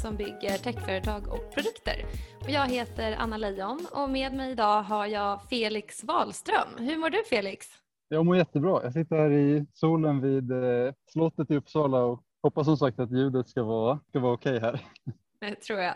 som 0.00 0.16
bygger 0.16 0.58
techföretag 0.58 1.28
och 1.28 1.54
produkter. 1.54 2.04
Och 2.40 2.50
jag 2.50 2.68
heter 2.68 3.16
Anna 3.18 3.36
Leijon 3.36 3.86
och 3.92 4.10
med 4.10 4.32
mig 4.34 4.50
idag 4.52 4.82
har 4.82 5.06
jag 5.06 5.42
Felix 5.42 6.04
Wahlström. 6.04 6.68
Hur 6.78 6.98
mår 6.98 7.10
du 7.10 7.24
Felix? 7.30 7.66
Jag 8.08 8.26
mår 8.26 8.36
jättebra. 8.36 8.82
Jag 8.82 8.92
sitter 8.92 9.16
här 9.16 9.30
i 9.30 9.66
solen 9.72 10.20
vid 10.20 10.52
eh, 10.52 10.92
slottet 11.12 11.50
i 11.50 11.56
Uppsala 11.56 11.98
och 11.98 12.22
hoppas 12.42 12.66
som 12.66 12.76
sagt 12.76 12.98
att 12.98 13.12
ljudet 13.12 13.48
ska 13.48 13.62
vara, 13.62 14.00
ska 14.08 14.20
vara 14.20 14.32
okej 14.32 14.56
okay 14.56 14.70
här. 14.70 14.80
Det 15.48 15.54
tror 15.54 15.78
jag. 15.78 15.94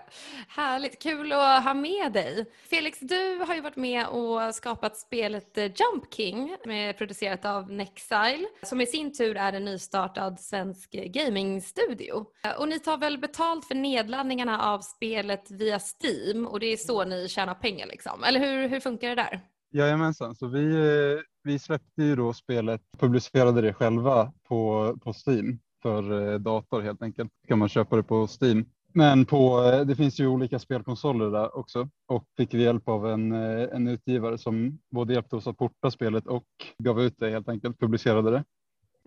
Härligt, 0.49 1.03
kul 1.03 1.33
att 1.33 1.65
ha 1.65 1.75
med 1.75 2.13
dig. 2.13 2.47
Felix, 2.71 2.99
du 3.01 3.39
har 3.47 3.55
ju 3.55 3.61
varit 3.61 3.77
med 3.77 4.07
och 4.07 4.55
skapat 4.55 4.97
spelet 4.97 5.59
eh, 5.59 5.65
Jump 5.65 6.15
King, 6.15 6.57
producerat 6.99 7.45
av 7.45 7.73
Nexile, 7.73 8.47
som 8.63 8.81
i 8.81 8.87
sin 8.87 9.13
tur 9.13 9.37
är 9.37 9.53
en 9.53 9.65
nystartad 9.65 10.41
svensk 10.41 10.91
gamingstudio. 10.91 12.27
Eh, 12.45 12.61
och 12.61 12.69
ni 12.69 12.79
tar 12.79 12.99
väl 12.99 13.19
betalt 13.19 13.65
för 13.65 13.75
nedladdningarna 13.75 14.63
av 14.63 14.81
spelet 14.81 15.51
via 15.51 15.79
Steam 15.79 16.47
och 16.47 16.61
det 16.61 16.67
är 16.67 16.77
så 16.77 17.05
ni 17.05 17.29
tjänar 17.29 17.55
pengar 17.55 17.87
liksom, 17.87 18.25
eller 18.25 18.41
hur, 18.41 18.69
hur 18.69 18.81
funkar 18.81 19.09
det 19.09 19.15
där? 19.15 19.41
Jajamensan, 19.73 20.35
så 20.35 20.47
vi, 20.47 20.75
eh, 20.75 21.23
vi 21.43 21.59
släppte 21.59 22.03
ju 22.03 22.17
då 22.17 22.33
spelet, 22.33 22.81
publicerade 22.99 23.61
det 23.61 23.75
själva 23.75 24.33
på, 24.49 24.95
på 25.03 25.13
Steam 25.27 25.59
för 25.83 26.39
dator 26.39 26.81
helt 26.81 27.03
enkelt. 27.03 27.31
Kan 27.49 27.59
man 27.59 27.69
köpa 27.69 27.97
det 27.97 28.03
på 28.03 28.29
Steam 28.41 28.65
men 28.95 29.27
på, 29.27 29.63
eh, 29.63 29.81
det 29.81 29.97
finns 29.97 30.21
ju 30.21 30.27
olika 30.27 30.59
spelkonsoler 30.59 31.31
där 31.31 31.57
också 31.57 31.89
och 32.07 32.25
fick 32.37 32.55
vi 32.55 32.63
hjälp 32.63 32.89
av 32.89 33.11
en, 33.11 33.33
eh, 33.33 33.69
en 33.73 33.89
utgivare 33.89 34.39
som 34.39 34.79
både 34.91 35.15
hjälpte 35.15 35.37
oss 35.37 35.47
att 35.47 35.59
porta 35.59 35.91
spelet 35.91 36.27
och 36.27 36.47
gav 36.79 37.03
ut 37.03 37.19
det 37.19 37.31
helt 37.31 37.49
enkelt, 37.49 37.81
publicerade 37.81 38.31
det. 38.31 38.45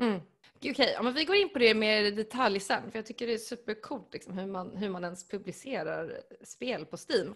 Mm. 0.02 0.22
Okej, 0.58 0.72
okay, 0.72 0.92
ja, 0.94 1.02
vi 1.02 1.26
går 1.26 1.36
in 1.36 1.50
på 1.50 1.60
det 1.60 1.74
mer 1.74 2.04
i 2.04 2.12
detalj 2.12 2.60
sen 2.60 2.92
för 2.92 2.98
jag 2.98 3.06
tycker 3.06 3.28
det 3.28 3.34
är 3.34 3.38
supercoolt 3.38 4.14
liksom, 4.14 4.38
hur, 4.38 4.48
man, 4.48 4.78
hur 4.78 4.90
man 4.90 5.04
ens 5.04 5.28
publicerar 5.28 6.22
spel 6.44 6.86
på 6.86 6.98
Steam. 6.98 7.36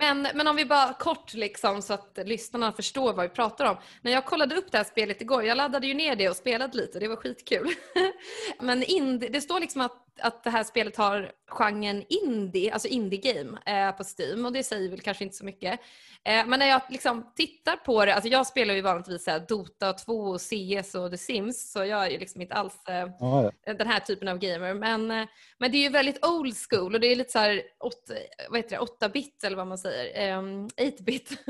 Men, 0.00 0.26
men 0.34 0.46
om 0.46 0.56
vi 0.56 0.64
bara 0.64 0.94
kort 0.94 1.34
liksom, 1.34 1.82
så 1.82 1.94
att 1.94 2.18
lyssnarna 2.24 2.72
förstår 2.72 3.12
vad 3.12 3.28
vi 3.28 3.34
pratar 3.34 3.70
om. 3.70 3.76
När 4.02 4.12
jag 4.12 4.26
kollade 4.26 4.56
upp 4.56 4.72
det 4.72 4.78
här 4.78 4.84
spelet 4.84 5.20
igår, 5.20 5.44
jag 5.44 5.56
laddade 5.56 5.86
ju 5.86 5.94
ner 5.94 6.16
det 6.16 6.28
och 6.28 6.36
spelade 6.36 6.76
lite, 6.76 6.98
det 6.98 7.08
var 7.08 7.16
skitkul. 7.16 7.68
men 8.60 8.82
in, 8.82 9.18
det 9.18 9.40
står 9.40 9.60
liksom 9.60 9.80
att, 9.80 10.11
att 10.20 10.44
det 10.44 10.50
här 10.50 10.64
spelet 10.64 10.96
har 10.96 11.32
genren 11.48 12.04
indie, 12.08 12.72
alltså 12.72 12.88
indie 12.88 13.34
game 13.34 13.58
eh, 13.66 13.96
på 13.96 14.04
Steam 14.18 14.46
och 14.46 14.52
det 14.52 14.62
säger 14.62 14.90
väl 14.90 15.00
kanske 15.00 15.24
inte 15.24 15.36
så 15.36 15.44
mycket. 15.44 15.80
Eh, 16.24 16.46
men 16.46 16.58
när 16.58 16.66
jag 16.66 16.82
liksom 16.90 17.32
tittar 17.36 17.76
på 17.76 18.04
det, 18.04 18.14
alltså 18.14 18.28
jag 18.28 18.46
spelar 18.46 18.74
ju 18.74 18.80
vanligtvis 18.80 19.26
här, 19.26 19.44
Dota 19.48 19.92
2, 19.92 20.38
CS 20.38 20.94
och 20.94 21.10
The 21.10 21.18
Sims 21.18 21.72
så 21.72 21.84
jag 21.84 22.06
är 22.06 22.10
ju 22.10 22.18
liksom 22.18 22.40
inte 22.40 22.54
alls 22.54 22.74
eh, 22.88 23.08
ja, 23.20 23.52
ja. 23.64 23.74
den 23.74 23.86
här 23.86 24.00
typen 24.00 24.28
av 24.28 24.38
gamer. 24.38 24.74
Men, 24.74 25.10
eh, 25.10 25.26
men 25.58 25.72
det 25.72 25.78
är 25.78 25.82
ju 25.82 25.88
väldigt 25.88 26.26
old 26.26 26.56
school 26.70 26.94
och 26.94 27.00
det 27.00 27.06
är 27.06 27.16
lite 27.16 27.32
så 27.32 27.38
här 27.38 27.62
8-bit 27.80 29.44
eller 29.44 29.56
vad 29.56 29.66
man 29.66 29.78
säger, 29.78 30.32
8-bit. 30.32 31.28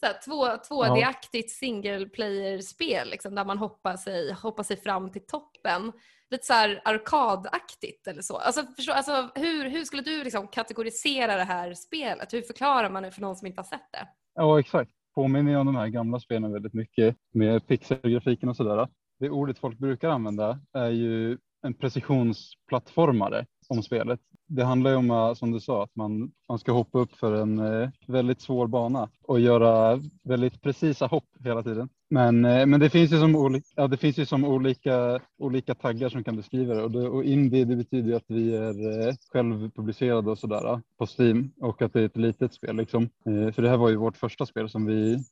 så 0.00 0.34
2D-aktigt 0.74 1.48
single 1.48 2.06
player-spel 2.06 3.10
liksom, 3.10 3.34
där 3.34 3.44
man 3.44 3.58
hoppar 3.58 3.96
sig, 3.96 4.32
hoppar 4.32 4.62
sig 4.62 4.76
fram 4.76 5.12
till 5.12 5.26
toppen 5.26 5.92
lite 6.30 6.46
så 6.46 6.52
här 6.52 6.80
arkadaktigt 6.84 8.06
eller 8.06 8.22
så. 8.22 8.36
Alltså, 8.36 8.62
förstå, 8.76 8.92
alltså, 8.92 9.30
hur, 9.34 9.68
hur 9.68 9.84
skulle 9.84 10.02
du 10.02 10.24
liksom 10.24 10.48
kategorisera 10.48 11.36
det 11.36 11.44
här 11.44 11.74
spelet? 11.74 12.32
Hur 12.32 12.42
förklarar 12.42 12.90
man 12.90 13.02
det 13.02 13.10
för 13.10 13.20
någon 13.20 13.36
som 13.36 13.46
inte 13.46 13.60
har 13.60 13.66
sett 13.66 13.92
det? 13.92 14.08
Ja, 14.34 14.60
exakt. 14.60 14.90
Påminner 15.14 15.56
om 15.56 15.66
de 15.66 15.76
här 15.76 15.88
gamla 15.88 16.20
spelen 16.20 16.52
väldigt 16.52 16.74
mycket 16.74 17.16
med 17.34 17.66
pixelgrafiken 17.66 18.48
och 18.48 18.56
sådär. 18.56 18.88
Det 19.20 19.30
ordet 19.30 19.58
folk 19.58 19.78
brukar 19.78 20.08
använda 20.08 20.60
är 20.72 20.90
ju 20.90 21.38
en 21.62 21.74
precisionsplattformare 21.74 23.46
om 23.68 23.82
spelet. 23.82 24.20
Det 24.46 24.64
handlar 24.64 24.90
ju 24.90 24.96
om, 24.96 25.10
eh, 25.10 25.34
som 25.34 25.52
du 25.52 25.60
sa, 25.60 25.82
att 25.82 25.96
man, 25.96 26.32
man 26.48 26.58
ska 26.58 26.72
hoppa 26.72 26.98
upp 26.98 27.16
för 27.16 27.34
en 27.34 27.58
eh, 27.58 27.88
väldigt 28.06 28.40
svår 28.40 28.66
bana 28.66 29.10
och 29.22 29.40
göra 29.40 30.00
väldigt 30.24 30.62
precisa 30.62 31.06
hopp 31.06 31.28
hela 31.44 31.62
tiden. 31.62 31.88
Men, 32.10 32.44
eh, 32.44 32.66
men 32.66 32.80
det 32.80 32.90
finns 32.90 33.12
ju 33.12 33.20
som, 33.20 33.36
oli 33.36 33.62
ja, 33.76 33.86
det 33.86 33.96
finns 33.96 34.18
ju 34.18 34.26
som 34.26 34.44
olika, 34.44 35.20
olika 35.38 35.74
taggar 35.74 36.08
som 36.08 36.24
kan 36.24 36.36
beskriva 36.36 36.74
det 36.74 36.82
och, 36.82 36.90
det, 36.90 37.08
och 37.08 37.24
indie 37.24 37.64
det 37.64 37.76
betyder 37.76 38.16
att 38.16 38.24
vi 38.26 38.56
är 38.56 39.08
eh, 39.08 39.14
självpublicerade 39.32 40.30
och 40.30 40.38
sådär 40.38 40.72
eh, 40.72 40.78
på 40.98 41.06
Steam 41.06 41.52
och 41.60 41.82
att 41.82 41.92
det 41.92 42.00
är 42.00 42.04
ett 42.04 42.16
litet 42.16 42.54
spel 42.54 42.76
liksom. 42.76 43.08
För 43.24 43.62
det 43.62 43.68
här 43.68 43.76
var 43.76 43.88
ju 43.88 43.96
vårt 43.96 44.16
första 44.16 44.46
spel 44.46 44.68
som 44.68 44.86
vi, 44.86 45.24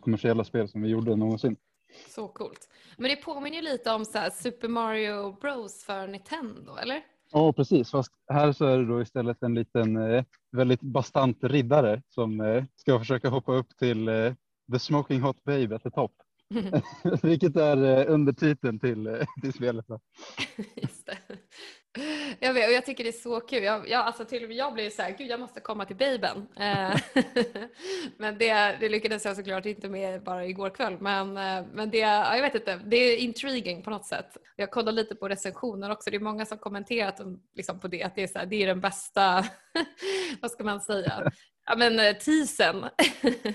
kommersiella 0.00 0.44
spel 0.44 0.68
som 0.68 0.82
vi 0.82 0.88
gjorde 0.88 1.16
någonsin. 1.16 1.56
Så 2.08 2.28
coolt. 2.28 2.68
Men 2.96 3.10
det 3.10 3.16
påminner 3.16 3.56
ju 3.56 3.62
lite 3.62 3.90
om 3.90 4.04
så 4.04 4.28
Super 4.32 4.68
Mario 4.68 5.32
Bros 5.40 5.84
för 5.84 6.06
Nintendo, 6.08 6.76
eller? 6.76 7.02
Ja, 7.32 7.52
precis. 7.52 7.90
Fast 7.90 8.12
här 8.32 8.52
så 8.52 8.66
är 8.66 8.78
det 8.78 8.86
då 8.86 9.02
istället 9.02 9.42
en 9.42 9.54
liten 9.54 9.96
eh, 9.96 10.24
väldigt 10.52 10.80
bastant 10.80 11.44
riddare 11.44 12.02
som 12.08 12.40
eh, 12.40 12.64
ska 12.76 12.98
försöka 12.98 13.28
hoppa 13.28 13.52
upp 13.52 13.76
till 13.78 14.08
eh, 14.08 14.34
The 14.72 14.78
Smoking 14.78 15.20
Hot 15.20 15.44
Babe 15.44 15.74
at 15.76 15.82
the 15.82 15.90
top. 15.90 16.12
Vilket 17.22 17.56
är 17.56 18.06
undertiteln 18.06 18.78
till, 18.78 19.24
till 19.42 19.52
spelet. 19.52 19.86
Just 20.76 21.06
det. 21.06 21.18
Jag 22.38 22.54
vet 22.54 22.68
och 22.68 22.74
jag 22.74 22.86
tycker 22.86 23.04
det 23.04 23.10
är 23.10 23.22
så 23.22 23.40
kul. 23.40 23.64
Jag, 23.64 23.88
jag, 23.88 24.06
alltså 24.06 24.24
till 24.24 24.42
och 24.42 24.48
med 24.48 24.58
jag 24.58 24.74
blev 24.74 24.90
så 24.90 25.02
här, 25.02 25.14
gud 25.18 25.30
jag 25.30 25.40
måste 25.40 25.60
komma 25.60 25.84
till 25.84 25.96
babyn. 25.96 26.46
Eh, 26.56 26.96
men 28.16 28.38
det, 28.38 28.76
det 28.80 28.88
lyckades 28.88 29.24
jag 29.24 29.36
såklart 29.36 29.66
inte 29.66 29.88
med 29.88 30.22
bara 30.22 30.46
igår 30.46 30.70
kväll. 30.70 30.96
Men, 31.00 31.36
eh, 31.36 31.64
men 31.72 31.90
det, 31.90 31.98
jag 31.98 32.42
vet 32.42 32.54
inte, 32.54 32.80
det 32.84 32.96
är 32.96 33.16
intriguing 33.16 33.82
på 33.82 33.90
något 33.90 34.06
sätt. 34.06 34.36
Jag 34.56 34.70
kollade 34.70 34.92
lite 34.92 35.14
på 35.14 35.28
recensioner 35.28 35.90
också. 35.90 36.10
Det 36.10 36.16
är 36.16 36.20
många 36.20 36.46
som 36.46 36.58
kommenterat 36.58 37.20
liksom 37.56 37.80
på 37.80 37.88
det, 37.88 38.02
att 38.02 38.14
det 38.14 38.22
är, 38.22 38.28
så 38.28 38.38
här, 38.38 38.46
det 38.46 38.62
är 38.62 38.66
den 38.66 38.80
bästa, 38.80 39.44
vad 40.40 40.50
ska 40.50 40.64
man 40.64 40.80
säga, 40.80 41.32
Ja 41.66 41.76
men 41.76 41.98
eh, 41.98 42.12
teasern. 42.12 42.88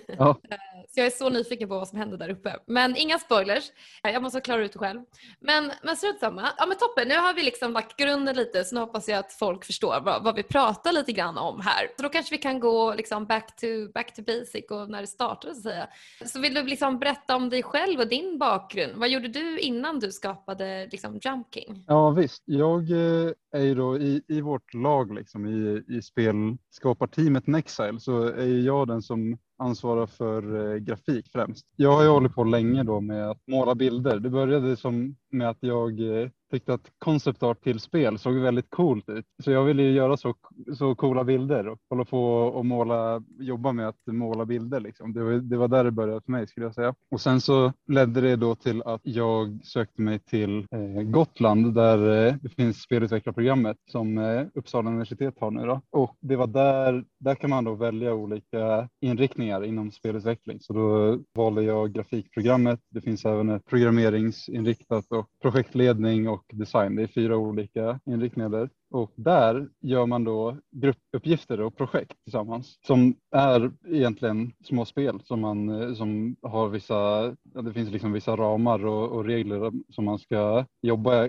Ja. 0.07 0.39
så 0.89 0.99
jag 0.99 1.05
är 1.05 1.09
så 1.09 1.29
nyfiken 1.29 1.69
på 1.69 1.75
vad 1.75 1.87
som 1.87 1.99
händer 1.99 2.17
där 2.17 2.29
uppe. 2.29 2.55
Men 2.67 2.95
inga 2.95 3.19
spoilers. 3.19 3.71
Jag 4.03 4.21
måste 4.21 4.41
klara 4.41 4.65
ut 4.65 4.73
det 4.73 4.79
själv. 4.79 5.01
Men, 5.39 5.71
men 5.83 5.97
strunt 5.97 6.19
samma. 6.19 6.49
Ja 6.57 6.65
men 6.65 6.77
toppen, 6.77 7.07
nu 7.07 7.15
har 7.15 7.33
vi 7.33 7.43
liksom 7.43 7.71
lagt 7.71 7.97
grunden 7.97 8.35
lite 8.35 8.63
så 8.63 8.75
nu 8.75 8.81
hoppas 8.81 9.07
jag 9.07 9.19
att 9.19 9.33
folk 9.33 9.65
förstår 9.65 10.01
vad, 10.01 10.23
vad 10.23 10.35
vi 10.35 10.43
pratar 10.43 10.91
lite 10.91 11.11
grann 11.11 11.37
om 11.37 11.61
här. 11.61 11.87
Så 11.97 12.03
då 12.03 12.09
kanske 12.09 12.35
vi 12.35 12.41
kan 12.41 12.59
gå 12.59 12.93
liksom 12.93 13.25
back, 13.25 13.55
to, 13.55 13.91
back 13.93 14.13
to 14.15 14.21
basic 14.21 14.65
och 14.69 14.89
när 14.89 15.01
det 15.01 15.07
startade 15.07 15.53
så 15.53 15.59
att 15.59 15.63
säga. 15.63 15.87
Så 16.25 16.39
vill 16.39 16.53
du 16.53 16.63
liksom 16.63 16.99
berätta 16.99 17.35
om 17.35 17.49
dig 17.49 17.63
själv 17.63 17.99
och 17.99 18.07
din 18.07 18.37
bakgrund. 18.37 18.93
Vad 18.95 19.09
gjorde 19.09 19.27
du 19.27 19.59
innan 19.59 19.99
du 19.99 20.11
skapade 20.11 20.87
liksom 20.91 21.19
Jump 21.23 21.47
King? 21.53 21.83
Ja 21.87 22.09
visst, 22.09 22.43
jag 22.45 22.91
eh, 22.91 23.31
är 23.51 23.63
ju 23.63 23.75
då 23.75 23.97
i, 23.97 24.21
i 24.27 24.41
vårt 24.41 24.73
lag 24.73 25.15
liksom 25.15 25.45
i, 25.45 25.83
i 25.87 26.01
spelskaparteamet 26.01 27.47
Nexile 27.47 27.96
så 27.99 28.23
är 28.23 28.65
jag 28.65 28.87
den 28.87 29.01
som 29.01 29.37
ansvarar 29.57 30.05
för 30.05 30.73
eh, 30.73 30.77
grafik 30.77 31.29
främst. 31.31 31.65
Jag 31.75 31.91
har 31.91 32.03
ju 32.03 32.09
hållit 32.09 32.35
på 32.35 32.43
länge 32.43 32.83
då 32.83 33.01
med 33.01 33.29
att 33.29 33.47
måla 33.47 33.75
bilder. 33.75 34.19
Det 34.19 34.29
började 34.29 34.77
som 34.77 35.15
med 35.31 35.49
att 35.49 35.57
jag 35.59 36.21
eh, 36.21 36.29
tyckte 36.51 36.73
att 36.73 36.91
konceptart 36.97 37.63
till 37.63 37.79
spel 37.79 38.19
såg 38.19 38.35
väldigt 38.35 38.69
coolt 38.69 39.09
ut. 39.09 39.25
Så 39.43 39.51
jag 39.51 39.63
ville 39.63 39.83
ju 39.83 39.91
göra 39.91 40.17
så, 40.17 40.35
så 40.77 40.95
coola 40.95 41.23
bilder 41.23 41.67
och 41.67 41.79
hålla 41.89 42.05
på 42.05 42.23
och 42.33 42.65
måla, 42.65 43.23
jobba 43.39 43.71
med 43.71 43.87
att 43.87 43.99
måla 44.05 44.45
bilder. 44.45 44.79
Liksom. 44.79 45.13
Det, 45.13 45.23
var, 45.23 45.31
det 45.31 45.57
var 45.57 45.67
där 45.67 45.83
det 45.83 45.91
började 45.91 46.21
för 46.21 46.31
mig 46.31 46.47
skulle 46.47 46.65
jag 46.65 46.75
säga. 46.75 46.95
Och 47.11 47.21
sen 47.21 47.41
så 47.41 47.73
ledde 47.87 48.21
det 48.21 48.35
då 48.35 48.55
till 48.55 48.81
att 48.81 49.01
jag 49.03 49.59
sökte 49.63 50.01
mig 50.01 50.19
till 50.19 50.67
eh, 50.71 51.03
Gotland 51.03 51.73
där 51.73 52.27
eh, 52.27 52.35
det 52.41 52.49
finns 52.49 52.81
spelutvecklarprogrammet 52.81 53.77
som 53.91 54.17
eh, 54.17 54.45
Uppsala 54.53 54.89
universitet 54.89 55.39
har 55.39 55.51
nu 55.51 55.65
då. 55.65 55.81
Och 55.89 56.15
det 56.21 56.35
var 56.35 56.47
där, 56.47 57.05
där 57.19 57.35
kan 57.35 57.49
man 57.49 57.63
då 57.63 57.73
välja 57.73 58.13
olika 58.13 58.89
inriktningar 59.01 59.63
inom 59.63 59.91
spelutveckling. 59.91 60.59
Så 60.61 60.73
då 60.73 61.19
valde 61.35 61.63
jag 61.63 61.93
grafikprogrammet. 61.93 62.79
Det 62.89 63.01
finns 63.01 63.25
även 63.25 63.49
ett 63.49 63.65
programmeringsinriktat 63.65 65.05
och 65.17 65.29
projektledning 65.41 66.29
och 66.29 66.43
design. 66.53 66.95
Det 66.95 67.03
är 67.03 67.07
fyra 67.07 67.37
olika 67.37 67.99
inriktningar 68.05 68.49
där. 68.49 68.69
Och 68.91 69.11
där 69.15 69.69
gör 69.81 70.05
man 70.05 70.23
då 70.23 70.57
gruppuppgifter 70.71 71.61
och 71.61 71.77
projekt 71.77 72.23
tillsammans 72.23 72.79
som 72.87 73.15
är 73.31 73.71
egentligen 73.87 74.53
små 74.63 74.85
spel 74.85 75.21
som, 75.23 75.41
man, 75.41 75.95
som 75.95 76.35
har 76.41 76.69
vissa, 76.69 77.21
det 77.43 77.73
finns 77.73 77.91
liksom 77.91 78.11
vissa 78.11 78.35
ramar 78.35 78.85
och, 78.85 79.11
och 79.11 79.25
regler 79.25 79.71
som 79.89 80.05
man 80.05 80.19
ska 80.19 80.65
jobba 80.81 81.27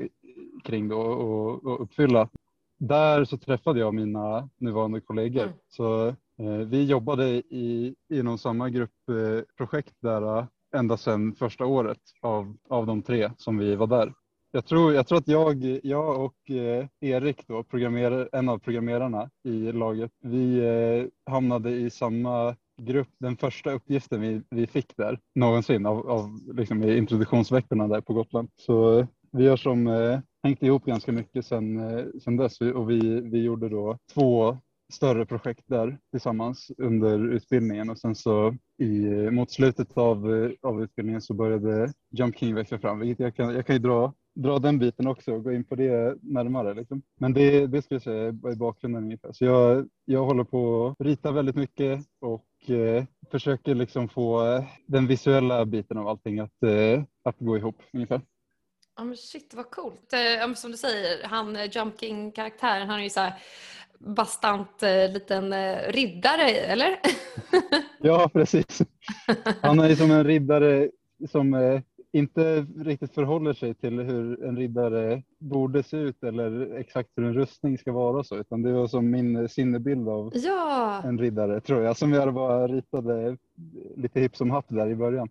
kring 0.64 0.88
då 0.88 1.00
och, 1.00 1.64
och, 1.64 1.82
uppfylla. 1.82 2.28
Där 2.78 3.24
så 3.24 3.36
träffade 3.38 3.80
jag 3.80 3.94
mina 3.94 4.48
nuvarande 4.56 5.00
kollegor. 5.00 5.42
Mm. 5.42 5.54
Så 5.68 6.08
eh, 6.08 6.66
vi 6.66 6.84
jobbade 6.84 7.28
i, 7.28 7.94
inom 8.12 8.38
samma 8.38 8.70
gruppprojekt 8.70 10.04
eh, 10.04 10.10
där 10.10 10.46
ända 10.76 10.96
sedan 10.96 11.34
första 11.34 11.66
året 11.66 12.00
av, 12.22 12.56
av 12.68 12.86
de 12.86 13.02
tre 13.02 13.30
som 13.36 13.58
vi 13.58 13.76
var 13.76 13.86
där. 13.86 14.12
Jag 14.50 14.66
tror, 14.66 14.94
jag 14.94 15.06
tror 15.06 15.18
att 15.18 15.28
jag, 15.28 15.80
jag 15.82 16.24
och 16.24 16.50
eh, 16.50 16.86
Erik, 17.00 17.46
då, 17.46 17.64
en 18.32 18.48
av 18.48 18.58
programmerarna 18.58 19.30
i 19.44 19.72
laget, 19.72 20.10
vi 20.22 20.58
eh, 20.58 21.32
hamnade 21.32 21.70
i 21.70 21.90
samma 21.90 22.56
grupp, 22.82 23.08
den 23.20 23.36
första 23.36 23.72
uppgiften 23.72 24.20
vi, 24.20 24.42
vi 24.50 24.66
fick 24.66 24.96
där 24.96 25.18
någonsin 25.34 25.86
av, 25.86 26.10
av 26.10 26.40
liksom 26.54 26.82
i 26.82 26.96
introduktionsveckorna 26.96 27.88
där 27.88 28.00
på 28.00 28.12
Gotland. 28.14 28.48
Så 28.56 28.98
eh, 28.98 29.06
vi 29.32 29.48
har 29.48 29.56
som 29.56 29.86
eh, 29.86 30.18
hängt 30.42 30.62
ihop 30.62 30.84
ganska 30.84 31.12
mycket 31.12 31.46
sedan 31.46 31.98
eh, 31.98 32.32
dess 32.32 32.60
och 32.60 32.90
vi, 32.90 33.20
vi 33.20 33.42
gjorde 33.42 33.68
då 33.68 33.98
två 34.14 34.58
större 34.92 35.26
projekt 35.26 35.64
där 35.66 35.98
tillsammans 36.10 36.70
under 36.78 37.32
utbildningen 37.32 37.90
och 37.90 37.98
sen 37.98 38.14
så 38.14 38.54
i, 38.78 38.86
mot 39.30 39.50
slutet 39.50 39.98
av, 39.98 40.26
av 40.62 40.82
utbildningen 40.82 41.22
så 41.22 41.34
började 41.34 41.92
Jump 42.10 42.38
King 42.38 42.54
växa 42.54 42.78
fram, 42.78 42.98
vilket 42.98 43.20
jag 43.20 43.36
kan, 43.36 43.54
jag 43.54 43.66
kan 43.66 43.76
ju 43.76 43.82
dra, 43.82 44.14
dra 44.34 44.58
den 44.58 44.78
biten 44.78 45.06
också 45.06 45.32
och 45.32 45.44
gå 45.44 45.52
in 45.52 45.64
på 45.64 45.74
det 45.74 46.18
närmare. 46.22 46.74
Liksom. 46.74 47.02
Men 47.20 47.32
det, 47.32 47.66
det 47.66 47.82
skulle 47.82 47.96
jag 47.96 48.02
säga 48.02 48.26
är 48.26 48.56
bakgrunden 48.56 49.04
ungefär. 49.04 49.32
Så 49.32 49.44
jag, 49.44 49.88
jag 50.04 50.24
håller 50.24 50.44
på 50.44 50.86
att 50.98 51.06
rita 51.06 51.32
väldigt 51.32 51.56
mycket 51.56 52.00
och 52.20 52.70
eh, 52.70 53.04
försöker 53.30 53.74
liksom 53.74 54.08
få 54.08 54.42
den 54.86 55.06
visuella 55.06 55.64
biten 55.64 55.98
av 55.98 56.08
allting 56.08 56.38
att, 56.38 56.62
eh, 56.62 57.02
att 57.24 57.38
gå 57.38 57.56
ihop 57.56 57.82
ungefär. 57.92 58.20
Ja 58.96 59.04
men 59.04 59.16
shit 59.16 59.54
vad 59.54 59.70
coolt. 59.70 60.12
Eh, 60.12 60.54
som 60.54 60.70
du 60.70 60.76
säger, 60.76 61.28
han 61.28 61.56
Jump 61.70 62.00
King-karaktären, 62.00 62.88
han 62.88 62.98
är 62.98 63.04
ju 63.04 63.10
så 63.10 63.20
här 63.20 63.34
bastant 63.98 64.82
eh, 64.82 65.12
liten 65.12 65.52
eh, 65.52 65.92
riddare, 65.92 66.50
eller? 66.50 67.00
ja, 68.00 68.30
precis. 68.32 68.82
Han 69.62 69.80
är 69.80 69.94
som 69.94 70.10
en 70.10 70.24
riddare 70.24 70.90
som 71.30 71.54
eh, 71.54 71.80
inte 72.12 72.66
riktigt 72.76 73.14
förhåller 73.14 73.52
sig 73.52 73.74
till 73.74 74.00
hur 74.00 74.44
en 74.44 74.56
riddare 74.56 75.22
borde 75.38 75.82
se 75.82 75.96
ut 75.96 76.24
eller 76.24 76.74
exakt 76.78 77.08
hur 77.16 77.24
en 77.24 77.34
rustning 77.34 77.78
ska 77.78 77.92
vara 77.92 78.24
så, 78.24 78.36
utan 78.36 78.62
det 78.62 78.72
var 78.72 78.86
som 78.86 79.10
min 79.10 79.48
sinnebild 79.48 80.08
av 80.08 80.32
ja. 80.34 81.02
en 81.04 81.18
riddare 81.18 81.60
tror 81.60 81.82
jag, 81.82 81.96
som 81.96 82.12
jag 82.12 82.34
bara 82.34 82.68
ritade 82.68 83.36
lite 83.96 84.20
hipp 84.20 84.36
som 84.36 84.50
happ 84.50 84.66
där 84.68 84.88
i 84.88 84.94
början. 84.94 85.28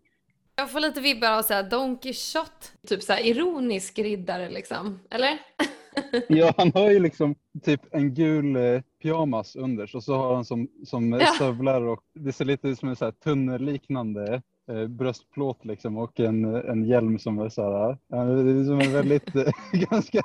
Jag 0.55 0.71
får 0.71 0.79
lite 0.79 1.01
vibbar 1.01 1.31
av 1.31 1.41
så 1.41 1.53
här 1.53 1.63
Don 1.63 1.97
Quijote, 1.97 2.67
typ 2.87 3.03
så 3.03 3.13
här 3.13 3.25
ironisk 3.25 3.99
riddare 3.99 4.49
liksom, 4.49 4.99
eller? 5.09 5.39
ja, 6.27 6.53
han 6.57 6.71
har 6.75 6.91
ju 6.91 6.99
liksom 6.99 7.35
typ 7.63 7.81
en 7.91 8.13
gul 8.13 8.55
eh, 8.55 8.81
pyjamas 9.01 9.55
under 9.55 9.95
och 9.95 10.03
så 10.03 10.15
har 10.15 10.35
han 10.35 10.45
som, 10.45 10.67
som 10.85 11.11
ja. 11.11 11.25
stövlar 11.25 11.81
och 11.81 12.03
det 12.13 12.33
ser 12.33 12.45
lite 12.45 12.67
ut 12.67 12.79
som 12.79 12.89
en 12.89 12.95
så 12.95 13.05
här 13.05 13.11
tunnelliknande 13.11 14.41
eh, 14.71 14.88
bröstplåt 14.88 15.65
liksom 15.65 15.97
och 15.97 16.19
en, 16.19 16.45
en 16.45 16.83
hjälm 16.83 17.19
som 17.19 17.39
är 17.39 17.49
så 17.49 17.61
här, 17.61 17.97
ja, 18.07 18.23
det 18.23 18.51
är 18.51 18.65
som 18.65 18.79
en 18.79 18.94
väldigt 18.94 19.35
eh, 19.35 19.51
ganska 19.89 20.21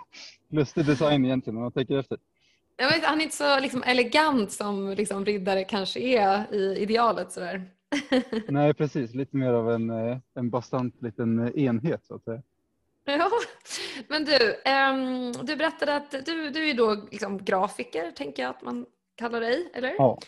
lustig 0.51 0.87
design 0.87 1.25
egentligen 1.25 1.57
om 1.57 1.63
man 1.63 1.73
tänker 1.73 1.99
efter. 1.99 2.19
Jag 2.77 2.89
vet, 2.91 3.05
han 3.05 3.19
är 3.19 3.25
inte 3.25 3.37
så 3.37 3.61
liksom, 3.61 3.83
elegant 3.83 4.53
som 4.53 4.91
liksom, 4.91 5.25
riddare 5.25 5.65
kanske 5.65 6.01
är 6.01 6.55
i 6.55 6.79
idealet 6.79 7.33
sådär. 7.33 7.65
Nej 8.49 8.75
precis, 8.75 9.15
lite 9.15 9.37
mer 9.37 9.53
av 9.53 9.71
en, 9.71 9.91
eh, 9.91 10.19
en 10.35 10.51
bastant 10.51 11.03
liten 11.03 11.59
enhet 11.59 12.05
så 12.05 12.15
att 12.15 12.25
säga. 12.25 12.43
Ja, 13.05 13.31
men 14.09 14.25
du, 14.25 14.57
um, 14.71 15.33
du 15.47 15.57
berättade 15.57 15.97
att 15.97 16.11
du, 16.11 16.51
du 16.51 16.71
är 16.71 16.75
då 16.75 16.95
liksom 17.11 17.45
grafiker, 17.45 18.11
tänker 18.11 18.43
jag 18.43 18.51
att 18.51 18.63
man 18.63 18.87
kallar 19.17 19.41
dig, 19.41 19.71
eller? 19.75 19.95
Ja. 19.99 20.19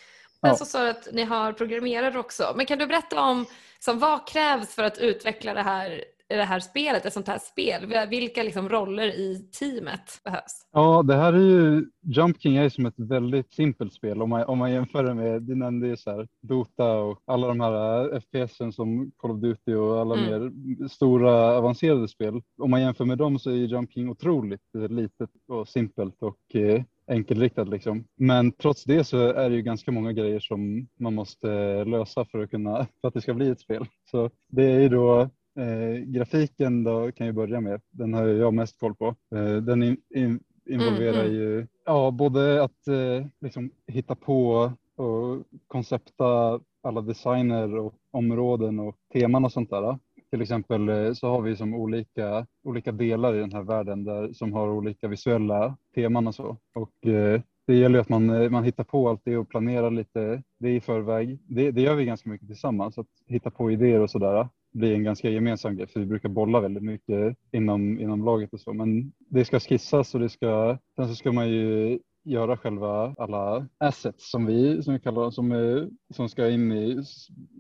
Men 0.43 0.51
ja. 0.51 0.57
så 0.57 0.65
sa 0.65 0.83
du 0.83 0.91
att 0.91 1.09
ni 1.13 1.25
har 1.25 1.53
programmerare 1.53 2.19
också. 2.19 2.53
Men 2.57 2.67
kan 2.67 2.79
du 2.79 2.87
berätta 2.87 3.21
om 3.21 3.47
så, 3.79 3.93
vad 3.93 4.27
krävs 4.27 4.75
för 4.75 4.83
att 4.83 4.99
utveckla 4.99 5.55
det 5.55 5.63
här 5.63 6.05
det 6.37 6.45
här 6.45 6.61
spelet, 6.61 7.07
ett 7.07 7.13
sånt 7.13 7.29
här 7.29 7.39
spel? 7.39 8.09
Vilka 8.11 8.43
liksom 8.43 8.69
roller 8.69 9.07
i 9.07 9.49
teamet 9.59 10.21
behövs? 10.25 10.67
Ja, 10.73 11.03
det 11.03 11.15
här 11.15 11.33
är 11.33 11.39
ju, 11.39 11.87
Jump 12.03 12.43
King 12.43 12.57
är 12.57 12.69
som 12.69 12.87
ett 12.87 12.99
väldigt 12.99 13.55
simpelt 13.55 13.93
spel 13.93 14.23
om 14.23 14.31
man, 14.31 14.45
om 14.45 14.59
man 14.59 14.73
jämför 14.73 15.05
det 15.05 15.15
med, 15.15 15.43
du 15.43 15.55
nämnde 15.55 15.87
ju 15.87 15.97
så 15.97 16.11
här, 16.11 16.29
Dota 16.43 16.99
och 16.99 17.23
alla 17.25 17.49
de 17.49 17.61
här 17.61 18.15
eh, 18.15 18.21
FPSen 18.21 18.73
som 18.73 19.13
Call 19.17 19.31
of 19.31 19.41
Duty 19.41 19.75
och 19.75 20.01
alla 20.01 20.15
mm. 20.19 20.31
mer 20.31 20.89
stora 20.89 21.57
avancerade 21.57 22.09
spel. 22.09 22.43
Om 22.59 22.71
man 22.71 22.81
jämför 22.81 23.05
med 23.05 23.19
dem 23.19 23.39
så 23.39 23.51
är 23.51 23.55
Jump 23.55 23.93
King 23.93 24.09
otroligt 24.09 24.61
litet 24.89 25.31
och 25.49 25.69
simpelt 25.69 26.23
och 26.23 26.55
eh, 26.55 26.83
enkelriktat 27.07 27.69
liksom. 27.69 28.05
Men 28.17 28.53
trots 28.53 28.85
det 28.85 29.05
så 29.05 29.19
är 29.19 29.51
det 29.51 29.57
ju 29.57 29.63
ganska 29.63 29.93
många 29.93 30.13
grejer 30.13 30.41
som 30.41 30.89
man 31.01 31.15
måste 31.15 31.85
lösa 31.85 32.25
för 32.25 32.39
att 32.43 32.51
kunna, 32.51 32.87
för 33.01 33.09
att 33.09 33.15
det 33.15 33.21
ska 33.21 33.35
bli 33.35 33.49
ett 33.49 33.61
spel. 33.61 33.87
Så 34.11 34.31
det 34.49 34.65
är 34.65 34.81
ju 34.81 34.89
då 34.89 35.31
Eh, 35.59 35.99
grafiken 35.99 36.85
då 36.85 37.13
kan 37.13 37.27
jag 37.27 37.37
börja 37.37 37.61
med. 37.61 37.81
Den 37.91 38.15
har 38.15 38.27
jag 38.27 38.55
mest 38.55 38.81
koll 38.81 38.95
på. 38.95 39.07
Eh, 39.35 39.57
den 39.57 39.83
in, 39.83 39.97
in, 40.15 40.41
involverar 40.67 41.25
mm, 41.25 41.27
mm. 41.27 41.35
ju 41.35 41.67
ja, 41.85 42.11
både 42.11 42.63
att 42.63 42.89
eh, 42.89 43.27
liksom, 43.41 43.71
hitta 43.87 44.15
på 44.15 44.73
och 44.97 45.43
koncepta 45.67 46.61
alla 46.83 47.01
designer 47.01 47.77
och 47.77 47.95
områden 48.11 48.81
och 48.81 48.97
teman 49.13 49.45
och 49.45 49.53
sånt 49.53 49.71
där. 49.71 49.99
Till 50.31 50.43
exempel 50.43 50.89
eh, 50.89 51.13
så 51.13 51.29
har 51.29 51.43
vi 51.43 51.57
som 51.57 51.75
olika, 51.75 52.47
olika 52.65 52.93
delar 52.93 53.35
i 53.35 53.39
den 53.39 53.53
här 53.53 53.63
världen 53.63 54.05
där, 54.05 54.33
som 54.33 54.53
har 54.53 54.69
olika 54.69 55.09
visuella 55.09 55.77
teman 55.95 56.27
och 56.27 56.35
så. 56.35 56.57
Och 56.75 57.07
eh, 57.07 57.41
det 57.67 57.75
gäller 57.75 57.99
att 57.99 58.09
man, 58.09 58.53
man 58.53 58.65
hittar 58.65 58.85
på 58.85 59.09
allt 59.09 59.21
det 59.25 59.37
och 59.37 59.49
planerar 59.49 59.91
lite 59.91 60.43
det 60.59 60.71
i 60.71 60.81
förväg. 60.81 61.39
Det, 61.49 61.71
det 61.71 61.81
gör 61.81 61.95
vi 61.95 62.05
ganska 62.05 62.31
mycket 62.31 62.49
tillsammans, 62.49 62.99
att 62.99 63.07
hitta 63.27 63.51
på 63.51 63.71
idéer 63.71 64.01
och 64.01 64.11
sådär 64.11 64.49
bli 64.75 64.95
en 64.95 65.05
ganska 65.05 65.31
gemensam 65.31 65.77
grej 65.77 65.87
för 65.87 66.01
vi 66.01 66.07
brukar 66.07 66.29
bolla 66.29 66.61
väldigt 66.61 66.83
mycket 66.83 67.37
inom, 67.53 68.01
inom 68.01 68.25
laget 68.25 68.53
och 68.53 68.61
så. 68.61 68.73
Men 68.73 69.13
det 69.19 69.45
ska 69.45 69.61
skissas 69.61 70.15
och 70.15 70.21
det 70.21 70.29
ska, 70.29 70.79
sen 70.97 71.09
så 71.09 71.15
ska 71.15 71.33
man 71.33 71.49
ju 71.49 71.99
göra 72.25 72.57
själva 72.57 73.15
alla 73.19 73.69
assets 73.79 74.31
som 74.31 74.47
vi, 74.47 74.83
som 74.83 74.95
vi 74.95 75.01
kallar 75.01 75.23
dem, 75.23 75.33
som, 75.33 75.53
är, 75.53 75.89
som 76.15 76.29
ska 76.29 76.51
in 76.51 76.73
i, 76.73 77.03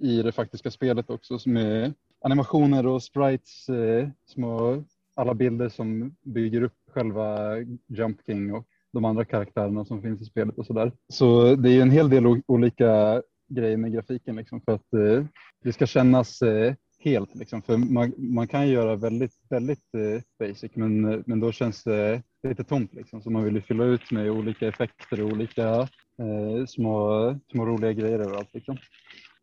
i 0.00 0.22
det 0.22 0.32
faktiska 0.32 0.70
spelet 0.70 1.10
också, 1.10 1.38
som 1.38 1.56
är 1.56 1.92
animationer 2.20 2.86
och 2.86 3.02
sprites, 3.02 3.68
eh, 3.68 4.08
små, 4.26 4.84
alla 5.14 5.34
bilder 5.34 5.68
som 5.68 6.16
bygger 6.22 6.62
upp 6.62 6.76
själva 6.90 7.56
Jump 7.88 8.20
King 8.26 8.54
och 8.54 8.66
de 8.92 9.04
andra 9.04 9.24
karaktärerna 9.24 9.84
som 9.84 10.02
finns 10.02 10.20
i 10.20 10.24
spelet 10.24 10.58
och 10.58 10.66
sådär. 10.66 10.92
Så 11.08 11.54
det 11.54 11.70
är 11.70 11.82
en 11.82 11.90
hel 11.90 12.10
del 12.10 12.42
olika 12.46 13.22
grejer 13.48 13.76
med 13.76 13.92
grafiken 13.92 14.36
liksom 14.36 14.60
för 14.60 14.72
att 14.72 14.94
eh, 14.94 15.24
det 15.62 15.72
ska 15.72 15.86
kännas 15.86 16.42
eh, 16.42 16.74
helt. 17.04 17.34
Liksom. 17.34 17.62
För 17.62 17.76
man, 17.76 18.12
man 18.16 18.46
kan 18.46 18.68
göra 18.68 18.96
väldigt, 18.96 19.32
väldigt 19.50 19.94
eh, 19.94 20.22
basic 20.38 20.70
men, 20.74 21.24
men 21.26 21.40
då 21.40 21.52
känns 21.52 21.84
det 21.84 22.22
lite 22.48 22.64
tomt. 22.64 22.94
Liksom. 22.94 23.22
Så 23.22 23.30
man 23.30 23.44
vill 23.44 23.54
ju 23.54 23.60
fylla 23.60 23.84
ut 23.84 24.10
med 24.10 24.30
olika 24.30 24.68
effekter 24.68 25.22
och 25.22 25.30
olika 25.32 25.68
eh, 26.18 26.66
små, 26.68 27.38
små 27.50 27.66
roliga 27.66 27.92
grejer 27.92 28.18
överallt. 28.18 28.50
Liksom. 28.52 28.76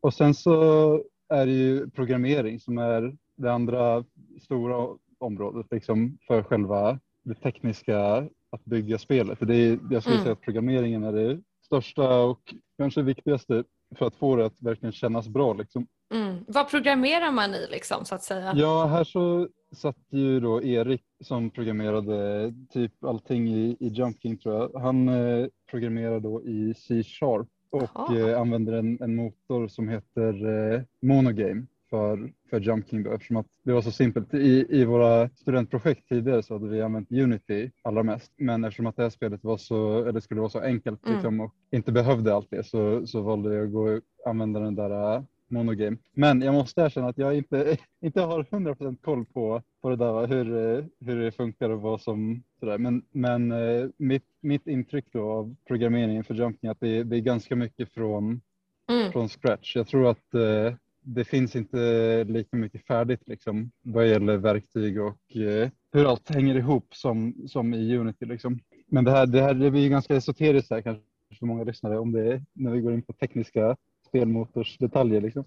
Och 0.01 0.13
sen 0.13 0.33
så 0.33 0.93
är 1.29 1.45
det 1.45 1.51
ju 1.51 1.89
programmering 1.89 2.59
som 2.59 2.77
är 2.77 3.15
det 3.37 3.53
andra 3.53 4.03
stora 4.41 4.97
området 5.19 5.67
liksom, 5.71 6.17
för 6.27 6.43
själva 6.43 6.99
det 7.23 7.35
tekniska 7.35 8.27
att 8.49 8.65
bygga 8.65 8.97
spelet. 8.97 9.39
För 9.39 9.45
det 9.45 9.55
är, 9.55 9.79
jag 9.91 10.01
skulle 10.01 10.15
mm. 10.15 10.23
säga 10.23 10.33
att 10.33 10.41
programmeringen 10.41 11.03
är 11.03 11.11
det 11.11 11.41
största 11.65 12.19
och 12.19 12.53
kanske 12.77 13.01
viktigaste 13.01 13.63
för 13.97 14.05
att 14.07 14.15
få 14.15 14.35
det 14.35 14.45
att 14.45 14.61
verkligen 14.61 14.93
kännas 14.93 15.27
bra. 15.27 15.53
Liksom. 15.53 15.87
Mm. 16.11 16.45
Vad 16.47 16.69
programmerar 16.69 17.31
man 17.31 17.53
i 17.53 17.67
liksom 17.71 18.05
så 18.05 18.15
att 18.15 18.23
säga? 18.23 18.53
Ja, 18.55 18.85
här 18.85 19.03
så 19.03 19.47
satt 19.71 19.97
ju 20.09 20.39
då 20.39 20.63
Erik 20.63 21.03
som 21.23 21.49
programmerade 21.49 22.53
typ 22.69 23.03
allting 23.03 23.47
i, 23.47 23.77
i 23.79 23.87
Jump 23.87 24.21
King 24.21 24.37
tror 24.37 24.55
jag. 24.55 24.81
Han 24.81 25.09
eh, 25.09 25.47
programmerar 25.71 26.19
då 26.19 26.43
i 26.43 26.73
C-sharp 26.77 27.47
och 27.71 28.15
eh, 28.17 28.41
använder 28.41 28.73
en, 28.73 28.97
en, 29.01 29.15
motor 29.15 29.67
som 29.67 29.89
heter 29.89 30.47
eh, 30.73 30.81
Monogame 31.01 31.65
för, 31.89 32.31
för 32.49 32.59
Jump 32.59 32.89
King 32.89 33.03
då, 33.03 33.11
eftersom 33.11 33.37
att 33.37 33.47
det 33.63 33.73
var 33.73 33.81
så 33.81 33.91
simpelt. 33.91 34.33
I, 34.33 34.65
I 34.69 34.85
våra 34.85 35.29
studentprojekt 35.29 36.09
tidigare 36.09 36.43
så 36.43 36.53
hade 36.53 36.67
vi 36.67 36.81
använt 36.81 37.11
Unity 37.11 37.71
allra 37.81 38.03
mest, 38.03 38.31
men 38.37 38.63
eftersom 38.63 38.87
att 38.87 38.95
det 38.95 39.03
här 39.03 39.09
spelet 39.09 39.43
var 39.43 39.57
så, 39.57 40.05
eller 40.05 40.19
skulle 40.19 40.41
vara 40.41 40.49
så 40.49 40.59
enkelt 40.59 41.05
mm. 41.05 41.15
liksom, 41.15 41.39
och 41.39 41.53
inte 41.71 41.91
behövde 41.91 42.35
allt 42.35 42.49
det 42.49 42.63
så, 42.63 43.07
så 43.07 43.21
valde 43.21 43.55
jag 43.55 43.65
att 43.65 43.73
gå 43.73 43.99
använda 44.25 44.59
den 44.59 44.75
där 44.75 45.15
uh, 45.15 45.23
monogame. 45.51 45.97
Men 46.13 46.41
jag 46.41 46.53
måste 46.53 46.81
erkänna 46.81 47.07
att 47.07 47.17
jag 47.17 47.37
inte, 47.37 47.77
inte 48.01 48.21
har 48.21 48.43
100% 48.43 48.97
koll 49.01 49.25
på, 49.25 49.61
på 49.81 49.89
det 49.89 49.95
där, 49.95 50.27
hur, 50.27 50.51
uh, 50.51 50.85
hur 50.99 51.21
det 51.21 51.31
funkar 51.31 51.69
och 51.69 51.81
vad 51.81 52.01
som 52.01 52.43
sådär. 52.59 52.77
Men, 52.77 53.05
men 53.11 53.51
uh, 53.51 53.89
mitt, 53.97 54.25
mitt 54.41 54.67
intryck 54.67 55.05
då 55.11 55.31
av 55.31 55.55
programmeringen 55.67 56.23
för 56.23 56.33
Jumping 56.33 56.67
är 56.67 56.71
att 56.71 56.79
det, 56.79 57.03
det 57.03 57.17
är 57.17 57.21
ganska 57.21 57.55
mycket 57.55 57.93
från, 57.93 58.41
mm. 58.89 59.11
från 59.11 59.29
scratch. 59.29 59.75
Jag 59.75 59.87
tror 59.87 60.09
att 60.09 60.35
uh, 60.35 60.73
det 61.03 61.25
finns 61.25 61.55
inte 61.55 62.23
lika 62.23 62.57
mycket 62.57 62.87
färdigt 62.87 63.21
liksom, 63.25 63.71
vad 63.81 64.07
gäller 64.07 64.37
verktyg 64.37 65.01
och 65.01 65.35
eh, 65.35 65.69
hur 65.91 66.09
allt 66.09 66.29
hänger 66.29 66.55
ihop 66.55 66.95
som, 66.95 67.47
som 67.47 67.73
i 67.73 67.97
Unity. 67.97 68.25
Liksom. 68.25 68.59
Men 68.87 69.03
det 69.03 69.11
här, 69.11 69.25
det 69.25 69.41
här 69.41 69.53
det 69.53 69.71
blir 69.71 69.89
ganska 69.89 70.15
esoteriskt 70.15 70.71
här 70.71 70.81
kanske 70.81 71.03
för 71.39 71.45
många 71.45 71.63
lyssnare 71.63 71.99
om 71.99 72.11
det 72.11 72.41
när 72.53 72.71
vi 72.71 72.81
går 72.81 72.93
in 72.93 73.01
på 73.01 73.13
tekniska 73.13 73.77
spelmotorsdetaljer. 74.11 75.21
Liksom. 75.21 75.43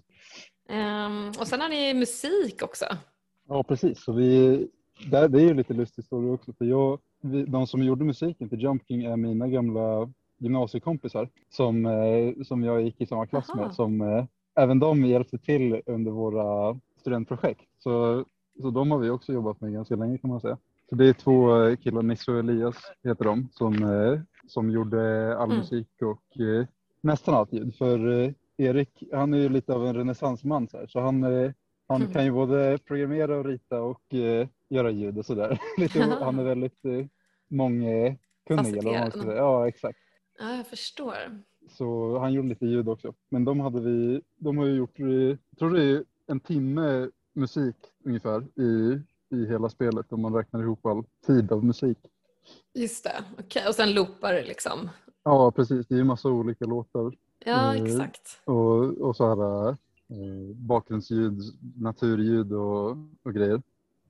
Um, 0.69 1.27
och 1.39 1.47
sen 1.47 1.61
har 1.61 1.69
ni 1.69 1.93
musik 1.93 2.61
också. 2.63 2.85
Ja 3.47 3.63
precis, 3.63 4.03
så 4.03 4.11
vi, 4.13 4.57
det, 5.11 5.27
det 5.27 5.41
är 5.41 5.45
ju 5.45 5.53
lite 5.53 5.73
lustig 5.73 6.03
historia 6.03 6.33
också 6.33 6.53
för 6.53 6.65
jag, 6.65 6.99
vi, 7.21 7.43
de 7.43 7.67
som 7.67 7.83
gjorde 7.83 8.03
musiken 8.05 8.49
till 8.49 8.61
Jump 8.61 8.87
King 8.87 9.03
är 9.03 9.17
mina 9.17 9.47
gamla 9.47 10.09
gymnasiekompisar 10.37 11.29
som, 11.49 11.85
eh, 11.85 12.43
som 12.43 12.63
jag 12.63 12.81
gick 12.81 13.01
i 13.01 13.05
samma 13.05 13.27
klass 13.27 13.49
Aha. 13.49 13.61
med 13.61 13.75
som 13.75 14.01
eh, 14.01 14.25
även 14.55 14.79
de 14.79 15.05
hjälpte 15.05 15.37
till 15.37 15.81
under 15.85 16.11
våra 16.11 16.79
studentprojekt. 16.99 17.61
Så, 17.79 18.25
så 18.61 18.69
de 18.69 18.91
har 18.91 18.99
vi 18.99 19.09
också 19.09 19.33
jobbat 19.33 19.61
med 19.61 19.73
ganska 19.73 19.95
länge 19.95 20.17
kan 20.17 20.29
man 20.29 20.41
säga. 20.41 20.57
Så 20.89 20.95
det 20.95 21.09
är 21.09 21.13
två 21.13 21.47
killar, 21.83 22.01
Nisse 22.01 22.31
och 22.31 22.39
Elias 22.39 22.75
heter 23.03 23.25
de, 23.25 23.47
som, 23.51 23.73
eh, 23.83 24.19
som 24.47 24.69
gjorde 24.71 25.37
all 25.37 25.45
Mm. 25.45 25.57
musik 25.57 25.87
och 26.01 26.39
eh, 26.41 26.65
nästan 27.01 27.35
allt 27.35 27.53
ljud. 27.53 27.75
För 27.75 28.23
eh, 28.23 28.31
Erik, 28.57 29.03
han 29.13 29.33
är 29.33 29.37
ju 29.37 29.49
lite 29.49 29.73
av 29.73 29.87
en 29.87 29.95
renässansman 29.95 30.67
så, 30.67 30.77
här, 30.77 30.87
så 30.87 30.99
han, 30.99 31.23
eh, 31.23 31.51
han 31.87 32.01
Mm. 32.01 32.13
kan 32.13 32.25
ju 32.25 32.31
både 32.31 32.77
programmera 32.85 33.37
och 33.37 33.45
rita 33.45 33.81
och 33.81 34.13
eh, 34.13 34.47
göra 34.69 34.91
ljud 34.91 35.17
och 35.17 35.25
sådär. 35.25 35.59
Han 36.23 36.39
är 36.39 36.43
väldigt 36.43 36.85
eh, 36.85 37.05
mångkunnig. 37.49 38.17
Eller 38.49 38.55
vad 38.55 38.55
man 38.55 38.65
ska 38.71 38.85
Facetterad. 38.85 39.13
säga. 39.23 39.35
Ja, 39.37 39.67
exakt. 39.67 39.99
Ja, 40.39 40.55
jag 40.55 40.67
förstår. 40.67 41.15
Så 41.69 42.17
han 42.19 42.33
gjorde 42.33 42.47
lite 42.47 42.65
ljud 42.65 42.89
också. 42.89 43.13
Men 43.29 43.45
de 43.45 43.59
hade 43.59 43.81
vi, 43.81 44.21
de 44.35 44.57
har 44.57 44.65
ju 44.65 44.75
gjort, 44.75 44.99
eh, 44.99 45.05
jag 45.07 45.37
tror 45.59 45.69
det 45.69 45.83
är 45.83 46.03
en 46.27 46.39
timme 46.39 47.09
musik 47.33 47.75
ungefär 48.05 48.43
i, 48.61 48.99
i 49.35 49.45
hela 49.45 49.69
spelet 49.69 50.13
om 50.13 50.21
man 50.21 50.33
räknar 50.33 50.61
ihop 50.61 50.85
all 50.85 51.03
tid 51.25 51.51
av 51.51 51.63
musik. 51.65 51.97
Just 52.73 53.03
det. 53.03 53.23
Okej, 53.39 53.67
och 53.67 53.75
sen 53.75 53.93
loopar 53.93 54.33
det 54.33 54.43
liksom. 54.43 54.89
Ja, 55.23 55.51
precis. 55.51 55.87
Det 55.87 55.95
är 55.95 55.97
ju 55.97 56.03
massa 56.03 56.29
olika 56.29 56.65
låtar 56.65 57.13
Ja, 57.45 57.71
Mm. 57.73 57.85
exakt. 57.85 58.41
och, 58.45 58.97
och 59.01 59.15
så 59.15 59.27
här 59.27 59.69
eh, 59.69 60.55
bakgrundsljud, 60.55 61.39
naturljud 61.77 62.53
och, 62.53 62.89
och 63.25 63.33
grejer. 63.33 63.61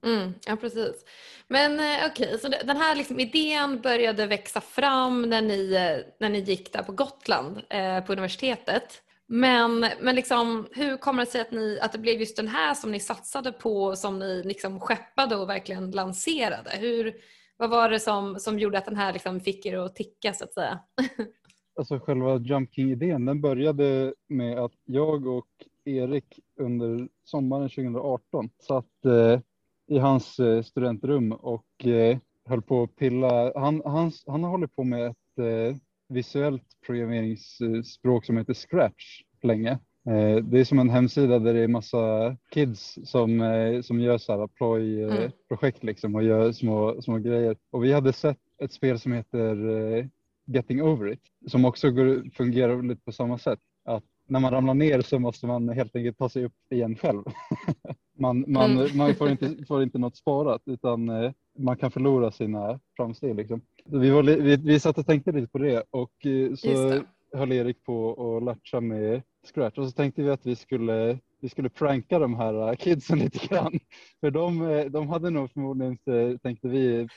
Mm, 0.04 0.34
ja, 0.46 0.56
precis. 0.56 1.04
Men 1.48 1.80
eh, 1.80 2.06
okej, 2.12 2.38
så 2.38 2.48
det- 2.48 2.62
den 2.64 2.76
här 2.76 2.94
liksom, 2.96 3.20
idén 3.20 3.80
började 3.80 4.26
växa 4.26 4.60
fram 4.60 5.22
när 5.22 5.42
ni, 5.42 5.72
eh, 5.74 6.12
när 6.20 6.28
ni 6.28 6.38
gick 6.40 6.72
där 6.72 6.82
på 6.82 6.92
Gotland 6.92 7.60
eh, 7.70 8.00
på 8.04 8.12
universitetet. 8.12 9.02
Men, 9.28 9.80
men 10.00 10.14
liksom, 10.14 10.66
hur 10.72 10.96
kommer 10.96 11.24
det 11.24 11.30
sig 11.30 11.40
att, 11.40 11.50
ni, 11.50 11.78
att 11.82 11.92
det 11.92 11.98
blev 11.98 12.20
just 12.20 12.36
den 12.36 12.48
här 12.48 12.74
som 12.74 12.92
ni 12.92 13.00
satsade 13.00 13.52
på, 13.52 13.96
som 13.96 14.18
ni 14.18 14.42
liksom 14.42 14.80
skeppade 14.80 15.36
och 15.36 15.48
verkligen 15.48 15.90
lanserade? 15.90 16.70
Hur, 16.70 17.14
vad 17.56 17.70
var 17.70 17.90
det 17.90 18.00
som, 18.00 18.38
som 18.40 18.58
gjorde 18.58 18.78
att 18.78 18.84
den 18.84 18.96
här 18.96 19.12
liksom 19.12 19.40
fick 19.40 19.66
er 19.66 19.78
att 19.78 19.96
ticka 19.96 20.34
så 20.34 20.44
att 20.44 20.54
säga? 20.54 20.78
Alltså 21.76 21.98
själva 21.98 22.38
Jump 22.38 22.74
King-idén 22.74 23.24
den 23.24 23.40
började 23.40 24.14
med 24.28 24.58
att 24.58 24.72
jag 24.84 25.26
och 25.26 25.46
Erik 25.84 26.40
under 26.60 27.08
sommaren 27.24 27.68
2018 27.68 28.48
satt 28.66 29.04
eh, 29.04 29.40
i 29.86 29.98
hans 29.98 30.38
eh, 30.38 30.62
studentrum 30.62 31.32
och 31.32 31.86
eh, 31.86 32.18
höll 32.44 32.62
på 32.62 32.82
att 32.82 32.96
pilla. 32.96 33.52
Han, 33.54 33.82
han, 33.84 34.12
han 34.26 34.44
har 34.44 34.50
hållit 34.50 34.76
på 34.76 34.84
med 34.84 35.06
ett 35.06 35.38
eh, 35.38 35.76
visuellt 36.08 36.62
programmeringsspråk 36.86 38.24
som 38.24 38.36
heter 38.36 38.54
Scratch 38.54 39.22
länge. 39.42 39.70
Eh, 40.08 40.36
det 40.44 40.60
är 40.60 40.64
som 40.64 40.78
en 40.78 40.90
hemsida 40.90 41.38
där 41.38 41.54
det 41.54 41.60
är 41.60 41.68
massa 41.68 42.36
kids 42.50 42.98
som, 43.04 43.40
eh, 43.40 43.80
som 43.82 44.00
gör 44.00 44.18
så 44.18 44.32
här 44.32 44.38
Mm. 44.38 44.48
ploj-projekt 44.48 45.84
liksom 45.84 46.14
och 46.14 46.22
gör 46.22 46.52
små, 46.52 47.02
små 47.02 47.18
grejer. 47.18 47.56
Och 47.70 47.84
vi 47.84 47.92
hade 47.92 48.12
sett 48.12 48.38
ett 48.62 48.72
spel 48.72 48.98
som 48.98 49.12
heter 49.12 49.68
eh, 49.96 50.06
Getting 50.46 50.82
Over 50.82 51.12
It 51.12 51.20
som 51.46 51.64
också 51.64 51.90
går, 51.90 52.30
fungerar 52.34 52.82
lite 52.82 53.02
på 53.04 53.12
samma 53.12 53.38
sätt. 53.38 53.58
Att 53.84 54.04
när 54.28 54.40
man 54.40 54.50
ramlar 54.50 54.74
ner 54.74 55.00
så 55.00 55.18
måste 55.18 55.46
man 55.46 55.68
helt 55.68 55.96
enkelt 55.96 56.18
ta 56.18 56.28
sig 56.28 56.44
upp 56.44 56.52
igen 56.70 56.96
själv. 56.96 57.22
man 58.18 58.44
man, 58.48 58.70
Mm. 58.70 58.96
man 58.96 59.14
får, 59.14 59.28
inte, 59.30 59.64
får 59.68 59.82
inte 59.82 59.98
något 59.98 60.16
sparat 60.16 60.62
utan 60.66 61.08
eh, 61.08 61.32
man 61.58 61.76
kan 61.76 61.90
förlora 61.90 62.30
sina 62.30 62.80
framsteg. 62.96 63.36
Liksom. 63.36 63.60
Vi, 63.84 64.10
var, 64.10 64.22
vi, 64.22 64.56
vi 64.56 64.80
satt 64.80 64.98
och 64.98 65.06
tänkte 65.06 65.32
lite 65.32 65.46
på 65.48 65.58
det 65.58 65.82
och 65.90 66.26
eh, 66.26 66.54
så 66.54 66.66
det. 66.68 67.04
höll 67.32 67.52
Erik 67.52 67.84
på 67.84 68.10
att 68.36 68.42
latcha 68.44 68.80
med 68.80 69.22
Scratch 69.54 69.78
och 69.78 69.86
så 69.86 69.92
tänkte 69.92 70.22
vi 70.22 70.30
att 70.30 70.46
vi 70.46 70.56
skulle, 70.56 71.18
vi 71.40 71.48
skulle 71.48 71.68
pranka 71.68 72.18
de 72.18 72.34
här 72.34 72.68
eh, 72.68 72.76
kidsen 72.76 73.18
lite 73.18 73.46
grann. 73.46 73.78
För 74.20 74.30
de, 74.30 74.84
de 74.90 75.08
hade 75.08 75.30
nog 75.30 75.50
förmodligen 75.50 75.92
inte, 75.92 76.38
tänkte 76.42 76.68
vi, 76.68 77.08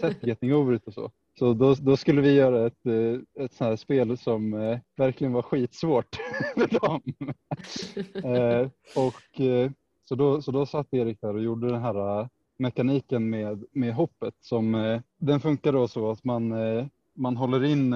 sett 0.00 0.26
Getting 0.26 0.54
Over 0.54 0.74
It 0.74 0.86
och 0.86 0.94
så. 0.94 1.10
Så 1.38 1.54
då, 1.54 1.74
då 1.74 1.96
skulle 1.96 2.20
vi 2.20 2.34
göra 2.34 2.66
ett, 2.66 2.86
eh, 2.86 3.44
ett 3.44 3.52
sånt 3.52 3.68
här 3.68 3.76
spel 3.76 4.18
som 4.18 4.54
eh, 4.54 4.78
verkligen 4.96 5.32
var 5.32 5.42
skitsvårt 5.42 6.16
för 6.54 6.80
dem. 6.80 7.02
eh, 8.14 8.68
och, 8.96 9.40
så, 10.04 10.14
då, 10.14 10.42
så 10.42 10.50
då 10.50 10.66
satt 10.66 10.94
Erik 10.94 11.20
där 11.20 11.34
och 11.34 11.42
gjorde 11.42 11.68
den 11.68 11.82
här 11.82 12.28
mekaniken 12.58 13.30
med, 13.30 13.64
med 13.72 13.94
hoppet. 13.94 14.34
Som, 14.40 15.00
den 15.18 15.40
funkar 15.40 15.72
då 15.72 15.88
så 15.88 16.10
att 16.10 16.24
man, 16.24 16.54
man 17.14 17.36
håller 17.36 17.64
in 17.64 17.94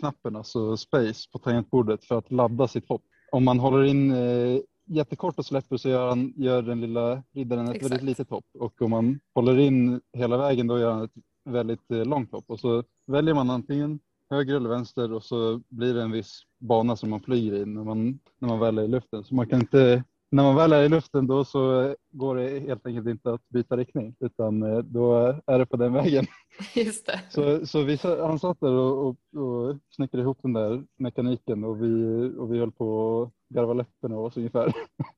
knappen, 0.00 0.36
alltså 0.36 0.76
space, 0.76 1.30
på 1.32 1.38
tangentbordet 1.38 2.04
för 2.04 2.18
att 2.18 2.30
ladda 2.30 2.68
sitt 2.68 2.88
hopp. 2.88 3.02
Om 3.32 3.44
man 3.44 3.58
håller 3.58 3.84
in 3.84 4.14
jättekort 4.86 5.38
och 5.38 5.46
släpper 5.46 5.76
så 5.76 5.88
gör, 5.88 6.08
han, 6.08 6.32
gör 6.36 6.62
den 6.62 6.80
lilla 6.80 7.22
riddaren 7.32 7.68
ett 7.68 7.76
Exakt. 7.76 7.92
väldigt 7.92 8.06
litet 8.06 8.30
hopp. 8.30 8.46
Och 8.58 8.82
om 8.82 8.90
man 8.90 9.20
håller 9.34 9.58
in 9.58 10.00
hela 10.12 10.36
vägen 10.36 10.66
då 10.66 10.78
gör 10.78 10.92
han 10.92 11.04
ett 11.04 11.14
väldigt 11.48 11.90
eh, 11.90 12.04
långt 12.04 12.32
hopp. 12.32 12.44
Och 12.46 12.60
så 12.60 12.84
väljer 13.06 13.34
man 13.34 13.50
antingen 13.50 14.00
höger 14.30 14.56
eller 14.56 14.68
vänster 14.68 15.12
och 15.12 15.24
så 15.24 15.60
blir 15.68 15.94
det 15.94 16.02
en 16.02 16.10
viss 16.10 16.42
bana 16.58 16.96
som 16.96 17.10
man 17.10 17.20
flyger 17.20 17.52
i 17.52 17.64
när 17.66 17.84
man, 17.84 18.18
när 18.38 18.48
man 18.48 18.60
väl 18.60 18.78
är 18.78 18.82
i 18.82 18.88
luften. 18.88 19.24
Så 19.24 19.34
man 19.34 19.46
kan 19.48 19.60
inte, 19.60 20.04
när 20.30 20.42
man 20.42 20.56
väl 20.56 20.72
är 20.72 20.82
i 20.82 20.88
luften 20.88 21.26
då 21.26 21.44
så 21.44 21.94
går 22.10 22.36
det 22.36 22.58
helt 22.58 22.86
enkelt 22.86 23.08
inte 23.08 23.32
att 23.32 23.48
byta 23.48 23.76
riktning 23.76 24.16
utan 24.20 24.62
eh, 24.62 24.78
då 24.78 25.14
är 25.46 25.58
det 25.58 25.66
på 25.66 25.76
den 25.76 25.92
vägen. 25.92 26.26
Just 26.74 27.06
det. 27.06 27.20
Så, 27.30 27.66
så 27.66 27.82
vi, 27.82 27.98
han 28.02 28.38
satt 28.38 28.60
där 28.60 28.72
och, 28.72 29.08
och, 29.08 29.42
och 29.42 29.76
snickrade 29.90 30.22
ihop 30.22 30.38
den 30.42 30.52
där 30.52 30.84
mekaniken 30.96 31.64
och 31.64 31.82
vi, 31.82 31.92
och 32.38 32.54
vi 32.54 32.58
höll 32.58 32.72
på 32.72 33.22
att 33.22 33.54
garva 33.54 33.72
läppen 33.72 34.12
av 34.12 34.24
oss 34.24 34.36
ungefär. 34.36 34.72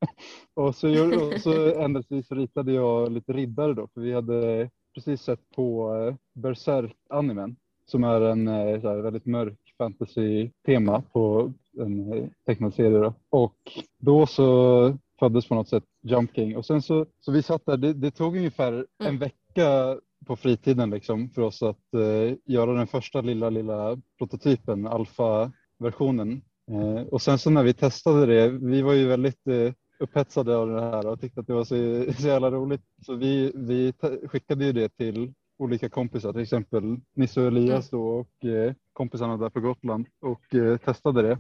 och 0.55 0.75
så, 0.75 0.89
gjorde- 0.89 1.17
och 1.17 1.41
så 2.25 2.35
ritade 2.35 2.73
jag 2.73 3.13
lite 3.13 3.33
riddare 3.33 3.75
då 3.75 3.89
för 3.95 4.01
vi 4.01 4.13
hade 4.13 4.71
precis 4.95 5.21
sett 5.23 5.51
på 5.57 5.95
eh, 5.95 6.15
Berserk-animen 6.43 7.57
som 7.87 8.05
är 8.05 8.21
en 8.21 8.49
eh, 8.49 8.55
här, 8.55 9.03
väldigt 9.03 9.27
mörk 9.27 9.75
fantasy-tema 9.79 11.03
på 11.13 11.53
en 11.79 12.13
eh, 12.13 12.25
tecknad 12.47 12.75
serie. 12.75 12.99
Då. 12.99 13.15
Och 13.31 13.57
då 13.99 14.27
så 14.27 14.99
föddes 15.19 15.49
på 15.49 15.55
något 15.55 15.69
sätt 15.69 15.85
Jump 16.03 16.35
King 16.35 16.57
och 16.57 16.67
sen 16.67 16.83
så, 16.83 17.07
så 17.21 17.33
vi 17.33 17.43
satt 17.43 17.67
där, 17.67 17.77
det, 17.77 17.93
det 17.93 18.11
tog 18.11 18.37
ungefär 18.37 18.73
en 18.99 19.07
Mm. 19.07 19.19
vecka 19.19 19.99
på 20.27 20.37
fritiden 20.37 20.91
liksom 20.91 21.31
för 21.31 21.43
oss 21.43 21.63
att 21.63 21.95
eh, 21.95 22.37
göra 22.45 22.73
den 22.73 22.87
första 22.87 23.21
lilla, 23.21 23.51
lilla 23.51 24.01
prototypen, 24.19 24.87
alfa-versionen. 24.87 26.43
Eh, 26.71 27.03
och 27.03 27.23
sen 27.23 27.39
så 27.39 27.51
när 27.51 27.63
vi 27.63 27.75
testade 27.75 28.27
det, 28.27 28.49
vi 28.49 28.83
var 28.83 28.93
ju 28.93 29.07
väldigt 29.07 29.47
eh, 29.47 29.73
upphetsade 30.01 30.57
av 30.57 30.69
det 30.69 30.81
här 30.81 31.07
och 31.07 31.21
tyckte 31.21 31.41
att 31.41 31.47
det 31.47 31.53
var 31.53 31.65
så, 31.65 32.13
så 32.13 32.27
jävla 32.27 32.51
roligt. 32.51 32.83
Så 33.07 33.15
vi, 33.15 33.53
vi 33.55 33.93
skickade 34.29 34.65
ju 34.65 34.73
det 34.73 34.89
till 34.89 35.35
olika 35.59 35.89
kompisar, 35.89 36.33
till 36.33 36.43
exempel 36.43 36.97
Nisse 37.17 37.41
och 37.41 37.47
Elias 37.47 37.91
då 37.91 38.09
och 38.09 38.45
eh, 38.45 38.73
kompisarna 38.93 39.37
där 39.37 39.51
på 39.51 39.61
Gotland 39.61 40.07
och 40.21 40.55
eh, 40.55 40.77
testade 40.77 41.23
det. 41.23 41.39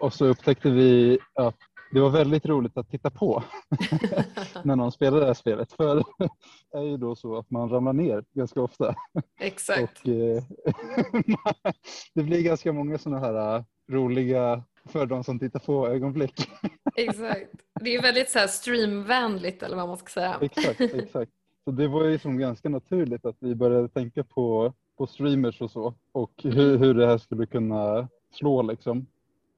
Och 0.00 0.12
så 0.12 0.26
upptäckte 0.26 0.70
vi 0.70 1.18
att 1.34 1.56
det 1.92 2.00
var 2.00 2.10
väldigt 2.10 2.46
roligt 2.46 2.76
att 2.76 2.90
titta 2.90 3.10
på 3.10 3.42
när 4.64 4.76
någon 4.76 4.92
spelade 4.92 5.20
det 5.20 5.26
här 5.26 5.34
spelet. 5.34 5.72
För 5.72 6.04
det 6.72 6.78
är 6.78 6.82
ju 6.82 6.96
då 6.96 7.16
så 7.16 7.38
att 7.38 7.50
man 7.50 7.68
ramlar 7.68 7.92
ner 7.92 8.24
ganska 8.32 8.62
ofta. 8.62 8.94
Exakt. 9.40 10.00
Och, 10.00 10.08
eh, 10.08 10.42
det 12.14 12.22
blir 12.22 12.42
ganska 12.42 12.72
många 12.72 12.98
sådana 12.98 13.26
här 13.26 13.56
eh, 13.56 13.64
roliga 13.92 14.62
för 14.88 15.06
de 15.06 15.24
som 15.24 15.38
tittar 15.38 15.60
på 15.60 15.88
ögonblick. 15.88 16.48
Exakt. 16.96 17.50
Det 17.80 17.94
är 17.94 18.02
väldigt 18.02 18.30
så 18.30 18.38
här 18.38 18.46
streamvänligt 18.46 19.62
eller 19.62 19.76
vad 19.76 19.88
man 19.88 19.96
ska 19.96 20.08
säga. 20.08 20.38
exakt, 20.40 20.80
exakt. 20.80 21.32
Så 21.64 21.70
det 21.70 21.88
var 21.88 22.04
ju 22.04 22.18
som 22.18 22.38
ganska 22.38 22.68
naturligt 22.68 23.26
att 23.26 23.36
vi 23.38 23.54
började 23.54 23.88
tänka 23.88 24.24
på, 24.24 24.72
på 24.96 25.06
streamers 25.06 25.60
och 25.60 25.70
så 25.70 25.94
och 26.12 26.32
hur, 26.42 26.78
hur 26.78 26.94
det 26.94 27.06
här 27.06 27.18
skulle 27.18 27.46
kunna 27.46 28.08
slå 28.32 28.62
liksom. 28.62 29.06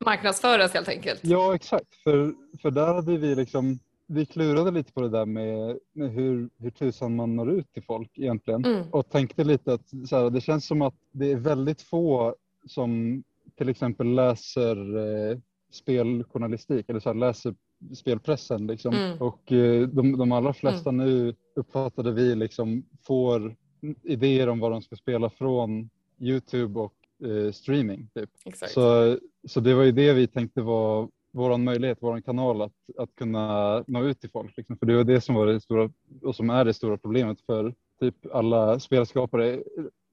Marknadsföras 0.05 0.75
helt 0.75 0.89
enkelt. 0.89 1.21
Ja, 1.23 1.55
exakt. 1.55 1.95
För, 1.95 2.35
för 2.63 2.71
där 2.71 2.95
hade 2.95 3.19
vi 3.19 3.35
liksom, 3.35 3.79
vi 4.07 4.27
klurade 4.27 4.71
lite 4.71 4.93
på 4.93 5.01
det 5.01 5.09
där 5.09 5.27
med, 5.27 5.79
med 5.93 6.11
hur, 6.13 6.51
hur 6.59 6.71
tusan 6.71 7.17
man 7.17 7.37
når 7.37 7.51
ut 7.51 7.73
till 7.73 7.83
folk 7.83 8.19
egentligen. 8.19 8.65
Mm. 8.65 8.91
Och 8.91 9.11
tänkte 9.11 9.45
lite 9.45 9.73
att 9.73 9.89
så 10.09 10.17
här, 10.17 10.31
det 10.31 10.41
känns 10.41 10.67
som 10.67 10.83
att 10.83 10.95
det 11.11 11.33
är 11.33 11.37
väldigt 11.37 11.83
få 11.83 12.35
som 12.67 13.23
till 13.57 13.69
exempel 13.69 14.15
läser 14.15 14.97
eh, 14.97 15.39
speljournalistik 15.73 16.89
eller 16.89 17.01
så 17.01 17.09
här, 17.09 17.15
läser 17.15 17.55
spelpressen. 17.95 18.67
Liksom. 18.67 18.95
Mm. 18.95 19.19
Och 19.19 19.53
eh, 19.53 19.89
de, 19.89 20.19
de 20.19 20.33
allra 20.33 20.53
flesta 20.53 20.91
nu 20.91 21.35
uppfattade 21.55 22.13
vi 22.13 22.35
liksom 22.35 22.85
får 23.07 23.57
idéer 24.03 24.49
om 24.49 24.61
vad 24.61 24.73
de 24.73 24.83
ska 24.83 24.97
spela 24.97 25.31
från 25.31 25.91
Youtube 26.21 26.81
och 26.81 26.95
eh, 27.29 27.53
streaming. 27.53 28.09
Typ. 28.15 28.31
Exakt. 28.45 28.73
Så, 28.73 29.19
så 29.49 29.61
det 29.61 29.75
var 29.75 29.83
ju 29.83 29.93
det 29.93 30.13
vi 30.13 30.27
tänkte 30.27 30.63
var 30.63 31.09
vår 31.33 31.59
möjlighet, 31.59 31.99
vår 32.01 32.21
kanal 32.21 32.63
att, 32.63 32.73
att 32.99 33.15
kunna 33.15 33.85
nå 33.87 34.05
ut 34.05 34.21
till 34.21 34.31
folk. 34.31 34.57
Liksom. 34.57 34.79
För 34.79 34.87
det 34.87 34.97
var 34.97 35.05
det 35.05 35.21
som 35.21 35.35
var 35.35 35.47
det 35.47 35.61
stora 35.61 35.91
och 36.23 36.37
som 36.37 36.51
är 36.51 36.65
det 36.65 36.75
stora 36.75 36.99
problemet 36.99 37.41
för 37.41 37.75
typ 38.01 38.15
alla 38.33 38.81
spelskapare. 38.81 39.63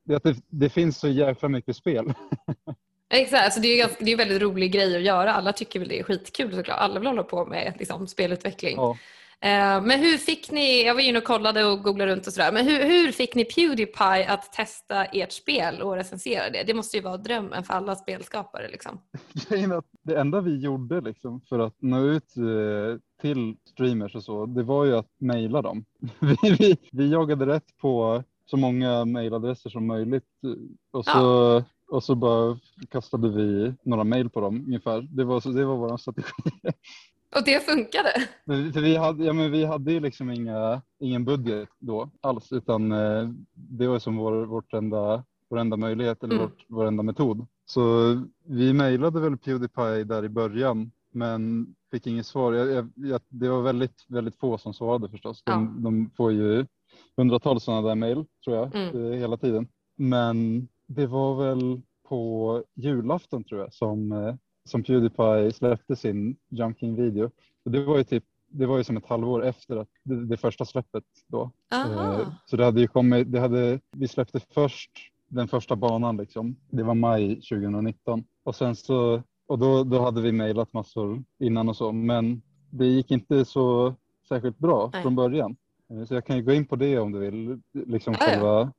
Det, 0.05 0.23
det, 0.23 0.37
det 0.49 0.69
finns 0.69 0.99
så 0.99 1.07
jäkla 1.07 1.49
mycket 1.49 1.75
spel. 1.75 2.13
Exakt, 3.13 3.45
alltså 3.45 3.59
det 3.59 3.67
är 3.67 3.71
ju 3.71 3.77
ganska, 3.77 4.03
det 4.03 4.11
är 4.11 4.13
en 4.13 4.17
väldigt 4.17 4.41
rolig 4.41 4.71
grej 4.71 4.95
att 4.95 5.03
göra. 5.03 5.33
Alla 5.33 5.53
tycker 5.53 5.79
väl 5.79 5.89
det 5.89 5.99
är 5.99 6.03
skitkul 6.03 6.55
såklart. 6.55 6.79
Alla 6.79 6.99
vill 6.99 7.07
hålla 7.07 7.23
på 7.23 7.45
med 7.45 7.73
liksom, 7.79 8.07
spelutveckling. 8.07 8.75
Ja, 8.75 8.97
Eh, 9.43 9.81
men 9.81 9.99
hur 9.99 10.17
fick 10.17 10.51
ni, 10.51 10.85
jag 10.85 10.93
var 10.93 11.01
inne 11.01 11.17
och 11.17 11.23
kollade 11.23 11.65
och 11.65 11.83
googlade 11.83 12.11
runt 12.11 12.27
och 12.27 12.33
sådär, 12.33 12.51
men 12.51 12.65
hur, 12.65 12.85
hur 12.85 13.11
fick 13.11 13.35
ni 13.35 13.45
Pewdiepie 13.45 14.29
att 14.29 14.53
testa 14.53 15.05
ert 15.05 15.31
spel 15.31 15.81
och 15.81 15.95
recensera 15.95 16.49
det? 16.49 16.63
Det 16.63 16.73
måste 16.73 16.97
ju 16.97 17.03
vara 17.03 17.17
drömmen 17.17 17.63
för 17.63 17.73
alla 17.73 17.95
spelskapare 17.95 18.67
liksom. 18.67 18.99
det 20.03 20.15
enda 20.15 20.41
vi 20.41 20.59
gjorde 20.59 21.01
liksom 21.01 21.41
för 21.41 21.59
att 21.59 21.75
nå 21.79 22.05
ut 22.05 22.37
eh, 22.37 22.99
till 23.21 23.55
streamers 23.65 24.15
och 24.15 24.23
så, 24.23 24.45
det 24.45 24.63
var 24.63 24.85
ju 24.85 24.97
att 24.97 25.11
mejla 25.17 25.61
dem. 25.61 25.85
Vi, 26.19 26.55
vi, 26.59 26.77
vi 26.91 27.11
jagade 27.11 27.45
rätt 27.45 27.77
på 27.81 28.23
så 28.45 28.57
många 28.57 29.05
mejladresser 29.05 29.69
som 29.69 29.87
möjligt 29.87 30.23
och 30.91 31.05
så, 31.05 31.11
ja. 31.11 31.63
Och 31.93 32.03
så 32.03 32.15
bara 32.15 32.57
kastade 32.89 33.29
vi 33.29 33.73
några 33.83 34.03
mejl 34.03 34.29
på 34.29 34.41
dem 34.41 34.63
ungefär. 34.67 35.01
Det 35.01 35.23
var, 35.23 35.53
det 35.53 35.65
var 35.65 35.75
vår 35.75 35.97
strategi. 35.97 36.31
Och 37.35 37.43
det 37.45 37.65
funkade? 37.65 38.11
För 38.45 38.81
vi, 38.81 38.95
hade, 38.95 39.25
ja, 39.25 39.33
men 39.33 39.51
vi 39.51 39.65
hade 39.65 39.91
ju 39.91 39.99
liksom 39.99 40.29
inga, 40.29 40.81
ingen 40.99 41.25
budget 41.25 41.69
då 41.79 42.09
alls 42.21 42.51
utan 42.51 42.91
eh, 42.91 43.29
det 43.53 43.87
var 43.87 43.99
som 43.99 44.17
vår, 44.17 44.45
vårt 44.45 44.73
enda, 44.73 45.23
vår 45.49 45.59
enda 45.59 45.77
möjlighet 45.77 46.23
eller 46.23 46.35
mm. 46.35 46.45
vårt, 46.45 46.65
vår 46.67 46.85
enda 46.85 47.03
metod. 47.03 47.47
Så 47.65 47.81
vi 48.45 48.73
mejlade 48.73 49.19
väl 49.19 49.37
Pewdiepie 49.37 50.03
där 50.03 50.25
i 50.25 50.29
början 50.29 50.91
men 51.11 51.67
fick 51.91 52.07
inget 52.07 52.25
svar. 52.25 52.53
Jag, 52.53 52.89
jag, 52.95 53.21
det 53.29 53.49
var 53.49 53.61
väldigt, 53.61 54.05
väldigt 54.07 54.39
få 54.39 54.57
som 54.57 54.73
svarade 54.73 55.09
förstås. 55.09 55.43
De, 55.43 55.51
ja. 55.51 55.83
de 55.83 56.09
får 56.17 56.31
ju 56.31 56.65
hundratals 57.17 57.63
sådana 57.63 57.87
där 57.87 57.95
mejl 57.95 58.25
tror 58.43 58.57
jag 58.57 58.75
mm. 58.75 59.11
Eh, 59.11 59.19
hela 59.19 59.37
tiden. 59.37 59.67
Men 59.95 60.67
det 60.87 61.07
var 61.07 61.35
väl 61.35 61.81
på 62.07 62.63
julafton 62.75 63.43
tror 63.43 63.61
jag 63.61 63.73
som, 63.73 64.11
eh, 64.11 64.35
som 64.65 64.83
Pewdiepie 64.83 65.51
släppte 65.51 65.95
sin 65.95 66.35
Junking-video. 66.49 67.31
Det 67.65 67.83
var 67.83 67.97
ju 67.97 68.03
typ 68.03 68.23
det 68.53 68.65
var 68.65 68.77
ju 68.77 68.83
som 68.83 68.97
ett 68.97 69.05
halvår 69.05 69.45
efter 69.45 69.77
att 69.77 69.89
det, 70.03 70.25
det 70.25 70.37
första 70.37 70.65
släppet 70.65 71.03
då. 71.27 71.51
Eh, 71.73 72.27
så 72.45 72.57
det 72.57 72.65
hade 72.65 72.81
ju 72.81 72.87
kommit, 72.87 73.31
det 73.31 73.39
hade, 73.39 73.79
vi 73.91 74.07
släppte 74.07 74.39
först 74.39 74.91
den 75.27 75.47
första 75.47 75.75
banan 75.75 76.17
liksom. 76.17 76.55
Det 76.69 76.83
var 76.83 76.93
maj 76.93 77.35
2019 77.35 78.23
och 78.43 78.55
sen 78.55 78.75
så 78.75 79.23
och 79.47 79.59
då, 79.59 79.83
då 79.83 79.99
hade 79.99 80.21
vi 80.21 80.31
mejlat 80.31 80.73
massor 80.73 81.23
innan 81.39 81.69
och 81.69 81.75
så, 81.75 81.91
men 81.91 82.41
det 82.69 82.85
gick 82.85 83.11
inte 83.11 83.45
så 83.45 83.95
särskilt 84.29 84.57
bra 84.57 84.89
Nej. 84.93 85.01
från 85.01 85.15
början. 85.15 85.55
Eh, 85.89 86.05
så 86.05 86.13
jag 86.13 86.25
kan 86.25 86.37
ju 86.37 86.43
gå 86.43 86.53
in 86.53 86.65
på 86.65 86.75
det 86.75 86.99
om 86.99 87.11
du 87.11 87.19
vill, 87.19 87.61
liksom 87.73 88.13
själva 88.13 88.71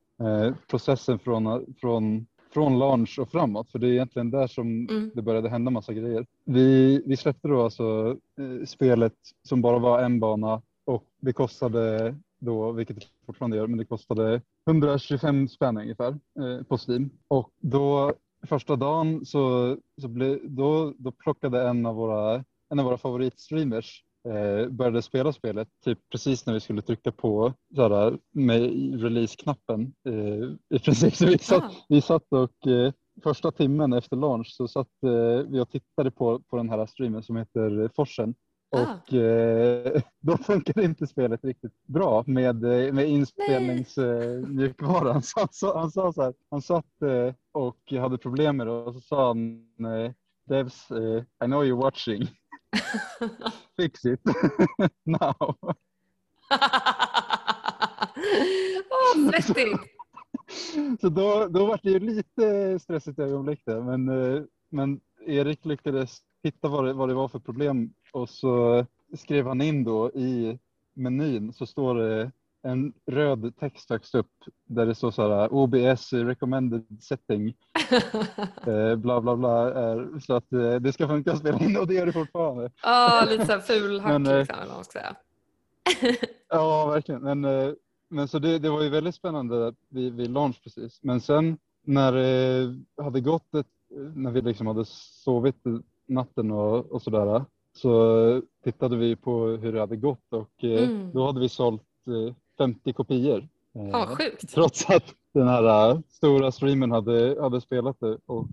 processen 0.67 1.19
från, 1.19 1.73
från, 1.81 2.25
från 2.53 2.79
launch 2.79 3.19
och 3.19 3.31
framåt, 3.31 3.71
för 3.71 3.79
det 3.79 3.87
är 3.87 3.91
egentligen 3.91 4.31
där 4.31 4.47
som 4.47 4.87
mm. 4.89 5.11
det 5.15 5.21
började 5.21 5.49
hända 5.49 5.71
massa 5.71 5.93
grejer. 5.93 6.25
Vi, 6.45 7.01
vi 7.05 7.17
släppte 7.17 7.47
då 7.47 7.63
alltså 7.63 8.17
eh, 8.39 8.65
spelet 8.65 9.13
som 9.43 9.61
bara 9.61 9.79
var 9.79 10.03
en 10.03 10.19
bana 10.19 10.61
och 10.85 11.03
det 11.21 11.33
kostade 11.33 12.15
då, 12.39 12.71
vilket 12.71 12.95
det 12.95 13.05
fortfarande 13.25 13.57
gör, 13.57 13.67
men 13.67 13.77
det 13.77 13.85
kostade 13.85 14.41
125 14.67 15.47
spänn 15.47 15.77
ungefär 15.77 16.19
eh, 16.39 16.63
på 16.67 16.77
Steam. 16.77 17.09
Och 17.27 17.51
då 17.59 18.13
första 18.47 18.75
dagen 18.75 19.25
så, 19.25 19.77
så 20.01 20.07
ble, 20.07 20.39
då, 20.43 20.93
då 20.97 21.11
plockade 21.11 21.67
en 21.67 21.85
av 21.85 21.95
våra, 21.95 22.43
en 22.69 22.79
av 22.79 22.85
våra 22.85 22.97
favoritstreamers 22.97 24.03
eh, 24.25 24.69
började 24.69 25.01
spela 25.01 25.33
spelet 25.33 25.67
typ 25.83 25.99
precis 26.11 26.45
när 26.45 26.53
vi 26.53 26.59
skulle 26.59 26.81
trycka 26.81 27.11
på 27.11 27.53
sådär, 27.75 28.17
med 28.31 28.61
release-knappen. 29.01 29.93
Eh, 30.09 30.77
I 30.77 30.79
princip. 30.79 31.15
Så 31.15 31.25
vi 31.25 31.37
satt, 31.37 31.63
ah. 31.63 31.71
vi 31.89 32.01
satt 32.01 32.25
och 32.29 32.67
eh, 32.67 32.93
första 33.23 33.51
timmen 33.51 33.93
efter 33.93 34.15
launch 34.15 34.55
så 34.55 34.67
satt 34.67 35.03
eh, 35.03 35.39
vi 35.47 35.59
och 35.59 35.69
tittade 35.69 36.11
på, 36.11 36.39
på 36.39 36.57
den 36.57 36.69
här 36.69 36.85
streamen 36.85 37.23
som 37.23 37.35
heter 37.35 37.89
Forsen. 37.95 38.35
Ah. 38.75 38.81
Och 38.81 39.13
eh, 39.13 40.01
då 40.21 40.37
funkar 40.37 40.81
inte 40.81 41.07
spelet 41.07 41.43
riktigt 41.43 41.83
bra 41.87 42.23
med, 42.27 42.63
eh, 42.63 42.93
med 42.93 43.09
inspelningsmjukvaran. 43.09 45.21
Så 45.23 45.39
han, 45.39 45.49
sa, 45.51 45.79
han 45.79 45.91
sa 45.91 46.13
så 46.13 46.21
här, 46.21 46.33
han 46.49 46.61
satt 46.61 46.85
och 47.51 47.91
hade 47.91 48.17
problem 48.17 48.57
med 48.57 48.67
det 48.67 48.73
och 48.73 48.93
så 48.93 49.01
sa 49.01 49.27
han 49.27 49.67
Devs, 50.49 50.91
I 50.91 51.25
know 51.45 51.63
you're 51.63 51.81
watching. 51.81 52.27
Fix 53.77 54.05
it 54.05 54.19
now. 55.03 55.35
Åh, 58.89 59.31
svettigt. 59.31 59.79
Så 61.01 61.09
då, 61.09 61.47
då 61.47 61.65
var 61.65 61.79
det 61.83 61.89
ju 61.89 61.99
lite 61.99 62.79
stressigt 62.79 63.19
ögonblick 63.19 63.61
där, 63.65 63.81
men, 63.81 64.09
eh, 64.09 64.43
men 64.69 64.99
Erik 65.25 65.65
lyckades 65.65 66.19
hitta 66.43 66.67
vad 66.67 66.85
det, 66.85 66.93
vad 66.93 67.09
det 67.09 67.13
var 67.13 67.27
för 67.27 67.39
problem 67.39 67.93
och 68.11 68.29
så 68.29 68.85
skrev 69.13 69.47
han 69.47 69.61
in 69.61 69.83
då 69.83 70.11
i 70.11 70.59
menyn 70.93 71.53
så 71.53 71.65
står 71.65 71.95
det 71.95 72.31
en 72.65 72.93
röd 73.05 73.53
text 73.59 73.89
högst 73.89 74.15
upp 74.15 74.31
där 74.65 74.85
det 74.85 74.95
står 74.95 75.11
så 75.11 75.21
här 75.21 75.53
OBS 75.53 76.13
recommended 76.13 76.85
setting 77.01 77.47
eh, 78.67 78.95
bla 78.95 79.21
bla 79.21 79.35
bla 79.35 79.73
är, 79.73 80.19
så 80.19 80.33
att 80.33 80.53
eh, 80.53 80.75
det 80.75 80.93
ska 80.93 81.07
funka 81.07 81.31
att 81.31 81.39
spela 81.39 81.59
in 81.59 81.77
och 81.77 81.87
det 81.87 81.93
gör 81.93 82.05
det 82.05 82.13
fortfarande. 82.13 82.71
Ja, 82.83 83.23
oh, 83.23 83.29
lite 83.29 83.45
så 83.45 83.51
här 83.51 83.59
fulhack 83.59 84.11
men, 84.11 84.27
eh, 84.27 84.39
liksom, 84.39 84.55
eller 84.55 84.67
vad 84.67 84.75
man 84.75 84.83
ska 84.83 84.99
säga. 84.99 85.15
ja, 86.49 86.85
verkligen. 86.85 87.21
Men, 87.21 87.45
eh, 87.45 87.73
men 88.09 88.27
så 88.27 88.39
det, 88.39 88.59
det 88.59 88.69
var 88.69 88.83
ju 88.83 88.89
väldigt 88.89 89.15
spännande 89.15 89.73
vid, 89.89 90.13
vid 90.13 90.29
launch 90.31 90.63
precis. 90.63 90.99
Men 91.01 91.21
sen 91.21 91.57
när 91.83 92.11
det 92.11 93.03
hade 93.03 93.21
gått 93.21 93.55
ett, 93.55 93.67
när 94.15 94.31
vi 94.31 94.41
liksom 94.41 94.67
hade 94.67 94.85
sovit 94.85 95.63
natten 96.07 96.51
och, 96.51 96.91
och 96.91 97.01
sådär 97.01 97.45
så 97.73 98.41
tittade 98.63 98.97
vi 98.97 99.15
på 99.15 99.47
hur 99.47 99.73
det 99.73 99.79
hade 99.79 99.95
gått 99.95 100.33
och 100.33 100.63
eh, 100.63 100.83
mm. 100.83 101.11
då 101.13 101.25
hade 101.25 101.39
vi 101.39 101.49
sålt 101.49 101.81
50 102.57 102.89
eh, 102.89 102.93
kopior. 102.93 103.47
Ja, 103.73 104.07
sjukt. 104.07 104.53
Trots 104.53 104.89
att 104.89 105.13
den 105.33 105.47
här 105.47 105.89
eh, 105.91 105.99
stora 106.09 106.51
streamen 106.51 106.91
hade, 106.91 107.41
hade 107.41 107.61
spelat 107.61 107.99
det 107.99 108.17
och 108.25 108.47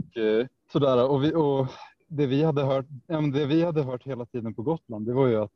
sådär. 0.72 1.10
Och, 1.10 1.24
vi, 1.24 1.34
och 1.34 1.66
det, 2.08 2.26
vi 2.26 2.42
hade 2.42 2.62
hört, 2.62 2.86
det 3.32 3.46
vi 3.46 3.62
hade 3.62 3.82
hört 3.82 4.06
hela 4.06 4.26
tiden 4.26 4.54
på 4.54 4.62
Gotland 4.62 5.06
det 5.06 5.12
var 5.12 5.26
ju 5.26 5.36
att 5.36 5.50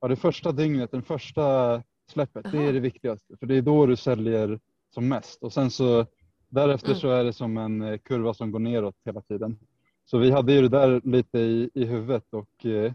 ja, 0.00 0.08
det 0.08 0.16
första 0.16 0.52
dygnet, 0.52 0.90
den 0.90 1.02
första 1.02 1.82
släppet, 2.12 2.46
Aha. 2.46 2.56
det 2.56 2.64
är 2.64 2.72
det 2.72 2.80
viktigaste. 2.80 3.36
För 3.36 3.46
det 3.46 3.56
är 3.56 3.62
då 3.62 3.86
du 3.86 3.96
säljer 3.96 4.60
som 4.94 5.08
mest 5.08 5.42
och 5.42 5.52
sen 5.52 5.70
så 5.70 6.06
därefter 6.48 6.88
mm. 6.88 7.00
så 7.00 7.08
är 7.08 7.24
det 7.24 7.32
som 7.32 7.56
en 7.56 7.98
kurva 7.98 8.34
som 8.34 8.52
går 8.52 8.58
neråt 8.58 8.96
hela 9.04 9.20
tiden. 9.20 9.58
Så 10.04 10.18
vi 10.18 10.30
hade 10.30 10.52
ju 10.52 10.62
det 10.62 10.68
där 10.68 11.00
lite 11.04 11.38
i, 11.38 11.70
i 11.74 11.84
huvudet 11.84 12.24
och 12.30 12.66
eh, 12.66 12.92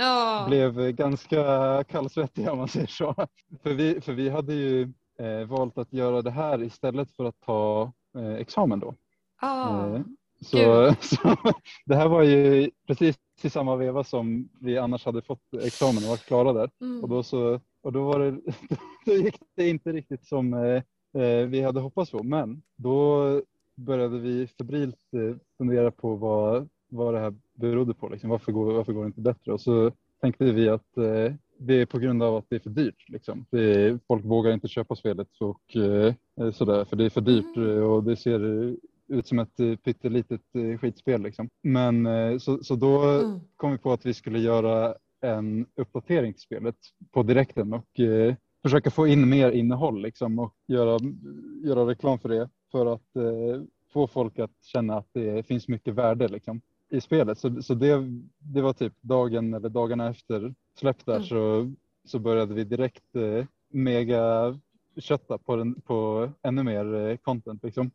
oh. 0.00 0.48
blev 0.48 0.92
ganska 0.92 1.84
kallsvettiga 1.84 2.52
om 2.52 2.58
man 2.58 2.68
säger 2.68 2.86
så. 2.86 3.14
För 3.62 3.74
vi, 3.74 4.00
för 4.00 4.12
vi 4.12 4.28
hade 4.28 4.54
ju 4.54 4.82
eh, 5.18 5.46
valt 5.46 5.78
att 5.78 5.92
göra 5.92 6.22
det 6.22 6.30
här 6.30 6.62
istället 6.62 7.10
för 7.10 7.24
att 7.24 7.40
ta 7.40 7.92
eh, 8.18 8.34
examen 8.34 8.80
då. 8.80 8.94
Oh. 9.42 10.00
Så, 10.40 10.94
så, 11.00 11.36
det 11.86 11.96
här 11.96 12.08
var 12.08 12.22
ju 12.22 12.70
precis 12.86 13.16
i 13.42 13.50
samma 13.50 13.76
veva 13.76 14.04
som 14.04 14.48
vi 14.60 14.78
annars 14.78 15.04
hade 15.04 15.22
fått 15.22 15.54
examen 15.62 15.96
och 15.96 16.08
varit 16.08 16.26
klara 16.26 16.52
där. 16.52 16.70
Mm. 16.80 17.02
Och, 17.02 17.08
då 17.08 17.22
så, 17.22 17.60
och 17.82 17.92
då, 17.92 18.04
var 18.04 18.18
det, 18.18 18.40
då 19.06 19.12
gick 19.12 19.36
det 19.56 19.68
inte 19.68 19.92
riktigt 19.92 20.26
som 20.26 20.54
eh, 20.54 20.82
eh, 21.22 21.46
vi 21.46 21.62
hade 21.62 21.80
hoppats 21.80 22.10
på. 22.10 22.22
Men 22.22 22.62
då 22.76 23.42
började 23.76 24.18
vi 24.18 24.46
febrilt 24.46 25.14
eh, 25.14 25.36
fundera 25.58 25.90
på 25.90 26.14
vad, 26.14 26.68
vad 26.90 27.14
det 27.14 27.20
här 27.20 27.34
berodde 27.54 27.94
på. 27.94 28.08
Liksom. 28.08 28.30
Varför, 28.30 28.52
går, 28.52 28.72
varför 28.72 28.92
går 28.92 29.02
det 29.02 29.06
inte 29.06 29.20
bättre? 29.20 29.52
Och 29.52 29.60
så 29.60 29.92
tänkte 30.20 30.52
vi 30.52 30.68
att 30.68 30.96
eh, 30.96 31.34
det 31.58 31.74
är 31.74 31.86
på 31.86 31.98
grund 31.98 32.22
av 32.22 32.36
att 32.36 32.44
det 32.48 32.56
är 32.56 32.60
för 32.60 32.70
dyrt. 32.70 33.08
Liksom. 33.08 33.46
Är, 33.50 33.98
folk 34.06 34.24
vågar 34.24 34.52
inte 34.52 34.68
köpa 34.68 34.96
spelet 34.96 35.28
och, 35.40 35.76
eh, 35.76 36.14
sådär, 36.52 36.84
för 36.84 36.96
det 36.96 37.04
är 37.04 37.10
för 37.10 37.20
dyrt 37.20 37.56
mm. 37.56 37.78
eh, 37.78 37.84
och 37.84 38.04
det 38.04 38.16
ser 38.16 38.40
ut 39.08 39.26
som 39.26 39.38
ett 39.38 39.60
eh, 39.60 39.76
pyttelitet 39.76 40.40
skitspel. 40.80 41.22
Liksom. 41.22 41.48
Men 41.62 42.08
så, 42.40 42.64
så 42.64 42.74
då 42.74 43.02
mm. 43.02 43.40
kom 43.56 43.72
vi 43.72 43.78
på 43.78 43.92
att 43.92 44.06
vi 44.06 44.14
skulle 44.14 44.38
göra 44.38 44.94
en 45.20 45.66
uppdatering 45.76 46.32
till 46.32 46.42
spelet 46.42 46.76
på 47.10 47.22
direkten 47.22 47.72
och 47.72 48.00
eh, 48.00 48.34
försöka 48.62 48.90
få 48.90 49.06
in 49.06 49.28
mer 49.28 49.50
innehåll 49.50 50.02
liksom, 50.02 50.38
och 50.38 50.54
göra, 50.66 50.98
göra 51.64 51.86
reklam 51.86 52.18
för 52.18 52.28
det 52.28 52.48
för 52.72 52.94
att 52.94 53.16
eh, 53.16 53.62
få 53.92 54.06
folk 54.06 54.38
att 54.38 54.64
känna 54.64 54.96
att 54.96 55.08
det 55.12 55.46
finns 55.46 55.68
mycket 55.68 55.94
värde 55.94 56.28
liksom, 56.28 56.60
i 56.90 57.00
spelet. 57.00 57.38
Så, 57.38 57.62
så 57.62 57.74
det, 57.74 58.04
det 58.38 58.62
var 58.62 58.72
typ 58.72 58.92
dagen 59.00 59.54
eller 59.54 59.68
dagarna 59.68 60.08
efter 60.08 60.54
släpp 60.78 61.06
där 61.06 61.16
mm. 61.16 61.26
så, 61.26 61.72
så 62.04 62.18
började 62.18 62.54
vi 62.54 62.64
direkt 62.64 63.16
eh, 63.16 63.46
mega 63.68 64.58
kötta 64.96 65.38
på, 65.38 65.56
den, 65.56 65.80
på 65.80 66.30
ännu 66.42 66.62
mer 66.62 66.94
eh, 66.94 67.16
content. 67.16 67.64
Liksom. 67.64 67.90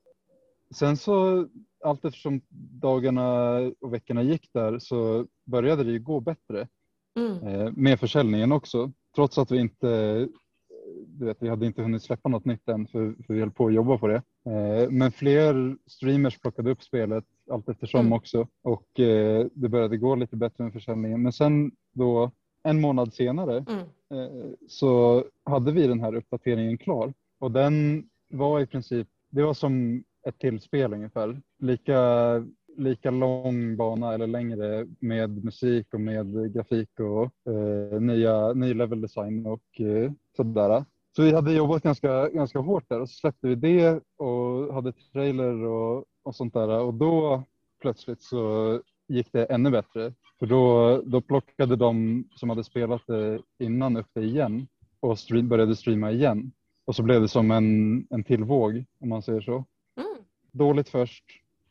Sen 0.72 0.98
så 0.98 1.48
allt 1.84 2.06
eftersom 2.06 2.42
dagarna 2.82 3.58
och 3.82 3.94
veckorna 3.94 4.24
gick 4.24 4.50
där 4.54 4.80
så 4.80 5.28
började 5.46 5.84
det 5.84 5.92
ju 5.92 6.00
gå 6.00 6.20
bättre 6.20 6.68
mm. 7.20 7.48
eh, 7.48 7.72
med 7.76 8.00
försäljningen 8.00 8.52
också. 8.52 8.92
Trots 9.16 9.38
att 9.38 9.52
vi 9.52 9.60
inte 9.60 10.28
du 11.08 11.26
vet, 11.26 11.38
vi 11.40 11.50
hade 11.50 11.66
inte 11.66 11.82
hunnit 11.82 12.04
släppa 12.04 12.30
något 12.30 12.46
nytt 12.46 12.70
än 12.70 12.88
för, 12.88 13.16
för 13.28 13.34
vi 13.34 13.40
höll 13.40 13.52
på 13.52 13.68
att 13.68 13.74
jobba 13.74 13.98
på 13.98 14.08
det. 14.08 14.22
Eh, 14.46 14.90
men 14.90 15.12
fler 15.12 15.78
streamers 15.86 16.40
plockade 16.40 16.72
upp 16.72 16.84
spelet 16.84 17.26
allt 17.52 17.70
eftersom 17.70 18.00
mm. 18.00 18.14
också 18.14 18.48
och 18.64 19.00
eh, 19.00 19.48
det 19.54 19.70
började 19.70 19.98
gå 19.98 20.16
lite 20.16 20.36
bättre 20.36 20.64
med 20.64 20.74
försäljningen. 20.74 21.22
Men 21.22 21.34
sen 21.34 21.72
då 21.94 22.32
en 22.64 22.82
månad 22.82 23.14
senare 23.14 23.66
Mm. 23.68 23.84
eh, 24.12 24.50
så 24.68 25.24
hade 25.44 25.72
vi 25.72 25.88
den 25.88 26.00
här 26.00 26.16
uppdateringen 26.16 26.78
klar 26.78 27.14
och 27.40 27.52
den 27.52 28.04
var 28.30 28.60
i 28.60 28.68
princip, 28.68 29.08
det 29.30 29.44
var 29.44 29.54
som 29.54 30.04
ett 30.28 30.40
till 30.40 30.62
spel 30.62 30.94
ungefär. 30.94 31.42
Lika, 31.60 32.00
lika 32.78 33.12
lång 33.12 33.78
bana 33.78 34.14
eller 34.14 34.28
längre 34.28 34.88
med 35.00 35.44
musik 35.44 35.94
och 35.94 36.02
med 36.02 36.54
grafik 36.54 36.90
och 37.00 37.54
eh, 37.54 38.02
nya, 38.02 38.54
ny 38.54 38.74
level 38.74 39.02
design 39.02 39.46
och 39.46 39.82
eh, 39.82 40.12
sådär. 40.36 40.86
Så 41.16 41.22
vi 41.22 41.34
hade 41.34 41.54
jobbat 41.54 41.84
ganska, 41.84 42.30
ganska 42.30 42.60
hårt 42.60 42.90
där 42.90 43.02
och 43.02 43.10
så 43.10 43.16
släppte 43.16 43.48
vi 43.48 43.56
det 43.56 44.02
och 44.18 44.74
hade 44.74 44.92
trailer 44.92 45.64
och, 45.64 46.06
och 46.26 46.36
sånt 46.36 46.54
där 46.54 46.70
och 46.70 46.94
då 46.94 47.44
plötsligt 47.82 48.22
så 48.22 48.82
gick 49.08 49.32
det 49.32 49.46
ännu 49.46 49.72
bättre. 49.72 50.14
För 50.40 50.46
då, 50.46 51.02
då 51.06 51.22
plockade 51.22 51.76
de 51.76 52.24
som 52.36 52.50
hade 52.50 52.64
spelat 52.64 53.08
det 53.08 53.42
innan 53.60 53.98
upp 53.98 54.08
det 54.14 54.22
igen 54.22 54.68
och 55.00 55.20
stream, 55.20 55.48
började 55.48 55.76
streama 55.76 56.12
igen. 56.12 56.52
Och 56.86 56.96
så 56.96 57.04
blev 57.04 57.22
det 57.22 57.28
som 57.28 57.52
en, 57.52 58.08
en 58.10 58.24
till 58.24 58.44
våg 58.44 58.86
om 59.00 59.10
man 59.10 59.22
säger 59.22 59.42
så. 59.42 59.66
Mm. 59.98 60.24
Dåligt 60.52 60.90
först 60.90 61.24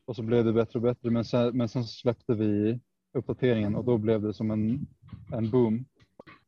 och 0.04 0.16
så 0.16 0.22
blev 0.22 0.44
det 0.44 0.52
bättre 0.52 0.78
och 0.78 0.82
bättre 0.82 1.10
men 1.10 1.24
sen, 1.24 1.56
men 1.56 1.68
sen 1.68 1.84
släppte 1.84 2.34
vi 2.34 2.80
uppdateringen 3.12 3.74
och 3.74 3.84
då 3.84 3.98
blev 3.98 4.22
det 4.22 4.34
som 4.34 4.50
en, 4.50 4.86
en 5.32 5.50
boom. 5.50 5.84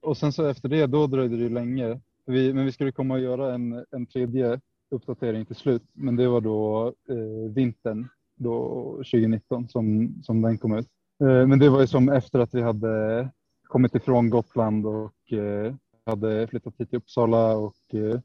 Och 0.01 0.17
sen 0.17 0.33
så 0.33 0.47
efter 0.47 0.69
det 0.69 0.87
då 0.87 1.07
dröjde 1.07 1.37
det 1.37 1.49
länge. 1.49 2.01
Vi, 2.27 2.53
men 2.53 2.65
vi 2.65 2.73
skulle 2.73 2.93
komma 2.93 3.15
och 3.15 3.21
göra 3.21 3.55
en, 3.55 3.85
en 3.91 4.07
tredje 4.07 4.61
uppdatering 4.91 5.47
till 5.47 5.57
slut 5.57 5.83
men 5.93 6.17
det 6.17 6.29
var 6.29 6.41
då 6.41 6.87
eh, 7.09 7.53
vintern 7.55 8.09
då 8.37 8.91
2019 8.97 9.69
som, 9.69 10.15
som 10.23 10.43
den 10.43 10.59
kom 10.59 10.79
ut. 10.79 10.89
Eh, 11.21 11.47
men 11.47 11.59
det 11.59 11.69
var 11.69 11.81
ju 11.81 11.87
som 11.87 12.09
efter 12.09 12.39
att 12.39 12.55
vi 12.55 12.63
hade 12.63 13.29
kommit 13.63 13.95
ifrån 13.95 14.31
Gotland 14.31 14.87
och 14.87 15.33
eh, 15.33 15.75
hade 16.07 16.47
flyttat 16.47 16.75
hit 16.79 16.91
till 16.91 16.99
Uppsala 16.99 17.57
och 17.57 17.95
eh, 17.95 18.21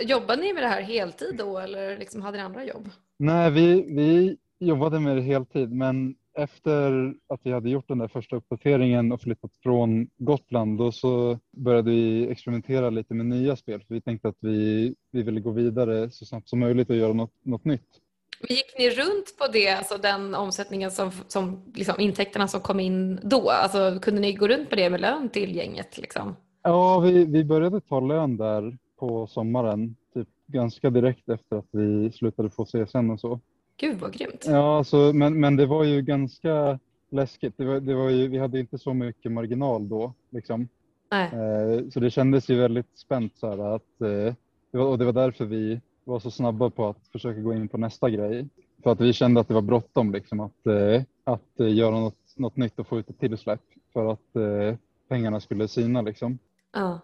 Jobbade 0.00 0.42
ni 0.42 0.52
med 0.52 0.62
det 0.62 0.68
här 0.68 0.82
heltid 0.82 1.34
då 1.38 1.58
eller 1.58 1.98
liksom 1.98 2.22
hade 2.22 2.36
ni 2.36 2.42
andra 2.42 2.64
jobb? 2.64 2.88
Nej, 3.18 3.50
vi, 3.50 3.94
vi 3.94 4.36
jobbade 4.58 5.00
med 5.00 5.16
det 5.16 5.22
heltid, 5.22 5.72
men 5.72 6.14
efter 6.36 7.14
att 7.28 7.40
vi 7.42 7.52
hade 7.52 7.70
gjort 7.70 7.88
den 7.88 7.98
där 7.98 8.08
första 8.08 8.36
uppdateringen 8.36 9.12
och 9.12 9.20
flyttat 9.20 9.50
från 9.62 10.08
Gotland, 10.18 10.78
då 10.78 10.92
så 10.92 11.38
började 11.50 11.90
vi 11.90 12.28
experimentera 12.30 12.90
lite 12.90 13.14
med 13.14 13.26
nya 13.26 13.56
spel. 13.56 13.82
För 13.86 13.94
vi 13.94 14.00
tänkte 14.00 14.28
att 14.28 14.36
vi, 14.40 14.94
vi 15.10 15.22
ville 15.22 15.40
gå 15.40 15.50
vidare 15.50 16.10
så 16.10 16.24
snabbt 16.24 16.48
som 16.48 16.58
möjligt 16.60 16.90
och 16.90 16.96
göra 16.96 17.12
något, 17.12 17.34
något 17.42 17.64
nytt. 17.64 18.00
Men 18.40 18.56
gick 18.56 18.78
ni 18.78 18.90
runt 18.90 19.36
på 19.38 19.46
det, 19.52 19.68
alltså 19.68 19.98
den 19.98 20.34
omsättningen 20.34 20.90
som, 20.90 21.10
som 21.28 21.72
liksom 21.74 22.00
intäkterna 22.00 22.48
som 22.48 22.60
kom 22.60 22.80
in 22.80 23.20
då? 23.22 23.50
Alltså 23.50 23.98
kunde 24.02 24.20
ni 24.20 24.32
gå 24.32 24.48
runt 24.48 24.70
på 24.70 24.76
det 24.76 24.90
med 24.90 25.00
lön 25.00 25.28
till 25.28 25.56
gänget 25.56 25.98
liksom? 25.98 26.36
Ja, 26.62 27.00
vi, 27.00 27.24
vi 27.24 27.44
började 27.44 27.80
ta 27.80 28.00
lön 28.00 28.36
där 28.36 28.78
på 28.98 29.26
sommaren, 29.26 29.96
typ 30.14 30.28
ganska 30.46 30.90
direkt 30.90 31.28
efter 31.28 31.56
att 31.56 31.68
vi 31.70 32.12
slutade 32.12 32.50
få 32.50 32.64
CSN 32.64 33.10
och 33.10 33.20
så. 33.20 33.40
Gud 33.76 33.98
vad 33.98 34.12
grymt. 34.12 34.44
Ja, 34.46 34.78
alltså, 34.78 35.12
men, 35.14 35.40
men 35.40 35.56
det 35.56 35.66
var 35.66 35.84
ju 35.84 36.02
ganska 36.02 36.78
läskigt. 37.10 37.54
Det 37.56 37.64
var, 37.64 37.80
det 37.80 37.94
var 37.94 38.10
ju, 38.10 38.28
vi 38.28 38.38
hade 38.38 38.60
inte 38.60 38.78
så 38.78 38.94
mycket 38.94 39.32
marginal 39.32 39.88
då. 39.88 40.12
Liksom. 40.30 40.68
Eh, 41.10 41.88
så 41.90 42.00
det 42.00 42.10
kändes 42.10 42.48
ju 42.48 42.56
väldigt 42.56 42.98
spänt. 42.98 43.36
Så 43.36 43.50
här, 43.50 43.74
att, 43.74 44.00
eh, 44.00 44.34
det 44.70 44.78
var, 44.78 44.84
och 44.86 44.98
det 44.98 45.04
var 45.04 45.12
därför 45.12 45.44
vi 45.44 45.80
var 46.04 46.20
så 46.20 46.30
snabba 46.30 46.70
på 46.70 46.88
att 46.88 47.08
försöka 47.12 47.40
gå 47.40 47.54
in 47.54 47.68
på 47.68 47.78
nästa 47.78 48.10
grej. 48.10 48.48
För 48.82 48.92
att 48.92 49.00
vi 49.00 49.12
kände 49.12 49.40
att 49.40 49.48
det 49.48 49.54
var 49.54 49.62
bråttom 49.62 50.12
liksom, 50.12 50.40
att, 50.40 50.66
eh, 50.66 51.02
att 51.24 51.60
eh, 51.60 51.74
göra 51.74 52.00
något, 52.00 52.34
något 52.36 52.56
nytt 52.56 52.78
och 52.78 52.86
få 52.86 52.98
ut 52.98 53.10
ett 53.10 53.20
till 53.20 53.38
släpp. 53.38 53.62
För 53.92 54.12
att 54.12 54.36
eh, 54.36 54.76
pengarna 55.08 55.40
skulle 55.40 55.68
sina. 55.68 56.02
Liksom. 56.02 56.38
Ja. 56.72 57.00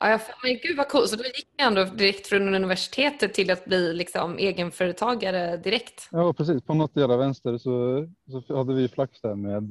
Ja, 0.00 0.10
jag, 0.10 0.20
men 0.42 0.58
gud 0.62 0.76
vad 0.76 0.88
coolt. 0.88 1.10
Så 1.10 1.16
då 1.16 1.24
gick 1.24 1.46
ni 1.58 1.64
ändå 1.64 1.84
direkt 1.84 2.26
från 2.26 2.54
universitetet 2.54 3.34
till 3.34 3.50
att 3.50 3.64
bli 3.64 3.92
liksom 3.92 4.38
egenföretagare 4.38 5.56
direkt. 5.56 6.08
Ja, 6.10 6.32
precis. 6.32 6.62
På 6.62 6.74
något 6.74 6.96
jävla 6.96 7.16
vänster 7.16 7.58
så, 7.58 8.08
så 8.46 8.56
hade 8.56 8.74
vi 8.74 8.88
flax 8.88 9.20
där 9.20 9.34
med, 9.34 9.70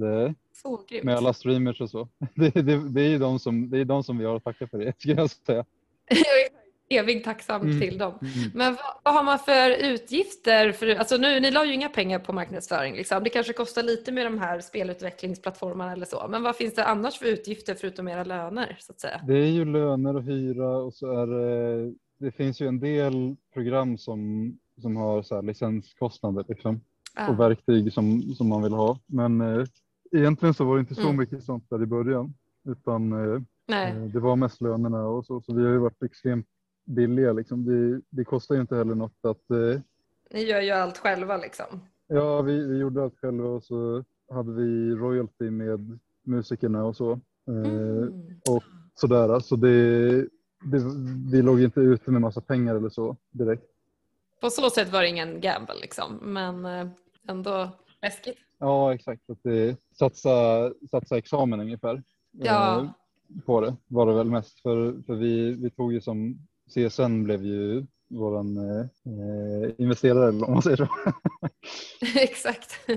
med 1.04 1.18
alla 1.18 1.34
streamers 1.34 1.82
och 1.82 1.90
så. 1.90 2.08
Det, 2.36 2.50
det, 2.50 2.90
det 2.90 3.02
är 3.02 3.20
de 3.20 3.40
som, 3.40 3.70
det 3.70 3.80
är 3.80 3.86
de 3.86 4.04
som 4.04 4.18
vi 4.18 4.26
har 4.26 4.36
att 4.36 4.44
tacka 4.44 4.68
för 4.68 4.78
det, 4.78 4.94
skulle 4.98 5.14
jag 5.14 5.30
säga. 5.30 5.66
Evigt 6.92 7.26
tacksam 7.26 7.62
Mm. 7.62 7.80
till 7.82 7.98
dem. 7.98 8.14
Mm. 8.22 8.52
Men 8.54 8.74
vad, 8.76 8.94
vad 9.04 9.14
har 9.14 9.24
man 9.24 9.40
för 9.40 9.70
utgifter? 9.94 10.72
För, 10.72 10.96
alltså 10.96 11.18
nu, 11.18 11.40
ni 11.40 11.52
la 11.52 11.66
ju 11.66 11.74
inga 11.74 11.90
pengar 11.90 12.20
på 12.20 12.34
marknadsföring. 12.34 12.96
Liksom. 12.96 13.24
Det 13.24 13.30
kanske 13.30 13.54
kostar 13.54 13.84
lite 13.84 14.12
med 14.12 14.26
de 14.26 14.38
här 14.38 14.60
spelutvecklingsplattformarna 14.60 15.92
eller 15.92 16.06
så. 16.06 16.28
Men 16.30 16.44
vad 16.44 16.56
finns 16.56 16.76
det 16.76 16.86
annars 16.86 17.20
för 17.20 17.26
utgifter 17.26 17.76
förutom 17.76 18.08
era 18.08 18.24
löner? 18.24 18.78
Så 18.80 18.92
att 18.92 19.00
säga? 19.00 19.22
Det 19.28 19.34
är 19.38 19.48
ju 19.52 19.66
löner 19.66 20.16
och 20.16 20.24
hyra 20.24 20.68
och 20.78 20.94
så 20.94 21.12
är 21.22 21.28
det, 21.28 21.94
det 22.18 22.32
finns 22.32 22.62
ju 22.62 22.68
en 22.68 22.80
del 22.80 23.36
program 23.54 23.98
som, 23.98 24.52
som 24.82 24.96
har 24.98 25.22
så 25.24 25.42
licenskostnader 25.42 26.46
liksom, 26.48 26.82
Ja. 27.16 27.28
och 27.30 27.40
verktyg 27.40 27.94
som, 27.94 28.22
som 28.36 28.50
man 28.50 28.64
vill 28.64 28.74
ha. 28.74 29.00
Men 29.06 29.42
eh, 29.42 29.66
egentligen 30.12 30.54
så 30.54 30.64
var 30.66 30.76
det 30.76 30.80
inte 30.80 30.96
så 30.96 31.02
Mm. 31.02 31.18
mycket 31.18 31.44
sånt 31.44 31.70
där 31.70 31.84
i 31.84 31.86
början 31.86 32.34
utan 32.70 33.12
eh, 33.14 33.42
eh, 33.80 33.96
det 33.96 34.20
var 34.20 34.36
mest 34.36 34.62
lönerna 34.62 35.06
och 35.08 35.26
så. 35.26 35.42
Så 35.42 35.54
vi 35.54 35.64
har 35.64 35.72
ju 35.72 35.78
varit 35.78 36.04
extremt 36.04 36.46
billiga 36.86 37.34
liksom. 37.34 37.66
Det, 37.66 38.02
det 38.10 38.24
kostar 38.24 38.56
ju 38.56 38.62
inte 38.62 38.76
heller 38.76 38.96
något 38.96 39.26
att 39.26 39.52
eh, 39.52 39.82
Ni 40.32 40.44
gör 40.44 40.62
ju 40.62 40.72
allt 40.72 40.98
själva 40.98 41.38
liksom. 41.38 41.66
Ja, 42.08 42.42
vi, 42.42 42.68
vi 42.68 42.78
gjorde 42.78 43.04
allt 43.04 43.20
själva 43.20 43.50
och 43.50 43.64
så 43.64 44.04
hade 44.30 44.52
vi 44.54 44.92
royalty 44.96 45.50
med 45.50 46.00
musikerna 46.24 46.84
och 46.86 46.96
så. 46.98 47.12
Eh, 47.12 47.20
Mm. 47.48 48.40
och 48.50 48.64
sådär. 48.96 49.40
Så 49.40 49.56
det, 49.56 50.12
det, 50.64 50.80
vi 51.32 51.42
låg 51.42 51.62
inte 51.62 51.80
ute 51.80 52.12
med 52.12 52.22
massa 52.22 52.42
pengar 52.42 52.76
eller 52.76 52.90
så 52.90 53.18
direkt. 53.32 53.64
På 54.42 54.50
så 54.50 54.70
sätt 54.70 54.92
var 54.92 55.02
det 55.02 55.08
ingen 55.08 55.42
gamble 55.42 55.76
liksom. 55.82 56.16
Men 56.22 56.66
eh, 56.66 56.88
ändå 57.28 57.70
läskigt. 58.02 58.38
Ja, 58.60 58.94
exakt. 58.94 59.30
Att 59.30 59.44
det, 59.44 59.78
satsa, 60.00 60.30
satsa 60.92 61.18
examen 61.18 61.60
ungefär. 61.60 62.04
Ja. 62.32 62.82
Eh, 62.82 62.88
på 63.46 63.62
det 63.62 63.76
var 63.88 64.06
det 64.08 64.14
väl 64.14 64.30
mest. 64.30 64.60
För, 64.62 65.02
för 65.06 65.16
vi, 65.16 65.52
vi 65.52 65.70
tog 65.70 65.94
ju 65.94 66.02
som 66.02 66.48
CSN 66.74 67.24
blev 67.24 67.46
ju 67.46 67.86
våran 68.12 68.58
eh, 68.58 68.80
eh, 68.82 69.72
investerare 69.78 70.30
eller 70.30 70.46
om 70.46 70.54
man 70.54 70.62
säger 70.62 70.78
så. 70.78 70.88
Exakt. 72.20 72.90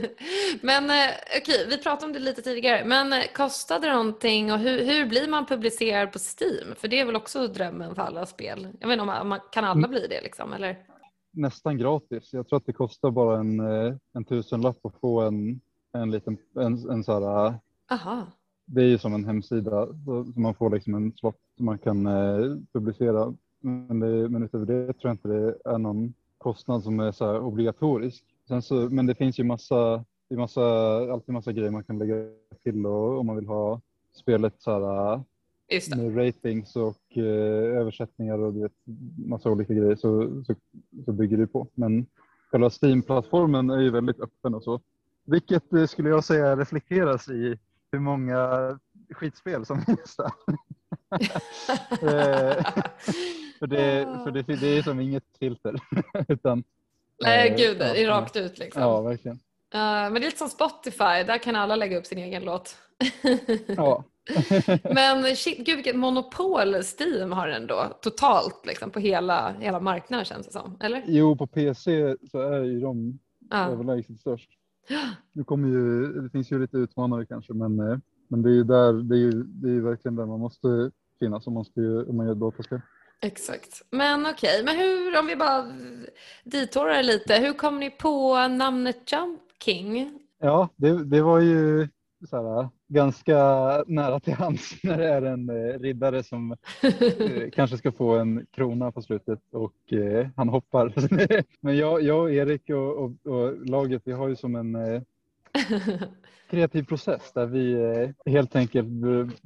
Men 0.61 0.91
eh, 0.91 1.15
okej, 1.43 1.67
vi 1.69 1.79
pratade 1.79 2.07
om 2.07 2.13
det 2.13 2.19
lite 2.19 2.43
tidigare. 2.43 2.85
Men 2.85 3.13
eh, 3.13 3.25
kostade 3.35 3.87
det 3.87 3.93
någonting 3.93 4.53
och 4.53 4.59
hur, 4.59 4.85
hur 4.85 5.07
blir 5.07 5.29
man 5.29 5.47
publicerad 5.47 6.13
på 6.13 6.19
Steam? 6.19 6.75
För 6.77 6.89
det 6.89 7.01
är 7.01 7.05
väl 7.05 7.17
också 7.17 7.47
drömmen 7.47 7.95
för 7.95 8.03
alla 8.03 8.27
spel. 8.27 8.69
Jag 8.81 8.89
vet 8.89 9.01
inte 9.01 9.13
om 9.13 9.29
man, 9.29 9.41
kan 9.53 9.65
alla 9.65 9.89
bli 9.89 10.07
det 10.07 10.21
liksom, 10.21 10.53
eller? 10.53 10.79
Nästan 11.33 11.79
gratis. 11.79 12.33
Jag 12.33 12.49
tror 12.49 12.57
att 12.57 12.67
det 12.67 12.73
kostar 12.73 13.11
bara 13.11 13.41
en, 13.41 13.61
eh, 13.61 13.95
en 14.15 14.25
tusenlapp 14.25 14.87
att 14.87 15.01
få 15.01 15.21
en, 15.21 15.61
en 15.93 16.11
liten 16.11 16.39
en, 16.57 16.91
en 16.91 17.05
så 17.05 17.13
här, 17.13 17.55
Aha. 17.91 18.27
det 18.67 18.81
är 18.81 18.87
ju 18.87 18.99
som 18.99 19.15
en 19.15 19.25
hemsida 19.25 19.87
så 20.05 20.41
man 20.41 20.55
får 20.55 20.71
liksom 20.71 20.95
en 20.95 21.13
slott 21.13 21.41
som 21.57 21.67
man 21.67 21.79
kan 21.79 22.07
eh, 22.07 22.57
publicera. 22.73 23.35
Men, 23.65 24.01
det, 24.01 24.29
men 24.29 24.43
utöver 24.43 24.67
det 24.67 24.87
tror 24.87 24.99
jag 25.09 25.13
inte 25.13 25.29
det 25.29 25.57
är 25.65 25.79
någon 25.79 26.15
kostnad 26.39 26.83
som 26.83 27.01
är 27.01 27.13
så 27.13 27.39
obligatorisk. 27.39 28.25
Sen 28.49 28.63
så, 28.63 28.75
men 28.75 29.07
det 29.07 29.15
finns 29.15 29.39
ju 29.39 29.45
massa, 29.45 30.05
det 30.29 30.35
är 30.35 30.39
massa, 30.39 30.63
alltid 31.13 31.33
massa 31.33 31.53
grejer 31.53 31.71
man 31.71 31.85
kan 31.85 31.99
lägga 31.99 32.15
till 32.63 32.87
och, 32.87 33.19
om 33.19 33.27
man 33.27 33.37
vill 33.37 33.47
ha 33.47 33.81
spelet 34.13 34.55
så 34.59 34.71
här, 34.71 35.21
med 35.97 36.17
ratings 36.17 36.77
och 36.77 37.17
eh, 37.17 37.79
översättningar 37.81 38.39
och 38.39 38.55
du 38.55 38.61
vet, 38.61 38.73
massa 39.17 39.51
olika 39.51 39.75
grejer 39.75 39.97
så, 39.97 40.43
så, 40.47 40.55
så 41.05 41.13
bygger 41.13 41.37
det 41.37 41.47
på. 41.47 41.69
Men 41.75 42.07
själva 42.51 42.71
Steam-plattformen 42.83 43.71
är 43.71 43.81
ju 43.81 43.91
väldigt 43.91 44.21
öppen 44.21 44.55
och 44.55 44.63
så. 44.63 44.81
Vilket 45.25 45.73
eh, 45.73 45.87
skulle 45.87 46.09
jag 46.09 46.25
säga 46.25 46.57
reflekteras 46.57 47.29
i 47.29 47.59
hur 47.93 48.01
många 48.01 48.79
skitspel 49.11 49.67
som 49.67 49.81
finns 49.81 50.17
där. 50.17 50.31
För 53.65 53.69
det, 53.69 54.07
för 54.25 54.31
det, 54.31 54.43
det 54.43 54.79
är 54.79 54.83
som 54.83 55.01
inget 55.01 55.25
filter. 55.39 55.75
Utan, 56.29 56.65
Nej, 57.23 57.49
eh, 57.51 57.57
gud, 57.57 57.79
det 57.79 58.03
är 58.05 58.09
rakt 58.09 58.37
ut 58.37 58.59
liksom. 58.59 58.83
Ja, 58.83 59.01
verkligen. 59.01 59.37
Eh, 59.75 59.81
men 59.81 60.13
det 60.15 60.19
är 60.21 60.25
lite 60.25 60.39
som 60.39 60.49
Spotify, 60.49 60.99
där 61.27 61.39
kan 61.39 61.57
alla 61.57 61.77
lägga 61.77 61.99
upp 61.99 62.07
sin 62.07 62.19
egen 62.19 62.45
låt. 62.45 62.77
Ja. 63.77 64.05
Men 64.95 65.37
shit, 65.37 65.59
gud 65.67 65.77
vilket 65.77 65.97
monopol 65.97 66.75
Steam 66.75 67.33
har 67.33 67.49
ändå 67.49 67.99
totalt 68.03 68.67
liksom, 68.67 68.91
på 68.91 68.99
hela, 69.01 69.55
hela 69.61 69.81
marknaden 69.81 70.25
känns 70.25 70.47
det 70.47 70.53
som. 70.53 70.77
Eller? 70.81 71.03
Jo, 71.07 71.37
på 71.37 71.47
PC 71.47 72.17
så 72.31 72.41
är 72.41 72.61
ju 72.63 72.81
de 72.81 73.19
Ja. 73.51 73.71
överlägset 73.71 74.21
störst. 74.21 74.51
Nu 75.33 75.45
kommer 75.45 75.69
ju, 75.69 76.13
det 76.21 76.31
finns 76.31 76.53
ju 76.53 76.59
lite 76.61 76.77
utmanare 76.77 77.27
kanske, 77.27 77.53
men, 77.53 77.81
eh, 77.81 77.99
men 78.29 78.43
det 78.43 78.51
är 78.51 78.55
ju 78.55 78.65
där, 78.65 78.93
det 78.93 79.15
är 79.15 79.19
ju, 79.19 79.31
det 79.43 79.71
är 79.71 79.81
verkligen 79.81 80.17
där 80.17 80.27
man 80.27 80.41
måste 80.41 80.91
finnas 81.19 81.47
om 81.47 81.53
man, 81.55 81.65
ska, 81.65 81.81
om 82.09 82.17
man 82.17 82.27
gör 82.27 82.35
dataspel. 82.35 82.81
Exakt. 83.25 83.83
Men 83.91 84.27
okej, 84.27 84.65
men 84.65 84.77
hur, 84.77 85.19
om 85.19 85.27
vi 85.27 85.37
bara 85.37 85.73
ditårar 86.45 87.03
lite, 87.03 87.35
hur 87.35 87.53
kom 87.53 87.81
ni 87.81 87.91
på 87.91 88.49
namnet 88.49 89.13
Jump 89.13 89.41
King? 89.65 90.19
Ja, 90.41 90.69
det, 90.77 91.05
det 91.05 91.23
var 91.23 91.41
ju 91.41 91.89
så 92.29 92.37
här, 92.37 92.69
ganska 92.89 93.35
nära 93.87 94.21
till 94.21 94.33
hands 94.33 94.75
när 94.83 94.99
det 94.99 95.09
är 95.09 95.23
en 95.23 95.49
eh, 95.49 95.79
riddare 95.79 96.23
som 96.23 96.53
eh, 96.83 97.51
kanske 97.53 97.77
ska 97.79 97.93
få 97.93 98.17
en 98.17 98.47
krona 98.51 98.93
på 98.93 99.03
slutet 99.03 99.41
och 99.53 99.93
eh, 99.93 100.29
han 100.37 100.49
hoppar. 100.49 100.93
Men 101.61 101.77
jag, 101.77 102.03
jag 102.03 102.21
och 102.21 102.33
Erik 102.33 102.71
och, 102.71 103.05
och, 103.05 103.27
och 103.27 103.67
laget, 103.67 104.03
vi 104.05 104.13
har 104.13 104.29
ju 104.29 104.37
som 104.37 104.55
en 104.55 104.75
eh, 104.75 105.03
kreativ 106.51 106.83
process 106.83 107.33
där 107.33 107.47
vi 107.47 107.73
eh, 107.73 108.33
helt 108.33 108.57
enkelt 108.57 108.89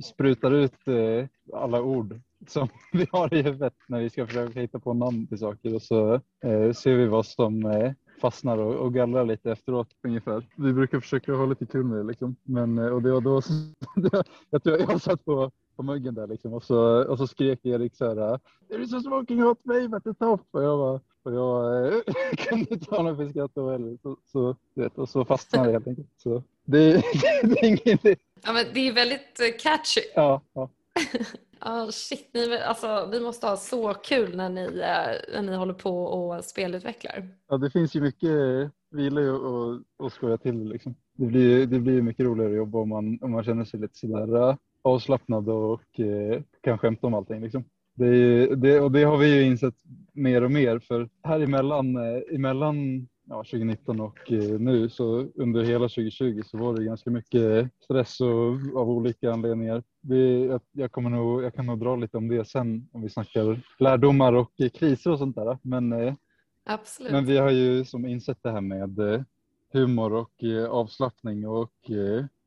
sprutar 0.05 0.55
ut 0.55 0.89
eh, 0.89 1.27
alla 1.53 1.83
ord 1.83 2.21
som 2.47 2.69
vi 2.93 3.07
har 3.13 3.35
i 3.35 3.43
huvudet 3.43 3.75
när 3.89 4.01
vi 4.01 4.11
ska 4.11 4.27
försöka 4.27 4.61
hitta 4.61 4.79
på 4.79 4.95
namn 4.95 5.27
till 5.27 5.39
saker 5.39 5.75
och 5.75 5.83
så 5.83 6.15
eh, 6.45 6.73
ser 6.73 6.95
vi 6.95 7.07
vad 7.07 7.27
som 7.27 7.67
eh, 7.67 7.93
fastnar 8.21 8.59
och, 8.59 8.75
och 8.75 8.95
gallrar 8.95 9.25
lite 9.25 9.53
efteråt 9.53 9.89
ungefär. 10.03 10.47
Vi 10.57 10.73
brukar 10.73 11.01
försöka 11.01 11.33
ha 11.33 11.47
lite 11.47 11.67
kul 11.67 11.85
med 11.85 11.99
det 11.99 12.05
liksom. 12.05 12.37
Men, 12.43 12.79
eh, 12.79 12.87
och 12.87 13.03
det 13.03 13.13
var 13.13 13.21
då, 13.21 13.43
jag 14.51 14.63
tror 14.63 14.79
jag 14.79 15.01
satt 15.01 15.25
på, 15.25 15.51
på 15.77 15.83
muggen 15.83 16.15
där 16.15 16.27
liksom 16.27 16.53
och 16.53 16.65
så, 16.65 17.05
och 17.05 17.19
så 17.19 17.27
skrek 17.27 17.67
Erik 17.67 17.97
så 17.97 18.07
här 18.07 18.41
There 18.69 18.83
is 18.83 18.95
a 18.95 19.01
smoking 19.01 19.43
hot 19.43 19.63
babe 19.65 19.97
at 19.97 20.05
the 20.05 20.15
top 20.15 20.41
och 20.51 20.63
jag 20.63 20.79
bara 20.79 21.01
och 21.23 21.35
jag 21.35 21.87
eh, 21.87 22.01
kunde 22.37 22.75
inte 22.75 22.95
ha 22.95 23.03
något 23.03 23.17
för 23.17 23.29
skratt 23.29 23.51
då 23.55 23.71
heller. 23.71 23.99
Så, 24.03 24.17
så, 24.33 24.57
vet, 24.75 24.99
och 24.99 25.09
så 25.09 25.25
fastnade 25.25 25.67
det 25.67 25.73
helt 25.73 25.87
enkelt. 25.87 26.09
Så 26.17 26.43
det, 26.65 26.93
det, 26.93 27.03
det 27.43 27.59
är 27.59 27.65
ingenting. 27.65 28.17
Ja, 28.45 28.53
men 28.53 28.65
det 28.75 28.89
är 28.89 28.93
väldigt 28.93 29.41
eh, 29.41 29.59
catchy. 29.59 30.01
Ja, 30.15 30.41
ja. 30.53 30.71
Oh, 31.61 31.91
shit, 31.91 32.31
ni, 32.35 32.59
alltså, 32.59 33.09
vi 33.13 33.21
måste 33.21 33.47
ha 33.47 33.57
så 33.57 33.95
kul 33.95 34.37
när 34.37 34.49
ni, 34.49 34.63
eh, 34.63 35.43
när 35.43 35.43
ni 35.43 35.57
håller 35.57 35.75
på 35.75 36.05
och 36.05 36.45
spelutvecklar. 36.45 37.29
Ja, 37.49 37.57
det 37.57 37.71
finns 37.71 37.97
ju 37.97 38.01
mycket, 38.01 38.31
vi 38.91 39.03
gillar 39.03 39.23
ju 39.23 39.35
att, 39.35 40.07
att 40.07 40.13
skoja 40.13 40.37
till 40.37 40.69
liksom. 40.69 40.95
det. 41.13 41.27
Blir, 41.27 41.67
det 41.67 41.81
blir 41.81 42.03
mycket 42.03 42.27
roligare 42.27 42.51
att 42.51 42.57
jobba 42.57 42.79
om 42.79 42.89
man, 42.89 43.19
om 43.23 43.31
man 43.31 43.45
känner 43.45 43.65
sig 43.65 43.81
lite 43.81 43.99
sådär 43.99 44.49
eh, 44.51 44.57
avslappnad 44.83 45.49
och 45.49 46.01
eh, 46.01 46.43
kan 46.61 46.79
skämta 46.79 47.07
om 47.07 47.15
allting. 47.15 47.41
Liksom. 47.41 47.65
Det, 47.95 48.47
det, 48.55 48.81
och 48.81 48.93
det 48.93 49.03
har 49.03 49.17
vi 49.17 49.35
ju 49.35 49.43
insett 49.43 49.75
mer 50.13 50.45
och 50.45 50.51
mer 50.51 50.79
för 50.79 51.09
här 51.23 51.41
emellan, 51.41 51.97
eh, 51.97 52.35
emellan 52.35 53.09
ja, 53.29 53.37
2019 53.37 54.01
och 54.01 54.33
eh, 54.33 54.59
nu 54.59 54.89
så 54.89 55.29
under 55.35 55.63
hela 55.63 55.89
2020 55.89 56.43
så 56.47 56.59
var 56.59 56.75
det 56.75 56.85
ganska 56.85 57.11
mycket 57.11 57.71
stress 57.85 58.21
och, 58.21 58.81
av 58.81 58.91
olika 58.91 59.33
anledningar. 59.33 59.83
Det, 60.01 60.45
jag, 60.45 60.61
jag, 60.73 60.93
kommer 60.93 61.11
nog, 61.11 61.43
jag 61.43 61.55
kan 61.55 61.67
nog 61.67 61.79
dra 61.79 61.97
lite 61.97 62.17
om 62.17 62.29
det 62.29 62.45
sen 62.45 62.89
om 62.93 63.03
vi 63.03 63.09
snackar 63.09 63.61
lärdomar 63.79 64.33
och 64.33 64.53
kriser 64.75 65.11
och 65.11 65.19
sånt 65.19 65.37
där. 65.37 65.59
Men, 65.63 65.93
eh, 65.93 66.15
Absolut. 66.65 67.13
men 67.13 67.27
vi 67.27 67.37
har 67.39 67.51
ju 67.51 67.85
som 67.85 68.07
insett 68.07 68.43
det 68.43 68.51
här 68.51 68.61
med 68.61 69.25
humor 69.73 70.13
och 70.13 70.45
avslappning 70.71 71.49
och 71.49 71.73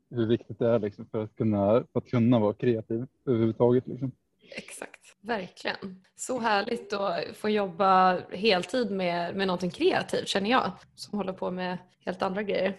hur 0.09 0.25
viktigt 0.27 0.59
det 0.59 0.67
är 0.67 0.79
liksom 0.79 1.05
för, 1.05 1.23
att 1.23 1.35
kunna, 1.35 1.83
för 1.93 1.99
att 1.99 2.09
kunna 2.09 2.39
vara 2.39 2.53
kreativ 2.53 3.05
överhuvudtaget. 3.25 3.87
Liksom. 3.87 4.11
Exakt, 4.55 5.00
verkligen. 5.21 6.03
Så 6.15 6.39
härligt 6.39 6.93
att 6.93 7.37
få 7.37 7.49
jobba 7.49 8.19
heltid 8.31 8.91
med, 8.91 9.35
med 9.35 9.47
någonting 9.47 9.69
kreativt 9.69 10.27
känner 10.27 10.49
jag 10.49 10.71
som 10.95 11.17
håller 11.17 11.33
på 11.33 11.51
med 11.51 11.77
helt 12.05 12.21
andra 12.21 12.43
grejer. 12.43 12.77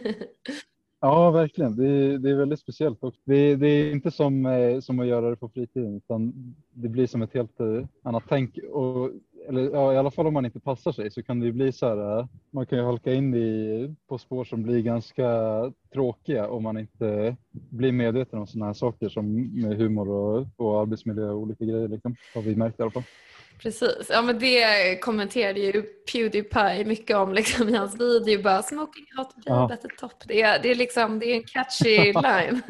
ja, 1.00 1.30
verkligen. 1.30 1.76
Det 1.76 1.88
är, 1.88 2.18
det 2.18 2.30
är 2.30 2.34
väldigt 2.34 2.60
speciellt. 2.60 3.02
Och 3.02 3.14
det, 3.24 3.56
det 3.56 3.66
är 3.68 3.92
inte 3.92 4.10
som, 4.10 4.46
eh, 4.46 4.80
som 4.80 5.00
att 5.00 5.06
göra 5.06 5.30
det 5.30 5.36
på 5.36 5.48
fritiden 5.48 5.96
utan 5.96 6.32
det 6.70 6.88
blir 6.88 7.06
som 7.06 7.22
ett 7.22 7.34
helt 7.34 7.60
eh, 7.60 7.86
annat 8.02 8.24
tänk. 8.28 8.58
Och 8.58 9.10
eller 9.48 9.70
ja, 9.70 9.92
i 9.92 9.96
alla 9.96 10.10
fall 10.10 10.26
om 10.26 10.34
man 10.34 10.44
inte 10.44 10.60
passar 10.60 10.92
sig 10.92 11.10
så 11.10 11.22
kan 11.22 11.40
det 11.40 11.46
ju 11.46 11.52
bli 11.52 11.72
så 11.72 11.88
här. 11.88 12.18
Eh, 12.18 12.26
man 12.50 12.66
kan 12.66 12.78
ju 12.78 12.84
halka 12.84 13.14
in 13.14 13.34
i, 13.34 13.94
på 14.08 14.18
spår 14.18 14.44
som 14.44 14.62
blir 14.62 14.82
ganska 14.82 15.28
tråkiga 15.92 16.48
om 16.48 16.62
man 16.62 16.78
inte 16.78 17.36
blir 17.50 17.92
medveten 17.92 18.38
om 18.38 18.46
sådana 18.46 18.66
här 18.66 18.72
saker 18.72 19.08
som 19.08 19.34
med 19.62 19.76
humor 19.76 20.08
och, 20.08 20.46
och 20.56 20.80
arbetsmiljö 20.80 21.30
och 21.30 21.38
olika 21.38 21.64
grejer. 21.64 21.88
Liksom, 21.88 22.16
har 22.34 22.42
vi 22.42 22.56
märkt 22.56 22.80
i 22.80 22.82
alla 22.82 22.90
fall. 22.90 23.02
Precis, 23.62 24.06
ja 24.10 24.22
men 24.22 24.38
det 24.38 24.96
kommenterade 25.00 25.60
ju 25.60 25.82
Pewdiepie 26.12 26.84
mycket 26.84 27.16
om 27.16 27.32
liksom, 27.32 27.68
i 27.68 27.76
hans 27.76 28.00
video. 28.00 28.42
Bara 28.42 28.62
smoking 28.62 29.04
hot 29.16 29.44
babe 29.44 29.74
at 29.74 29.80
the 29.80 29.88
top. 29.88 30.12
Det 30.26 30.42
är, 30.42 30.62
det, 30.62 30.70
är 30.70 30.74
liksom, 30.74 31.18
det 31.18 31.26
är 31.26 31.36
en 31.36 31.44
catchy 31.44 32.12
line. 32.12 32.62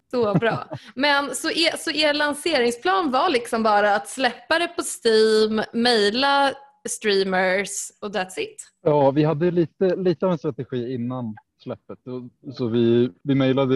så 0.10 0.34
bra. 0.34 0.68
Men 0.94 1.34
så 1.34 1.50
er, 1.50 1.76
så 1.76 1.90
er 1.90 2.12
lanseringsplan 2.12 3.10
var 3.10 3.30
liksom 3.30 3.62
bara 3.62 3.94
att 3.94 4.08
släppa 4.08 4.58
det 4.58 4.68
på 4.68 4.82
Steam, 4.82 5.62
mejla 5.72 6.54
streamers 6.88 7.90
och 8.00 8.08
that's 8.08 8.38
it? 8.38 8.72
Ja, 8.82 9.10
vi 9.10 9.24
hade 9.24 9.50
lite, 9.50 9.96
lite 9.96 10.26
av 10.26 10.32
en 10.32 10.38
strategi 10.38 10.94
innan 10.94 11.36
släppet. 11.62 11.98
Så 12.52 12.68
vi, 12.68 13.10
vi 13.22 13.34
mejlade 13.34 13.74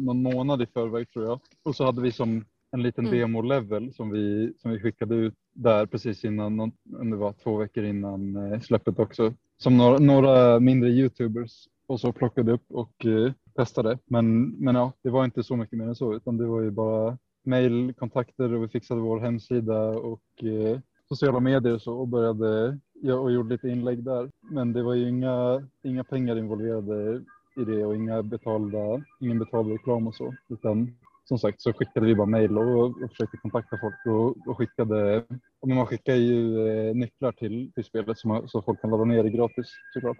någon 0.00 0.22
månad 0.22 0.62
i 0.62 0.66
förväg 0.66 1.10
tror 1.10 1.24
jag. 1.24 1.40
Och 1.62 1.76
så 1.76 1.84
hade 1.84 2.02
vi 2.02 2.12
som 2.12 2.44
en 2.76 2.82
liten 2.82 3.06
mm. 3.06 3.18
demo-level 3.18 3.94
som 3.94 4.10
vi, 4.10 4.52
som 4.58 4.70
vi 4.70 4.80
skickade 4.80 5.14
ut 5.14 5.34
där 5.54 5.86
precis 5.86 6.24
innan, 6.24 6.60
om 6.98 7.10
det 7.10 7.16
var 7.16 7.32
två 7.32 7.56
veckor 7.56 7.84
innan 7.84 8.36
eh, 8.36 8.60
släppet 8.60 8.98
också. 8.98 9.34
Som 9.58 9.76
några, 9.76 9.98
några 9.98 10.60
mindre 10.60 10.90
YouTubers 10.90 11.68
och 11.86 12.00
så 12.00 12.12
plockade 12.12 12.52
upp 12.52 12.64
och 12.68 13.06
eh, 13.06 13.32
testade. 13.56 13.98
Men, 14.06 14.48
men 14.48 14.74
ja, 14.74 14.92
det 15.02 15.10
var 15.10 15.24
inte 15.24 15.42
så 15.42 15.56
mycket 15.56 15.78
mer 15.78 15.86
än 15.86 15.94
så 15.94 16.14
utan 16.14 16.36
det 16.36 16.46
var 16.46 16.60
ju 16.60 16.70
bara 16.70 17.18
mail, 17.44 17.94
kontakter 17.98 18.54
och 18.54 18.62
vi 18.62 18.68
fixade 18.68 19.00
vår 19.00 19.20
hemsida 19.20 19.88
och 19.88 20.44
eh, 20.44 20.80
sociala 21.08 21.40
medier 21.40 21.74
och 21.74 21.82
så 21.82 21.94
och 21.98 22.08
började 22.08 22.78
ja, 23.02 23.14
och 23.14 23.32
gjorde 23.32 23.54
lite 23.54 23.68
inlägg 23.68 24.04
där. 24.04 24.30
Men 24.50 24.72
det 24.72 24.82
var 24.82 24.94
ju 24.94 25.08
inga, 25.08 25.68
inga 25.82 26.04
pengar 26.04 26.38
involverade 26.38 27.22
i 27.56 27.64
det 27.64 27.84
och 27.84 27.96
inga 27.96 28.22
betalda, 28.22 29.02
ingen 29.20 29.38
betald 29.38 29.72
reklam 29.72 30.06
och 30.06 30.14
så 30.14 30.34
utan 30.48 30.96
som 31.28 31.38
sagt 31.38 31.60
så 31.60 31.72
skickade 31.72 32.06
vi 32.06 32.14
bara 32.14 32.26
mejl 32.26 32.58
och, 32.58 32.84
och 32.84 33.10
försökte 33.10 33.36
kontakta 33.36 33.78
folk 33.78 34.06
och, 34.06 34.48
och 34.48 34.58
skickade, 34.58 35.24
och 35.60 35.68
man 35.68 35.86
skickar 35.86 36.14
ju 36.14 36.68
eh, 36.68 36.94
nycklar 36.94 37.32
till, 37.32 37.72
till 37.72 37.84
spelet 37.84 38.18
så, 38.18 38.28
man, 38.28 38.48
så 38.48 38.62
folk 38.62 38.80
kan 38.80 38.90
ladda 38.90 39.04
ner 39.04 39.22
det 39.22 39.30
gratis 39.30 39.66
såklart. 39.94 40.18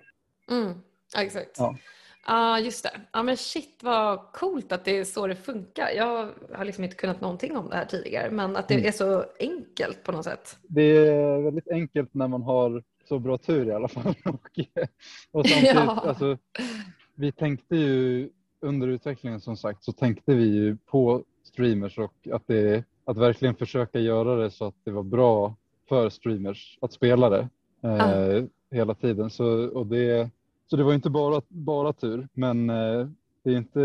Mm, 0.51 0.73
exakt. 1.17 1.57
Ja. 1.59 1.77
Ja, 2.27 2.57
uh, 2.59 2.65
just 2.65 2.83
det. 2.83 3.01
Ja, 3.13 3.23
men 3.23 3.37
shit 3.37 3.81
vad 3.83 4.33
coolt 4.33 4.73
att 4.73 4.85
det 4.85 4.99
är 4.99 5.05
så 5.05 5.27
det 5.27 5.37
funkar. 5.37 5.91
Jag 5.97 6.31
har 6.55 6.65
liksom 6.65 6.85
inte 6.85 6.97
kunnat 6.97 7.21
någonting 7.21 7.57
om 7.57 7.69
det 7.69 7.77
här 7.77 7.85
tidigare, 7.85 8.31
men 8.31 8.57
att 8.57 8.69
det 8.69 8.75
mm. 8.75 8.87
är 8.87 8.93
så 8.93 9.25
enkelt 9.41 10.03
på 10.05 10.13
något 10.13 10.25
sätt. 10.25 10.59
Det 10.63 10.83
är 10.83 11.43
väldigt 11.43 11.69
enkelt 11.69 12.15
när 12.15 12.29
man 12.29 12.43
har 12.43 12.83
så 13.09 13.19
bra 13.19 13.39
tur 13.39 13.69
i 13.69 13.73
alla 13.73 13.89
fall. 13.89 14.15
och, 14.25 14.51
och 15.31 15.49
samtidigt, 15.49 15.75
ja. 15.75 16.05
alltså, 16.07 16.39
vi 17.15 17.33
tänkte 17.33 17.77
ju 17.77 18.31
under 18.67 18.89
utvecklingen 18.89 19.41
som 19.41 19.57
sagt 19.57 19.85
så 19.85 19.93
tänkte 19.93 20.35
vi 20.35 20.45
ju 20.45 20.77
på 20.77 21.23
streamers 21.43 21.99
och 21.99 22.15
att, 22.33 22.43
det, 22.47 22.85
att 23.05 23.17
verkligen 23.17 23.55
försöka 23.55 23.99
göra 23.99 24.37
det 24.37 24.51
så 24.51 24.65
att 24.65 24.75
det 24.85 24.91
var 24.91 25.03
bra 25.03 25.55
för 25.89 26.11
streamers 26.11 26.79
att 26.81 26.93
spela 26.93 27.31
det 27.31 27.49
eh, 27.83 28.41
ah. 28.41 28.47
hela 28.71 28.95
tiden. 28.95 29.31
Så, 29.31 29.69
och 29.69 29.87
det, 29.87 30.31
så 30.67 30.77
det 30.77 30.85
var 30.85 30.95
inte 30.95 31.11
bara, 31.11 31.43
bara 31.49 31.93
tur, 31.93 32.29
men 32.33 32.71
eh, 32.71 33.09
det, 33.43 33.51
är 33.51 33.57
inte, 33.57 33.81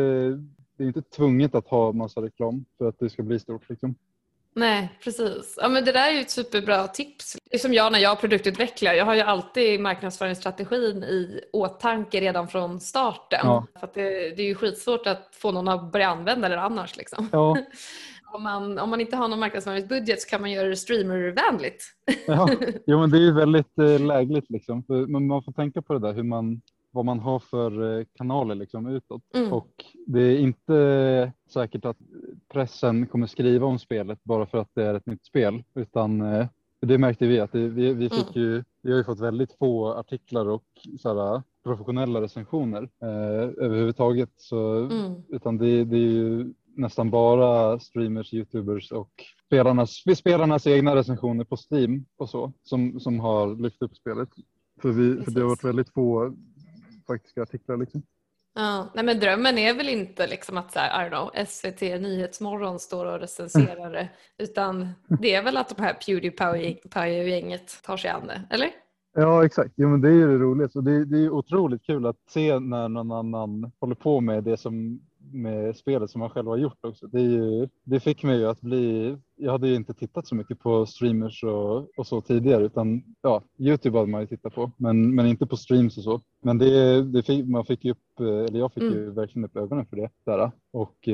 det 0.78 0.84
är 0.84 0.88
inte 0.88 1.02
tvunget 1.02 1.56
att 1.56 1.68
ha 1.68 1.92
massa 1.92 2.22
reklam 2.22 2.66
för 2.78 2.90
att 2.90 3.00
det 3.00 3.10
ska 3.10 3.24
bli 3.24 3.40
stort. 3.40 3.70
Liksom. 3.70 3.96
Nej, 4.56 5.00
precis. 5.04 5.58
Ja, 5.62 5.70
men 5.70 5.86
det 5.86 5.92
där 5.92 6.08
är 6.08 6.12
ju 6.12 6.22
ett 6.22 6.30
superbra 6.30 6.88
tips. 6.88 7.38
Det 7.50 7.56
är 7.56 7.60
som 7.60 7.74
jag 7.74 7.92
när 7.92 8.00
jag 8.00 8.20
produktutvecklar. 8.20 8.94
Jag 8.94 9.06
har 9.06 9.16
ju 9.16 9.22
alltid 9.22 9.80
marknadsföringsstrategin 9.80 11.04
i 11.04 11.42
åtanke 11.54 12.22
redan 12.22 12.48
från 12.48 12.80
starten. 12.80 13.40
Ja. 13.44 13.66
För 13.80 13.90
det, 13.94 14.36
det, 14.36 14.42
är 14.42 14.48
ju 14.48 14.56
skitsvårt 14.56 15.08
att 15.08 15.30
få 15.34 15.52
någon 15.52 15.68
att 15.68 15.92
börja 15.92 16.08
använda 16.08 16.50
det 16.50 16.62
annars. 16.62 16.98
Liksom. 16.98 17.30
Ja. 17.32 17.58
om, 18.34 18.44
man, 18.44 18.80
om 18.80 18.90
man 18.90 19.02
inte 19.02 19.16
har 19.16 19.28
någon 19.28 19.40
marknadsföringsbudget 19.40 20.22
så 20.22 20.30
kan 20.30 20.42
man 20.42 20.52
göra 20.52 20.68
det 20.68 20.76
streamervänligt. 20.76 21.84
ja. 22.28 22.50
Jo, 22.88 23.00
men 23.00 23.12
det 23.12 23.18
är 23.18 23.22
ju 23.22 23.34
väldigt 23.34 23.78
eh, 23.80 24.00
lägligt. 24.00 24.50
Liksom. 24.50 24.84
men 24.88 25.28
man 25.28 25.44
får 25.44 25.52
tänka 25.52 25.82
på 25.82 25.94
det 25.94 26.00
där 26.00 26.14
hur 26.14 26.24
man 26.24 26.62
vad 26.92 27.06
man 27.06 27.20
har 27.20 27.40
för 27.40 28.00
eh, 28.00 28.06
kanaler 28.14 28.56
liksom 28.56 28.88
utåt. 28.88 29.24
Mm. 29.34 29.54
Och 29.54 29.86
det 30.08 30.22
är 30.22 30.40
inte 30.40 31.32
säkert 31.50 31.86
att 31.86 31.98
pressen 32.54 33.08
kommer 33.08 33.28
skriva 33.28 33.68
om 33.68 33.80
spelet 33.80 34.24
bara 34.24 34.46
för 34.46 34.58
att 34.58 34.70
det 34.74 34.84
är 34.84 34.94
ett 34.94 35.06
nytt 35.06 35.26
spel. 35.26 35.64
Utan 35.76 36.22
eh, 36.22 36.48
det 36.82 36.98
märkte 36.98 37.28
vi 37.28 37.40
att 37.40 37.52
det, 37.52 37.68
vi, 37.68 37.94
vi, 37.94 38.10
fick 38.10 38.36
mm. 38.36 38.48
ju, 38.48 38.64
vi 38.82 38.92
har 38.92 38.98
ju 38.98 39.04
fått 39.04 39.20
väldigt 39.20 39.58
få 39.58 39.94
artiklar 39.94 40.50
och 40.50 40.64
sådär, 41.00 41.44
professionella 41.64 42.22
recensioner 42.22 42.90
eh, 43.02 43.66
överhuvudtaget. 43.66 44.30
Så, 44.38 44.78
mm. 44.78 45.14
Utan 45.30 45.58
det, 45.58 45.84
det 45.84 45.98
är 45.98 46.12
ju 46.12 46.54
nästan 46.76 47.10
bara 47.10 47.80
streamers, 47.80 48.34
youtubers 48.34 48.92
och 48.92 49.12
spelarnas, 49.46 49.90
spelarnas 50.18 50.68
egna 50.68 50.96
recensioner 50.96 51.44
på 51.44 51.58
Steam 51.72 52.06
och 52.18 52.30
så 52.30 52.54
som, 52.64 53.00
som 53.00 53.20
har 53.20 53.56
lyft 53.56 53.82
upp 53.82 53.96
spelet. 53.96 54.30
För, 54.82 54.92
vi, 54.92 55.24
för 55.24 55.32
det 55.32 55.42
har 55.42 55.48
varit 55.48 55.64
väldigt 55.64 55.94
få 55.94 56.36
faktiska 57.08 57.42
artiklar. 57.42 57.78
Liksom. 57.78 58.04
Ja, 58.54 58.92
nej 58.96 59.06
men 59.06 59.20
drömmen 59.20 59.58
är 59.58 59.74
väl 59.74 59.90
inte 59.90 60.28
liksom 60.28 60.58
att 60.58 60.72
så 60.72 60.80
här, 60.80 61.08
I 61.08 61.10
don't 61.10 61.32
know, 61.32 61.46
SVT 61.46 61.82
Nyhetsmorgon 61.82 62.80
står 62.80 63.06
och 63.06 63.20
recenserar 63.20 63.92
det 63.92 64.10
utan 64.38 64.90
det 65.22 65.36
är 65.36 65.44
väl 65.44 65.58
att 65.58 65.78
de 65.78 65.84
här 65.84 65.94
Pewdiepie-gänget 65.94 67.84
tar 67.84 67.98
sig 67.98 68.12
an 68.12 68.28
det, 68.28 68.42
eller? 68.50 68.70
Ja 69.14 69.46
exakt, 69.46 69.74
jo, 69.76 69.90
men 69.90 70.02
det 70.02 70.08
är 70.08 70.14
ju 70.14 70.40
roligt 70.40 70.76
och 70.76 70.84
det, 70.84 71.06
det 71.06 71.18
är 71.18 71.30
otroligt 71.30 71.86
kul 71.86 72.06
att 72.06 72.18
se 72.30 72.60
när 72.60 72.90
någon 72.90 73.12
annan 73.12 73.72
håller 73.80 73.96
på 73.96 74.22
med 74.22 74.44
det 74.44 74.58
som 74.58 75.02
med 75.34 75.76
spelet 75.76 76.12
som 76.12 76.20
man 76.20 76.30
själv 76.30 76.48
har 76.48 76.58
gjort 76.58 76.86
också. 76.86 77.08
Det, 77.08 77.20
är 77.20 77.30
ju, 77.30 77.68
det 77.84 78.00
fick 78.00 78.24
mig 78.24 78.38
ju 78.38 78.48
att 78.48 78.62
bli, 78.62 79.18
jag 79.42 79.52
hade 79.52 79.68
ju 79.68 79.76
inte 79.76 79.94
tittat 79.94 80.28
så 80.28 80.36
mycket 80.36 80.60
på 80.60 80.86
streamers 80.86 81.44
och, 81.44 82.00
och 82.00 82.08
så 82.08 82.22
tidigare 82.22 82.64
utan 82.64 83.04
ja, 83.22 83.42
Youtube 83.60 83.98
hade 83.98 84.12
man 84.12 84.22
ju 84.22 84.28
tittat 84.28 84.56
på 84.56 84.72
men, 84.78 85.16
men 85.16 85.26
inte 85.26 85.46
på 85.46 85.58
streams 85.58 85.98
och 85.98 86.04
så. 86.04 86.22
Men 86.42 86.58
det, 86.58 87.04
det 87.04 87.24
fick, 87.24 87.46
man 87.46 87.66
fick 87.66 87.86
ju 87.86 87.92
upp, 87.92 88.20
eller 88.20 88.60
jag 88.60 88.74
fick 88.74 88.84
mm. 88.84 88.94
ju 88.94 89.12
verkligen 89.12 89.46
upp 89.46 89.58
ögonen 89.58 89.86
för 89.86 89.96
det 89.96 90.10
där 90.26 90.52
och, 90.74 91.10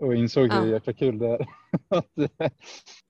och 0.00 0.14
insåg 0.14 0.46
ja. 0.46 0.60
hur 0.60 0.72
jäkla 0.72 0.92
kul 0.92 1.18
det 1.18 1.28
är. 1.28 1.40
att, 1.88 2.10
ja. 2.16 2.50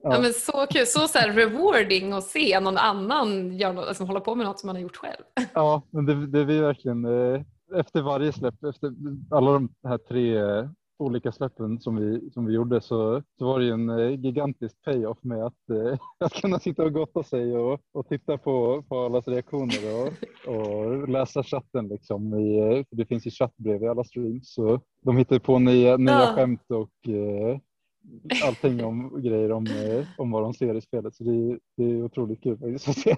ja. 0.03 0.21
men 0.21 0.33
så 0.33 0.67
kul, 0.71 0.87
så, 0.87 1.09
så 1.09 1.19
rewarding 1.19 2.13
att 2.13 2.25
se 2.25 2.61
någon 2.61 2.79
annan 2.79 3.59
gör 3.59 3.73
något, 3.73 3.89
alltså, 3.89 4.05
hålla 4.05 4.21
på 4.21 4.35
med 4.35 4.47
något 4.47 4.61
som 4.61 4.67
man 4.67 4.77
har 4.77 4.83
gjort 4.83 4.97
själv. 4.97 5.23
Ja, 5.55 5.83
men 5.91 6.07
det, 6.07 6.27
det 6.27 6.45
blir 6.45 6.63
verkligen 6.63 7.05
eh, 7.05 7.43
efter 7.75 8.03
varje 8.03 8.33
släpp, 8.33 8.65
efter 8.65 8.93
alla 9.31 9.53
de 9.53 9.69
här 9.85 9.99
tre 9.99 10.39
eh, 10.39 10.69
olika 11.01 11.33
släppen 11.33 11.81
som 11.81 11.97
vi, 11.97 12.31
som 12.31 12.47
vi 12.47 12.55
gjorde 12.55 12.81
så, 12.81 13.23
så 13.39 13.45
var 13.45 13.59
det 13.59 13.65
ju 13.65 13.73
en 13.73 13.91
eh, 13.91 14.21
gigantisk 14.21 14.83
payoff 14.85 15.19
med 15.23 15.45
att, 15.45 15.71
eh, 15.71 15.99
att 16.25 16.33
kunna 16.33 16.59
sitta 16.59 16.85
och 16.85 16.93
gotta 16.93 17.23
sig 17.23 17.57
och, 17.57 17.81
och 17.93 18.09
titta 18.09 18.39
på, 18.39 18.83
på 18.89 19.05
allas 19.05 19.29
reaktioner 19.29 19.79
och, 19.95 20.55
och 20.55 21.09
läsa 21.09 21.43
chatten. 21.43 21.89
Liksom 21.89 22.35
i, 22.35 22.85
det 22.91 23.07
finns 23.07 23.27
ju 23.27 23.31
chattbrev 23.31 23.83
i 23.83 23.89
alla 23.89 24.05
streams 24.05 24.55
så 24.55 24.81
de 25.03 25.17
hittar 25.17 25.39
på 25.39 25.59
nya, 25.59 25.97
nya 25.97 26.15
ja. 26.15 26.33
skämt 26.35 26.71
och 26.71 27.09
allting 28.45 28.85
om 28.85 29.23
grejer 29.23 29.53
om, 29.53 29.67
eh, 29.67 30.07
om 30.19 30.31
vad 30.31 30.43
de 30.43 30.55
ser 30.55 30.75
i 30.75 30.81
spelet. 30.81 31.15
Så 31.15 31.25
det 31.25 31.31
är, 31.31 31.59
det 31.77 31.85
är 31.85 32.03
otroligt 32.03 32.43
kul 32.43 32.59
faktiskt 32.59 32.89
att 32.89 32.99
se. 32.99 33.17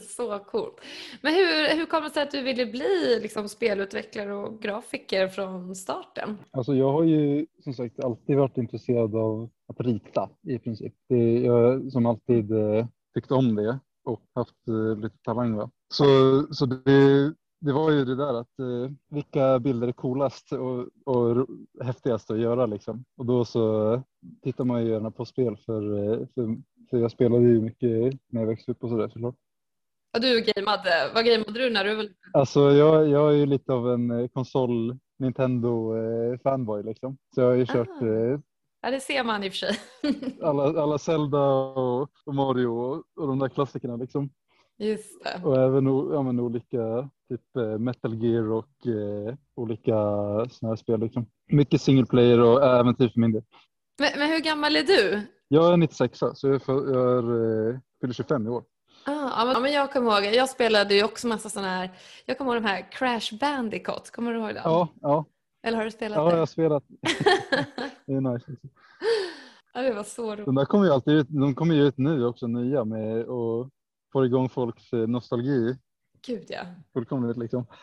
så 0.16 0.38
coolt. 0.38 0.80
Men 1.22 1.34
hur, 1.34 1.76
hur 1.76 1.86
kommer 1.86 2.08
det 2.08 2.14
sig 2.14 2.22
att 2.22 2.30
du 2.30 2.42
ville 2.42 2.66
bli 2.66 3.20
liksom, 3.22 3.48
spelutvecklare 3.48 4.34
och 4.34 4.62
grafiker 4.62 5.28
från 5.28 5.76
starten? 5.76 6.38
Alltså 6.50 6.74
jag 6.74 6.92
har 6.92 7.04
ju 7.04 7.46
som 7.64 7.74
sagt 7.74 8.04
alltid 8.04 8.36
varit 8.36 8.58
intresserad 8.58 9.16
av 9.16 9.50
att 9.68 9.80
rita 9.80 10.30
i 10.48 10.58
princip. 10.58 10.94
Det, 11.08 11.38
jag 11.38 11.92
som 11.92 12.06
alltid 12.06 12.52
eh, 12.52 12.86
tyckt 13.14 13.30
om 13.30 13.54
det 13.54 13.78
och 14.04 14.22
haft 14.34 14.68
eh, 14.68 14.96
lite 14.96 15.16
talang. 15.22 15.56
Va? 15.56 15.70
Så, 15.94 16.04
så 16.50 16.66
det, 16.66 17.34
det 17.62 17.72
var 17.72 17.90
ju 17.90 18.04
det 18.04 18.16
där 18.16 18.34
att 18.40 18.58
eh, 18.58 18.90
vilka 19.08 19.58
bilder 19.58 19.88
är 19.88 19.92
coolast 19.92 20.52
och, 20.52 20.88
och 21.04 21.46
häftigast 21.84 22.30
att 22.30 22.38
göra 22.38 22.66
liksom. 22.66 23.04
Och 23.16 23.26
då 23.26 23.44
så 23.44 24.02
tittar 24.42 24.64
man 24.64 24.84
ju 24.84 24.90
gärna 24.90 25.10
på 25.10 25.24
spel 25.24 25.56
för, 25.56 25.82
eh, 25.98 26.26
för, 26.34 26.56
för 26.90 26.98
jag 26.98 27.10
spelade 27.10 27.44
ju 27.44 27.60
mycket 27.60 28.20
när 28.28 28.40
jag 28.40 28.46
växte 28.46 28.72
upp 28.72 28.84
och 28.84 28.90
sådär 28.90 29.08
såklart. 29.08 29.34
Och 30.14 30.20
du 30.20 30.40
gameade, 30.40 31.10
vad 31.14 31.24
gameade 31.24 31.58
du 31.58 31.70
när 31.70 31.84
du 31.84 31.94
var 31.94 32.08
Alltså 32.32 32.60
jag, 32.60 33.08
jag 33.08 33.28
är 33.32 33.36
ju 33.36 33.46
lite 33.46 33.72
av 33.72 33.92
en 33.92 34.10
eh, 34.10 34.28
konsol 34.28 34.98
Nintendo 35.18 35.96
eh, 35.96 36.38
fanboy 36.38 36.82
liksom. 36.82 37.16
Så 37.34 37.40
jag 37.40 37.48
har 37.48 37.54
ju 37.54 37.66
kört 37.66 38.02
ah. 38.02 38.06
eh, 38.06 38.38
Ja, 38.82 38.90
det 38.90 39.00
ser 39.00 39.24
man 39.24 39.44
i 39.44 39.48
och 39.48 39.52
för 39.52 39.58
sig. 39.58 39.78
alla, 40.42 40.82
alla 40.82 40.98
Zelda 40.98 41.46
och, 41.54 42.10
och 42.24 42.34
Mario 42.34 42.66
och, 42.66 43.04
och 43.16 43.28
de 43.28 43.38
där 43.38 43.48
klassikerna 43.48 43.96
liksom. 43.96 44.30
Just 44.78 45.24
det. 45.24 45.40
Och 45.44 45.56
även 45.56 45.86
ja, 45.86 46.22
men 46.22 46.40
olika 46.40 47.08
typ 47.32 47.56
eh, 47.56 47.78
Metal 47.78 48.14
Gear 48.14 48.50
och 48.50 48.86
eh, 48.86 49.34
olika 49.54 49.92
sådana 50.50 50.68
här 50.68 50.76
spel. 50.76 51.00
Liksom. 51.00 51.26
Mycket 51.46 51.82
single 51.82 52.06
player 52.06 52.40
och 52.40 52.64
äventyr 52.64 53.08
för 53.08 53.20
min 53.20 53.32
del. 53.32 53.42
Men, 53.98 54.10
men, 54.18 54.30
hur 54.30 54.40
gammal 54.40 54.76
är 54.76 54.82
du? 54.82 55.20
Jag 55.48 55.72
är 55.72 55.76
96 55.76 56.18
så 56.18 56.34
jag, 56.42 56.54
är, 56.54 56.92
jag 56.92 57.18
är, 57.18 57.68
eh, 57.70 57.78
fyller 58.00 58.14
25 58.14 58.46
i 58.46 58.50
år. 58.50 58.64
Ah, 59.04 59.52
ja, 59.52 59.60
men 59.60 59.72
jag 59.72 59.92
kommer 59.92 60.12
ihåg, 60.12 60.34
jag 60.34 60.48
spelade 60.48 60.94
ju 60.94 61.04
också 61.04 61.26
massa 61.26 61.48
sådana 61.48 61.68
här, 61.68 61.90
jag 62.26 62.38
kommer 62.38 62.54
ihåg 62.54 62.62
de 62.62 62.68
här 62.68 62.92
Crash 62.92 63.38
Bandicoot, 63.40 64.10
kommer 64.10 64.32
du 64.32 64.38
ihåg 64.38 64.54
dem? 64.54 64.62
Ja, 64.64 64.88
ja. 65.00 65.24
Eller 65.62 65.78
har 65.78 65.84
du 65.84 65.90
spelat 65.90 66.16
ja, 66.16 66.24
det? 66.24 66.28
Ja, 66.30 66.34
jag 66.34 66.40
har 66.40 66.46
spelat. 66.46 66.84
det 68.06 68.12
är 68.12 68.20
nice. 68.20 68.52
Ja, 69.74 69.82
det 69.82 69.94
var 69.94 70.04
så 70.04 70.34
roligt. 70.34 70.46
De 70.46 70.54
där 70.54 70.64
kommer 70.64 70.84
ju 70.84 70.92
alltid 70.92 71.14
ut, 71.14 71.26
de 71.28 71.54
kommer 71.54 71.74
ju 71.74 71.82
ut 71.82 71.98
nu 71.98 72.26
också, 72.26 72.46
nya 72.46 72.84
med 72.84 73.24
och 73.24 73.68
får 74.12 74.26
igång 74.26 74.48
folks 74.48 74.92
eh, 74.92 75.06
nostalgi. 75.06 75.76
Gud 76.26 76.44
ja. 76.48 76.60
Fullkomligt 76.92 77.36
liksom. 77.36 77.66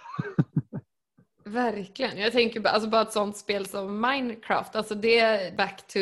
Verkligen. 1.43 2.17
Jag 2.17 2.31
tänker 2.31 2.59
bara, 2.59 2.69
alltså 2.69 2.89
bara 2.89 3.01
ett 3.01 3.11
sånt 3.11 3.37
spel 3.37 3.65
som 3.65 4.01
Minecraft, 4.01 4.75
alltså 4.75 4.95
det 4.95 5.19
är 5.19 5.55
back 5.57 5.87
to, 5.87 5.99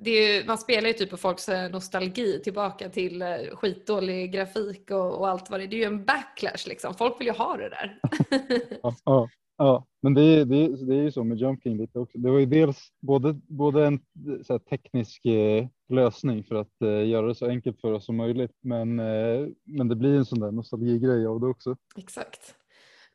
det 0.00 0.10
är, 0.10 0.46
man 0.46 0.58
spelar 0.58 0.88
ju 0.88 0.94
typ 0.94 1.10
på 1.10 1.16
folks 1.16 1.48
eh, 1.48 1.70
nostalgi 1.70 2.40
tillbaka 2.44 2.88
till 2.88 3.22
eh, 3.22 3.28
skitdålig 3.52 4.32
grafik 4.32 4.90
och, 4.90 5.18
och 5.18 5.28
allt 5.28 5.50
vad 5.50 5.60
det 5.60 5.64
är. 5.64 5.68
Det 5.68 5.76
är 5.76 5.78
ju 5.78 5.84
en 5.84 6.04
backlash 6.04 6.68
liksom. 6.68 6.94
Folk 6.94 7.20
vill 7.20 7.26
ju 7.26 7.32
ha 7.32 7.56
det 7.56 7.68
där. 7.68 8.00
ja, 8.82 8.94
ja, 9.04 9.28
ja, 9.60 9.86
men 10.02 10.14
det 10.14 10.22
är, 10.22 10.44
det, 10.44 10.64
är, 10.64 10.86
det 10.86 10.94
är 10.94 11.02
ju 11.02 11.12
så 11.12 11.24
med 11.24 11.38
Jump 11.38 11.62
King 11.62 11.76
lite 11.76 11.98
också. 11.98 12.18
Det 12.18 12.30
var 12.30 12.38
ju 12.38 12.46
dels 12.46 12.92
både, 13.00 13.40
både 13.48 13.86
en 13.86 14.00
så 14.46 14.58
teknisk 14.58 15.26
eh, 15.26 15.66
lösning 15.88 16.44
för 16.44 16.54
att 16.54 16.82
eh, 16.82 17.08
göra 17.08 17.26
det 17.26 17.34
så 17.34 17.46
enkelt 17.46 17.80
för 17.80 17.92
oss 17.92 18.04
som 18.04 18.16
möjligt. 18.16 18.56
Men, 18.60 18.98
eh, 18.98 19.48
men 19.64 19.88
det 19.88 19.96
blir 19.96 20.16
en 20.16 20.24
sån 20.24 20.40
där 20.40 20.52
nostalgigrej 20.52 21.26
av 21.26 21.40
det 21.40 21.46
också. 21.46 21.76
Exakt. 21.96 22.54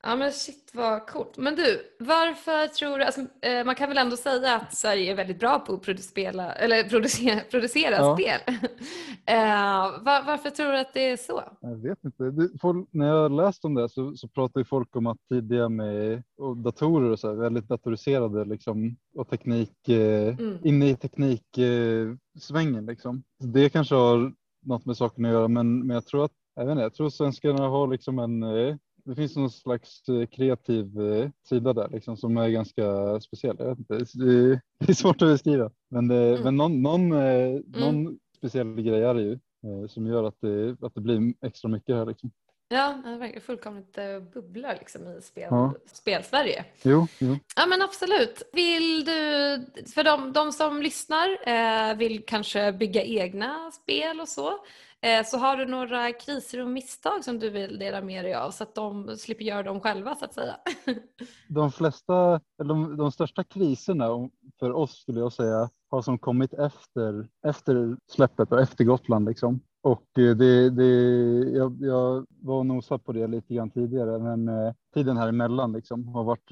Ja 0.08 0.16
men 0.16 0.32
shit 0.32 0.72
vad 0.74 1.08
coolt. 1.08 1.38
Men 1.38 1.56
du, 1.56 1.82
varför 2.00 2.68
tror 2.68 2.98
du, 2.98 3.04
alltså, 3.04 3.22
eh, 3.42 3.66
man 3.66 3.76
kan 3.76 3.90
väl 3.90 3.98
ändå 3.98 4.18
säga 4.18 4.56
att 4.56 4.76
Sverige 4.76 5.12
är 5.12 5.16
väldigt 5.16 5.40
bra 5.40 5.60
på 5.60 5.74
att 5.74 5.82
producera, 5.82 6.54
eller 6.54 6.84
producera, 6.90 7.40
producera 7.52 7.96
ja. 7.96 8.16
spel. 8.16 8.40
eh, 9.26 10.04
var, 10.06 10.26
varför 10.26 10.50
tror 10.50 10.72
du 10.72 10.80
att 10.80 10.94
det 10.94 11.10
är 11.10 11.18
så? 11.18 11.44
Jag 11.62 11.76
vet 11.76 12.04
inte. 12.04 12.24
Det, 12.24 12.50
folk, 12.62 12.88
när 12.92 13.08
jag 13.08 13.32
läst 13.32 13.66
om 13.66 13.74
det 13.74 13.90
så, 13.90 14.16
så 14.16 14.28
pratar 14.28 14.60
ju 14.62 14.66
folk 14.66 14.96
om 14.96 15.08
att 15.08 15.18
tidiga 15.30 15.70
med 15.70 16.24
och 16.38 16.58
datorer 16.58 17.12
och 17.12 17.20
så 17.20 17.28
här, 17.28 17.36
väldigt 17.36 17.68
datoriserade 17.68 18.46
liksom, 18.46 18.96
och 19.16 19.30
teknik, 19.30 19.90
eh, 19.90 20.40
mm. 20.40 20.58
inne 20.64 20.90
i 20.90 20.96
tekniksvängen 20.96 22.76
eh, 22.76 22.86
liksom. 22.86 23.24
Det 23.44 23.70
kanske 23.70 23.96
har 23.96 24.34
något 24.66 24.86
med 24.86 24.98
saken 24.98 25.26
att 25.26 25.32
göra 25.32 25.48
men, 25.48 25.88
men 25.88 25.94
jag 25.94 26.06
tror 26.06 26.26
att 26.26 26.32
jag, 26.56 26.66
vet 26.66 26.72
inte, 26.72 26.84
jag 26.84 26.94
tror 26.94 27.10
svenskarna 27.10 27.68
har 27.68 27.88
liksom 27.88 28.20
en 28.20 28.44
eh, 28.44 28.76
det 29.06 29.16
finns 29.16 29.36
någon 29.36 29.52
slags 29.52 30.10
eh, 30.10 30.26
kreativ 30.26 31.02
eh, 31.02 31.30
sida 31.44 31.74
där 31.74 31.90
liksom, 31.90 32.18
som 32.18 32.38
är 32.38 32.50
ganska 32.50 33.20
speciell. 33.20 33.56
Jag 33.60 33.66
vet 33.66 33.80
inte, 33.80 33.98
det, 34.78 34.92
är 34.92 34.94
svårt 34.94 35.22
att 35.22 35.28
beskriva, 35.28 35.72
men, 35.90 36.08
det, 36.08 36.30
mm. 36.30 36.44
men 36.44 36.58
någon, 36.58 36.82
någon, 36.82 37.12
mm. 37.12 37.64
någon 37.72 38.20
speciell 38.38 38.82
grej 38.82 39.04
är 39.04 39.14
det 39.14 39.22
ju 39.22 39.40
som 39.88 40.08
gör 40.08 40.24
att 40.24 40.42
det, 40.42 40.78
att 40.82 40.96
det 40.96 41.02
blir 41.02 41.34
extra 41.42 41.70
mycket 41.70 41.96
här. 41.96 42.06
Liksom. 42.06 42.32
Ja, 42.68 43.02
det 43.06 43.18
verkar 43.18 43.40
fullkomligt 43.40 43.98
bubblar 44.34 44.76
liksom 44.80 45.08
i 45.08 45.22
spel, 45.22 45.48
ja. 45.50 45.74
spelsverige. 45.86 46.66
Jo, 46.84 47.08
jo. 47.20 47.38
Ja 47.56 47.66
men 47.66 47.82
absolut. 47.82 48.44
Vill 48.54 49.06
du, 49.06 49.12
för 49.96 50.04
de, 50.04 50.34
de 50.34 50.52
som 50.52 50.82
lyssnar 50.82 51.38
eh, 51.48 51.98
vill 51.98 52.26
kanske 52.26 52.72
bygga 52.72 53.04
egna 53.04 53.72
spel 53.72 54.20
och 54.20 54.30
så. 54.30 54.60
Eh, 55.06 55.26
så 55.26 55.38
har 55.38 55.58
du 55.58 55.66
några 55.66 56.12
kriser 56.12 56.62
och 56.62 56.70
misstag 56.70 57.24
som 57.24 57.40
du 57.40 57.50
vill 57.50 57.80
dela 57.80 58.02
med 58.02 58.26
dig 58.26 58.34
av 58.34 58.52
så 58.52 58.64
att 58.64 58.76
de 58.76 59.18
slipper 59.18 59.44
göra 59.44 59.64
dem 59.64 59.80
själva 59.80 60.16
så 60.16 60.26
att 60.26 60.34
säga? 60.34 60.56
De 61.48 61.72
flesta, 61.72 62.42
eller 62.62 62.74
de, 62.74 62.98
de 62.98 63.12
största 63.12 63.44
kriserna 63.44 64.30
för 64.60 64.72
oss 64.72 65.02
skulle 65.02 65.20
jag 65.20 65.34
säga 65.34 65.70
har 65.90 66.02
som 66.02 66.18
kommit 66.18 66.54
efter, 66.54 67.28
efter 67.48 67.98
släppet 68.12 68.52
och 68.52 68.62
efter 68.62 68.84
Gotland 68.84 69.28
liksom. 69.28 69.60
Och 69.84 70.20
eh, 70.20 70.36
det, 70.36 70.70
det, 70.70 70.86
jag, 71.52 71.78
jag 71.82 72.26
var 72.42 72.56
och 72.56 72.66
nosade 72.66 73.04
på 73.04 73.12
det 73.12 73.28
lite 73.28 73.54
grann 73.54 73.70
tidigare, 73.70 74.20
men 74.20 74.48
eh, 74.48 74.74
tiden 74.94 75.18
här 75.18 75.28
emellan 75.28 75.72
liksom 75.72 76.08
har 76.08 76.24
varit, 76.24 76.52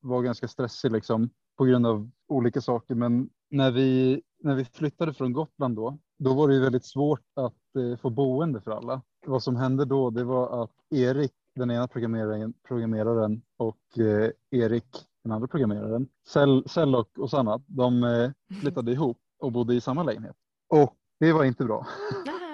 var 0.00 0.22
ganska 0.22 0.48
stressig 0.48 0.92
liksom 0.92 1.30
på 1.58 1.64
grund 1.64 1.86
av 1.86 2.10
olika 2.28 2.60
saker. 2.60 2.94
Men 2.94 3.30
när 3.50 3.70
vi, 3.70 4.22
när 4.42 4.54
vi 4.54 4.64
flyttade 4.64 5.14
från 5.14 5.32
Gotland 5.32 5.76
då, 5.76 5.98
då 6.18 6.34
var 6.34 6.48
det 6.48 6.54
ju 6.54 6.60
väldigt 6.60 6.84
svårt 6.84 7.20
att 7.34 7.76
eh, 7.78 7.96
få 7.96 8.10
boende 8.10 8.60
för 8.60 8.70
alla. 8.70 9.02
Vad 9.26 9.42
som 9.42 9.56
hände 9.56 9.84
då, 9.84 10.10
det 10.10 10.24
var 10.24 10.62
att 10.62 10.70
Erik, 10.90 11.32
den 11.54 11.70
ena 11.70 11.88
programmeraren, 11.88 12.54
programmeraren 12.68 13.42
och 13.56 13.98
eh, 13.98 14.30
Erik, 14.50 14.86
den 15.22 15.32
andra 15.32 15.48
programmeraren, 15.48 16.08
Cell, 16.28 16.64
Cell 16.68 16.94
och 16.94 17.08
Osanna, 17.18 17.60
de 17.66 18.04
eh, 18.04 18.30
flyttade 18.60 18.92
ihop 18.92 19.18
och 19.38 19.52
bodde 19.52 19.74
i 19.74 19.80
samma 19.80 20.02
lägenhet. 20.02 20.36
Och 20.68 20.94
det 21.20 21.32
var 21.32 21.44
inte 21.44 21.64
bra. 21.64 21.86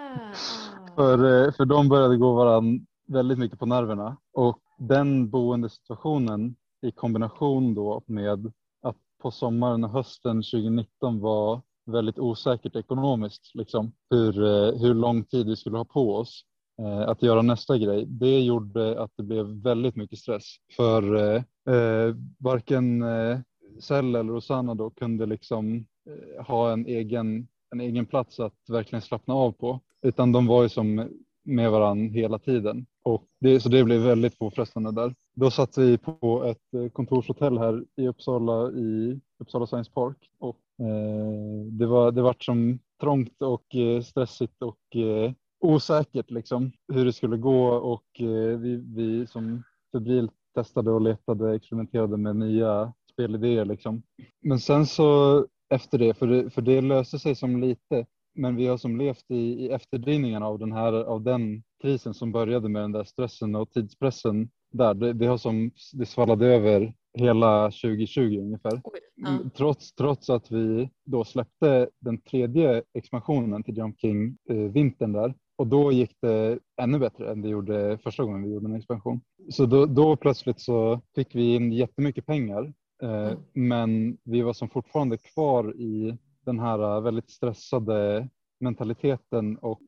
för, 0.94 1.46
eh, 1.46 1.52
för 1.52 1.64
de 1.64 1.88
började 1.88 2.16
gå 2.16 2.34
varandra 2.34 2.84
väldigt 3.06 3.38
mycket 3.38 3.58
på 3.58 3.66
nerverna 3.66 4.16
och 4.32 4.58
den 4.78 5.30
boendesituationen 5.30 6.56
i 6.82 6.92
kombination 6.92 7.74
då 7.74 8.02
med 8.06 8.52
att 8.82 8.96
på 9.22 9.30
sommaren 9.30 9.84
och 9.84 9.90
hösten 9.90 10.36
2019 10.36 11.20
var 11.20 11.60
väldigt 11.86 12.18
osäkert 12.18 12.76
ekonomiskt, 12.76 13.54
liksom, 13.54 13.92
hur, 14.10 14.44
eh, 14.44 14.80
hur 14.80 14.94
lång 14.94 15.24
tid 15.24 15.46
vi 15.46 15.56
skulle 15.56 15.76
ha 15.76 15.84
på 15.84 16.14
oss 16.14 16.44
eh, 16.82 17.08
att 17.08 17.22
göra 17.22 17.42
nästa 17.42 17.78
grej. 17.78 18.06
Det 18.06 18.40
gjorde 18.40 19.02
att 19.02 19.10
det 19.16 19.22
blev 19.22 19.46
väldigt 19.46 19.96
mycket 19.96 20.18
stress 20.18 20.44
för 20.76 21.16
eh, 21.16 21.42
eh 21.74 22.14
varken 22.38 23.02
eh, 23.02 23.38
Cell 23.80 24.14
eller 24.14 24.32
Rosanna 24.32 24.74
då 24.74 24.90
kunde 24.90 25.26
liksom 25.26 25.86
eh, 26.06 26.44
ha 26.46 26.72
en 26.72 26.86
egen, 26.86 27.48
en 27.70 27.80
egen 27.80 28.06
plats 28.06 28.40
att 28.40 28.54
verkligen 28.68 29.02
slappna 29.02 29.34
av 29.34 29.52
på, 29.52 29.80
utan 30.02 30.32
de 30.32 30.46
var 30.46 30.62
ju 30.62 30.68
som 30.68 31.08
med 31.44 31.70
varandra 31.70 32.14
hela 32.14 32.38
tiden. 32.38 32.86
Och 33.02 33.24
det, 33.40 33.60
så 33.60 33.68
det 33.68 33.84
blev 33.84 34.00
väldigt 34.00 34.38
påfrestande 34.38 34.92
där. 34.92 35.14
då 35.34 35.50
satt 35.50 35.78
vi 35.78 35.98
på 35.98 36.44
ett 36.44 36.74
eh, 36.74 36.88
kontorshotell 36.88 37.58
här 37.58 37.84
i 37.96 38.08
Uppsala 38.08 38.70
i 38.70 39.20
Uppsala 39.40 39.66
Science 39.66 39.90
Park 39.94 40.30
och 40.38 40.60
eh, 40.78 41.64
det 41.70 41.86
var 41.86 42.12
det 42.12 42.22
vart 42.22 42.44
som 42.44 42.78
trångt 43.00 43.42
och 43.42 43.74
eh, 43.74 44.02
stressigt 44.02 44.62
och 44.62 44.96
eh, 44.96 45.32
osäkert 45.60 46.30
liksom 46.30 46.72
hur 46.92 47.04
det 47.04 47.12
skulle 47.12 47.36
gå 47.36 47.68
och 47.68 48.20
eh, 48.20 48.58
vi, 48.58 48.76
vi 48.76 49.26
som 49.26 49.62
febrilt 49.92 50.32
testade 50.54 50.90
och 50.90 51.00
letade, 51.00 51.54
experimenterade 51.54 52.16
med 52.16 52.36
nya 52.36 52.92
spelidéer 53.12 53.64
liksom. 53.64 54.02
Men 54.42 54.60
sen 54.60 54.86
så 54.86 55.46
efter 55.74 55.98
det, 55.98 56.14
för 56.14 56.26
det, 56.26 56.50
för 56.50 56.62
det 56.62 56.80
löste 56.80 57.18
sig 57.18 57.34
som 57.34 57.60
lite, 57.60 58.06
men 58.34 58.56
vi 58.56 58.66
har 58.66 58.76
som 58.76 58.98
levt 58.98 59.24
i, 59.30 59.36
i 59.36 59.70
efterdrivningarna 59.70 60.46
av 60.46 60.58
den 60.58 60.72
här, 60.72 60.92
av 60.92 61.22
den 61.22 61.62
krisen 61.82 62.14
som 62.14 62.32
började 62.32 62.68
med 62.68 62.82
den 62.82 62.92
där 62.92 63.04
stressen 63.04 63.54
och 63.54 63.70
tidspressen 63.70 64.50
där. 64.72 64.94
Det, 64.94 65.12
det 65.12 65.26
har 65.26 65.38
som, 65.38 65.70
det 65.92 66.06
svallade 66.06 66.46
över 66.46 66.94
hela 67.18 67.64
2020 67.70 68.38
ungefär. 68.40 68.80
Oj, 68.84 69.00
ja. 69.16 69.28
Mm, 69.28 69.50
Trots, 69.50 69.94
trots 69.94 70.30
att 70.30 70.50
vi 70.50 70.90
då 71.04 71.24
släppte 71.24 71.88
den 72.00 72.18
tredje 72.20 72.82
expansionen 72.94 73.62
till 73.62 73.76
Jump 73.76 74.00
King 74.00 74.36
eh, 74.50 74.56
vintern 74.56 75.12
där 75.12 75.34
och 75.58 75.66
då 75.66 75.92
gick 75.92 76.16
det 76.22 76.58
ännu 76.82 76.98
bättre 76.98 77.30
än 77.32 77.42
det 77.42 77.48
gjorde 77.48 77.98
första 78.02 78.22
gången 78.24 78.42
vi 78.42 78.50
gjorde 78.54 78.66
en 78.66 78.74
expansion. 78.76 79.20
Så 79.50 79.66
då, 79.66 79.86
då 79.86 80.16
plötsligt 80.16 80.60
så 80.60 81.00
fick 81.14 81.34
vi 81.34 81.54
in 81.54 81.72
jättemycket 81.72 82.26
pengar 82.26 82.72
eh, 83.02 83.10
Mm. 83.30 83.38
men 83.52 84.18
vi 84.24 84.42
var 84.42 84.52
som 84.52 84.68
fortfarande 84.68 85.18
kvar 85.18 85.80
i 85.80 86.16
den 86.46 86.58
här 86.58 87.00
väldigt 87.00 87.30
stressade 87.30 88.28
mentaliteten 88.60 89.56
och 89.56 89.80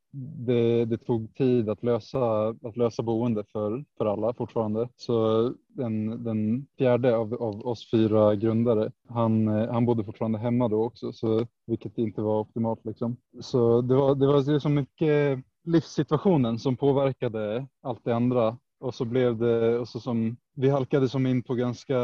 det, 0.47 0.85
det 0.85 0.99
tog 0.99 1.35
tid 1.35 1.68
att 1.68 1.83
lösa, 1.83 2.49
att 2.49 2.77
lösa 2.77 3.03
boende 3.03 3.45
för, 3.53 3.85
för 3.99 4.07
alla 4.07 4.35
fortfarande. 4.35 4.89
Så 4.97 5.49
den, 5.68 6.25
den 6.25 6.66
fjärde 6.79 7.16
av, 7.16 7.35
av 7.35 7.66
oss 7.66 7.91
fyra 7.91 8.35
grundare, 8.35 8.93
han, 9.09 9.47
han 9.47 9.87
bodde 9.87 10.05
fortfarande 10.05 10.39
hemma 10.39 10.68
då 10.68 10.85
också, 10.85 11.12
så, 11.12 11.47
vilket 11.66 11.99
inte 11.99 12.20
var 12.20 12.41
optimalt. 12.41 12.85
Liksom. 12.85 13.16
Så 13.41 13.81
det 13.81 13.95
var, 13.95 14.14
det 14.14 14.27
var 14.27 14.59
så 14.59 14.68
mycket 14.68 15.45
livssituationen 15.64 16.59
som 16.59 16.77
påverkade 16.77 17.66
allt 17.83 18.05
det 18.05 18.14
andra. 18.14 18.59
Och 18.81 18.95
så 18.95 19.05
blev 19.05 19.39
det, 19.39 19.79
och 19.79 19.89
så 19.89 20.01
som, 20.01 20.37
vi 20.55 20.68
halkade 20.68 21.09
som 21.09 21.27
in 21.27 21.43
på 21.43 21.55
ganska 21.55 21.99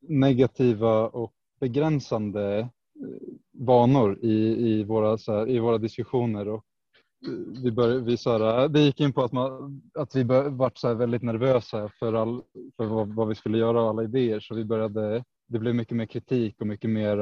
negativa 0.00 1.08
och 1.08 1.32
begränsande 1.60 2.58
eh, 2.58 2.68
vanor 3.66 4.18
i, 4.22 4.34
i, 4.70 4.84
våra, 4.84 5.18
här, 5.26 5.48
i 5.48 5.58
våra 5.58 5.78
diskussioner. 5.78 6.48
Och 6.48 6.64
vi, 7.64 7.72
började, 7.72 8.00
vi, 8.00 8.16
så 8.16 8.30
här, 8.38 8.68
det 8.68 8.80
gick 8.80 9.00
in 9.00 9.12
på 9.12 9.22
att, 9.22 9.32
man, 9.32 9.82
att 9.94 10.16
vi 10.16 10.24
bör, 10.24 10.48
vart 10.48 10.78
så 10.78 10.94
väldigt 10.94 11.22
nervösa 11.22 11.88
för, 11.98 12.12
all, 12.12 12.42
för 12.76 12.84
vad, 12.84 13.14
vad 13.14 13.28
vi 13.28 13.34
skulle 13.34 13.58
göra 13.58 13.82
och 13.82 13.88
alla 13.88 14.02
idéer. 14.02 14.40
Så 14.40 14.54
vi 14.54 14.64
började, 14.64 15.24
det 15.48 15.58
blev 15.58 15.74
mycket 15.74 15.96
mer 15.96 16.06
kritik 16.06 16.60
och 16.60 16.66
mycket 16.66 16.90
mer 16.90 17.16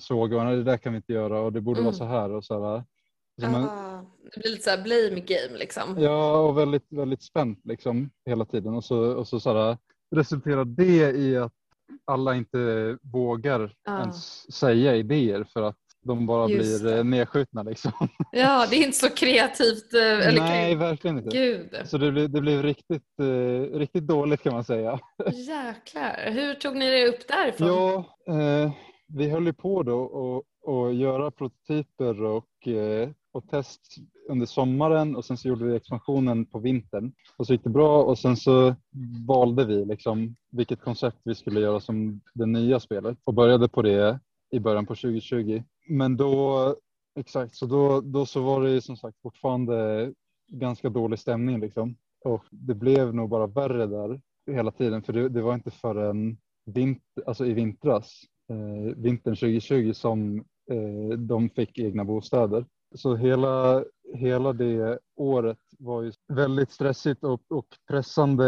såga. 0.00 0.44
"Nej, 0.44 0.56
Det 0.56 0.62
där 0.62 0.76
kan 0.76 0.92
vi 0.92 0.96
inte 0.96 1.12
göra 1.12 1.40
och 1.40 1.52
det 1.52 1.60
borde 1.60 1.80
Mm. 1.80 1.84
vara 1.84 1.94
så 1.94 2.04
här. 2.04 2.30
Och 2.32 2.44
så 2.44 2.64
här. 2.64 2.84
Så 3.40 3.48
man, 3.50 3.64
Ah, 3.64 4.02
det 4.34 4.40
blir 4.40 4.50
lite 4.50 4.62
så 4.62 4.70
här 4.70 4.82
blame 4.82 5.20
game 5.20 5.58
liksom. 5.58 5.82
Ja, 5.98 6.38
och 6.40 6.58
väldigt, 6.58 6.86
väldigt 6.92 7.22
spänt 7.22 7.60
liksom 7.64 8.10
hela 8.26 8.44
tiden. 8.44 8.74
Och 8.74 8.84
så, 8.84 8.98
och 9.14 9.28
så, 9.28 9.40
så 9.40 9.52
här, 9.52 9.76
resulterar 10.14 10.64
det 10.64 11.10
i 11.16 11.36
att 11.36 11.52
alla 12.04 12.34
inte 12.34 12.96
vågar 13.02 13.74
Ja. 13.84 14.00
ens 14.00 14.52
säga 14.54 14.96
idéer 14.96 15.44
för 15.44 15.62
att 15.62 15.76
de 16.04 16.26
bara 16.26 16.48
Just 16.48 16.82
blir 16.82 16.90
det. 16.90 16.98
eh, 16.98 17.04
nedskjutna. 17.04 17.62
Liksom. 17.62 17.92
Ja, 18.32 18.66
det 18.70 18.76
är 18.76 18.84
inte 18.86 18.96
så 18.98 19.10
kreativt. 19.10 19.94
eh, 19.94 20.28
Eller 20.28 20.40
Nej, 20.40 20.74
verkligen 20.74 21.18
inte. 21.18 21.36
Gud, 21.36 21.76
Så 21.84 21.98
det 21.98 22.12
blev, 22.12 22.30
det 22.30 22.40
blev 22.40 22.62
riktigt, 22.62 23.18
eh, 23.20 23.78
riktigt 23.78 24.06
dåligt 24.06 24.42
kan 24.42 24.52
man 24.54 24.64
säga. 24.64 24.98
jäklar. 25.32 26.30
Hur 26.30 26.54
tog 26.54 26.76
ni 26.76 26.90
det 26.90 27.06
upp 27.08 27.28
därifrån? 27.28 27.68
Ja, 27.68 28.04
eh, 28.34 28.72
vi 29.08 29.28
höll 29.30 29.46
ju 29.46 29.52
på 29.52 29.82
då 29.82 30.00
och, 30.00 30.42
och 30.62 30.94
göra 30.94 31.30
prototyper 31.30 32.22
och, 32.24 32.68
eh, 32.68 33.08
och 33.32 33.48
test 33.48 33.80
under 34.28 34.46
sommaren 34.46 35.16
och 35.16 35.24
sen 35.24 35.36
så 35.36 35.48
gjorde 35.48 35.64
vi 35.64 35.76
expansionen 35.76 36.46
på 36.46 36.58
vintern. 36.58 37.12
Och 37.36 37.46
så 37.46 37.52
gick 37.52 37.64
det 37.64 37.70
bra 37.70 38.02
och 38.02 38.18
sen 38.18 38.36
så 38.36 38.74
valde 39.28 39.64
vi 39.64 39.84
liksom 39.84 40.36
vilket 40.50 40.80
koncept 40.80 41.18
vi 41.24 41.34
skulle 41.34 41.60
göra 41.60 41.80
som 41.80 42.20
det 42.34 42.46
nya 42.46 42.80
spelet 42.80 43.18
och 43.24 43.34
började 43.34 43.68
på 43.68 43.82
det 43.82 44.20
i 44.50 44.60
början 44.60 44.86
på 44.86 44.94
2020. 44.94 45.62
Men 45.88 46.16
då, 46.16 46.76
exakt, 47.18 47.56
så 47.56 47.66
då, 47.66 48.00
då 48.00 48.26
så 48.26 48.42
var 48.42 48.62
det 48.62 48.70
ju 48.70 48.80
som 48.80 48.96
sagt 48.96 49.20
fortfarande 49.22 50.12
ganska 50.48 50.88
dålig 50.88 51.18
stämning 51.18 51.60
liksom. 51.60 51.96
Och 52.24 52.44
det 52.50 52.74
blev 52.74 53.14
nog 53.14 53.28
bara 53.28 53.46
värre 53.46 53.86
där 53.86 54.20
hela 54.50 54.70
tiden 54.70 55.02
för 55.02 55.12
det, 55.12 55.28
det 55.28 55.42
var 55.42 55.54
inte 55.54 55.70
förrän 55.70 56.36
vint, 56.64 57.02
alltså 57.26 57.46
i 57.46 57.52
vintras, 57.52 58.22
eh, 58.50 58.96
vintern 58.96 59.36
2020 59.36 59.92
som 59.92 60.44
eh, 60.70 61.18
de 61.18 61.50
fick 61.50 61.78
egna 61.78 62.04
bostäder. 62.04 62.64
Så 62.94 63.16
hela, 63.16 63.84
hela 64.14 64.52
det 64.52 64.98
året 65.16 65.58
var 65.78 66.02
ju 66.02 66.12
väldigt 66.28 66.70
stressigt 66.70 67.24
och, 67.24 67.42
och 67.48 67.66
pressande 67.88 68.44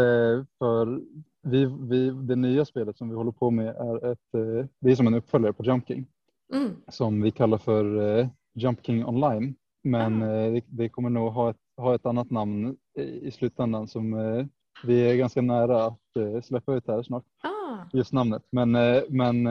för 0.59 1.01
vi, 1.43 1.65
vi, 1.79 2.09
det 2.09 2.35
nya 2.35 2.65
spelet 2.65 2.97
som 2.97 3.09
vi 3.09 3.15
håller 3.15 3.31
på 3.31 3.51
med 3.51 3.67
är 3.67 4.11
ett, 4.11 4.33
eh, 4.33 4.65
det 4.79 4.91
är 4.91 4.95
som 4.95 5.07
en 5.07 5.13
uppföljare 5.13 5.53
på 5.53 5.63
Jump 5.63 5.87
King 5.87 6.05
Mm. 6.53 6.75
som 6.87 7.21
vi 7.21 7.31
kallar 7.31 7.57
för 7.57 8.17
eh, 8.19 8.27
Jump 8.53 8.85
King 8.85 9.05
Online. 9.05 9.55
Men 9.83 10.21
eh, 10.21 10.53
det, 10.53 10.61
det 10.67 10.89
kommer 10.89 11.09
nog 11.09 11.31
ha 11.31 11.49
ett, 11.49 11.57
ha 11.77 11.95
ett 11.95 12.05
annat 12.05 12.31
namn 12.31 12.77
i, 13.21 13.31
slutändan 13.31 13.87
som 13.87 14.15
vi 14.83 14.99
är 15.11 15.15
ganska 15.15 15.41
nära 15.41 15.85
att 15.85 16.45
släppa 16.45 16.75
ut 16.75 16.87
här 16.87 17.03
snart, 17.03 17.23
Ah. 17.43 17.77
just 17.93 18.13
namnet. 18.13 18.43
Men, 18.51 18.71
men, 19.09 19.47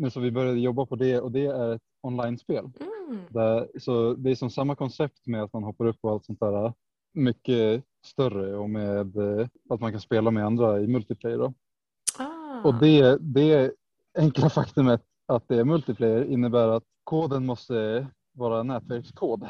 men 0.00 0.10
så 0.10 0.20
vi 0.20 0.30
började 0.30 0.60
jobba 0.60 0.86
på 0.86 0.96
det 0.96 1.20
och 1.20 1.32
det 1.32 1.46
är 1.46 1.74
ett 1.74 1.82
online-spel. 2.02 2.70
Mm. 2.80 3.22
Där, 3.28 3.68
så 3.78 4.14
det 4.14 4.30
är 4.30 4.34
som 4.34 4.50
samma 4.50 4.74
koncept 4.74 5.26
med 5.26 5.42
att 5.42 5.52
man 5.52 5.62
hoppar 5.62 5.86
upp 5.86 5.98
och 6.00 6.10
allt 6.10 6.24
sånt 6.24 6.40
där. 6.40 6.72
Mycket 7.12 7.84
större 8.06 8.56
och 8.56 8.70
med 8.70 9.16
eh, 9.16 9.48
att 9.70 9.80
man 9.80 9.90
kan 9.90 10.00
spela 10.00 10.30
med 10.30 10.46
andra 10.46 10.80
i 10.80 10.86
multiplayer. 10.86 11.38
Då. 11.38 11.54
Ah. 12.18 12.68
Och 12.68 12.74
det, 12.74 13.18
det 13.20 13.72
enkla 14.18 14.50
faktumet 14.50 15.02
att 15.26 15.48
det 15.48 15.56
är 15.56 15.64
multiplayer 15.64 16.24
innebär 16.24 16.68
att 16.68 16.84
koden 17.04 17.46
måste 17.46 18.06
vara 18.32 18.62
nätverkskod. 18.62 19.46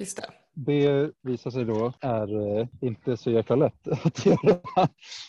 Just 0.00 0.16
det. 0.16 0.24
Det 0.54 1.10
visar 1.22 1.50
sig 1.50 1.64
då 1.64 1.92
är 2.00 2.58
eh, 2.60 2.66
inte 2.80 3.16
så 3.16 3.30
jäkla 3.30 3.56
lätt 3.56 3.88
att 4.04 4.26
göra, 4.26 4.58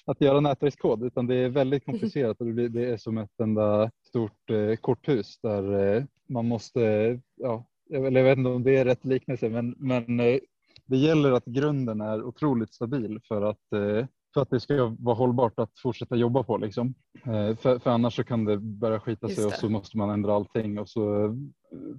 att 0.05 0.21
göra 0.21 0.39
nätverkskod 0.39 1.03
utan 1.03 1.27
det 1.27 1.35
är 1.35 1.49
väldigt 1.49 1.85
komplicerat 1.85 2.41
och 2.41 2.47
det, 2.47 2.85
är 2.85 2.97
som 2.97 3.17
ett 3.17 3.39
enda 3.39 3.91
stort 4.07 4.49
eh, 4.49 4.75
korthus 4.75 5.39
där 5.43 5.95
eh, 5.95 6.03
man 6.29 6.47
måste, 6.47 6.79
ja, 7.35 7.65
jag, 7.89 8.05
eller 8.05 8.19
jag 8.19 8.29
vet 8.29 8.37
inte 8.37 8.49
om 8.49 8.63
det 8.63 8.77
är 8.77 8.85
rätt 8.85 9.05
liknelse 9.05 9.49
men, 9.49 9.75
men 9.77 10.17
det 10.85 10.97
gäller 10.97 11.31
att 11.31 11.45
grunden 11.45 12.01
är 12.01 12.23
otroligt 12.23 12.73
stabil 12.73 13.19
för 13.27 13.41
att 13.41 13.59
för 14.33 14.41
att 14.41 14.49
det 14.49 14.59
ska 14.59 14.95
vara 14.99 15.15
hållbart 15.15 15.59
att 15.59 15.79
fortsätta 15.79 16.15
jobba 16.15 16.43
på. 16.43 16.57
Liksom. 16.57 16.93
För, 17.23 17.79
för 17.79 17.89
annars 17.89 18.15
så 18.15 18.23
kan 18.23 18.45
det 18.45 18.57
börja 18.57 18.99
skita 18.99 19.29
sig 19.29 19.45
och 19.45 19.51
så 19.51 19.69
måste 19.69 19.97
man 19.97 20.09
ändra 20.09 20.35
allting 20.35 20.79
och 20.79 20.89
så 20.89 21.35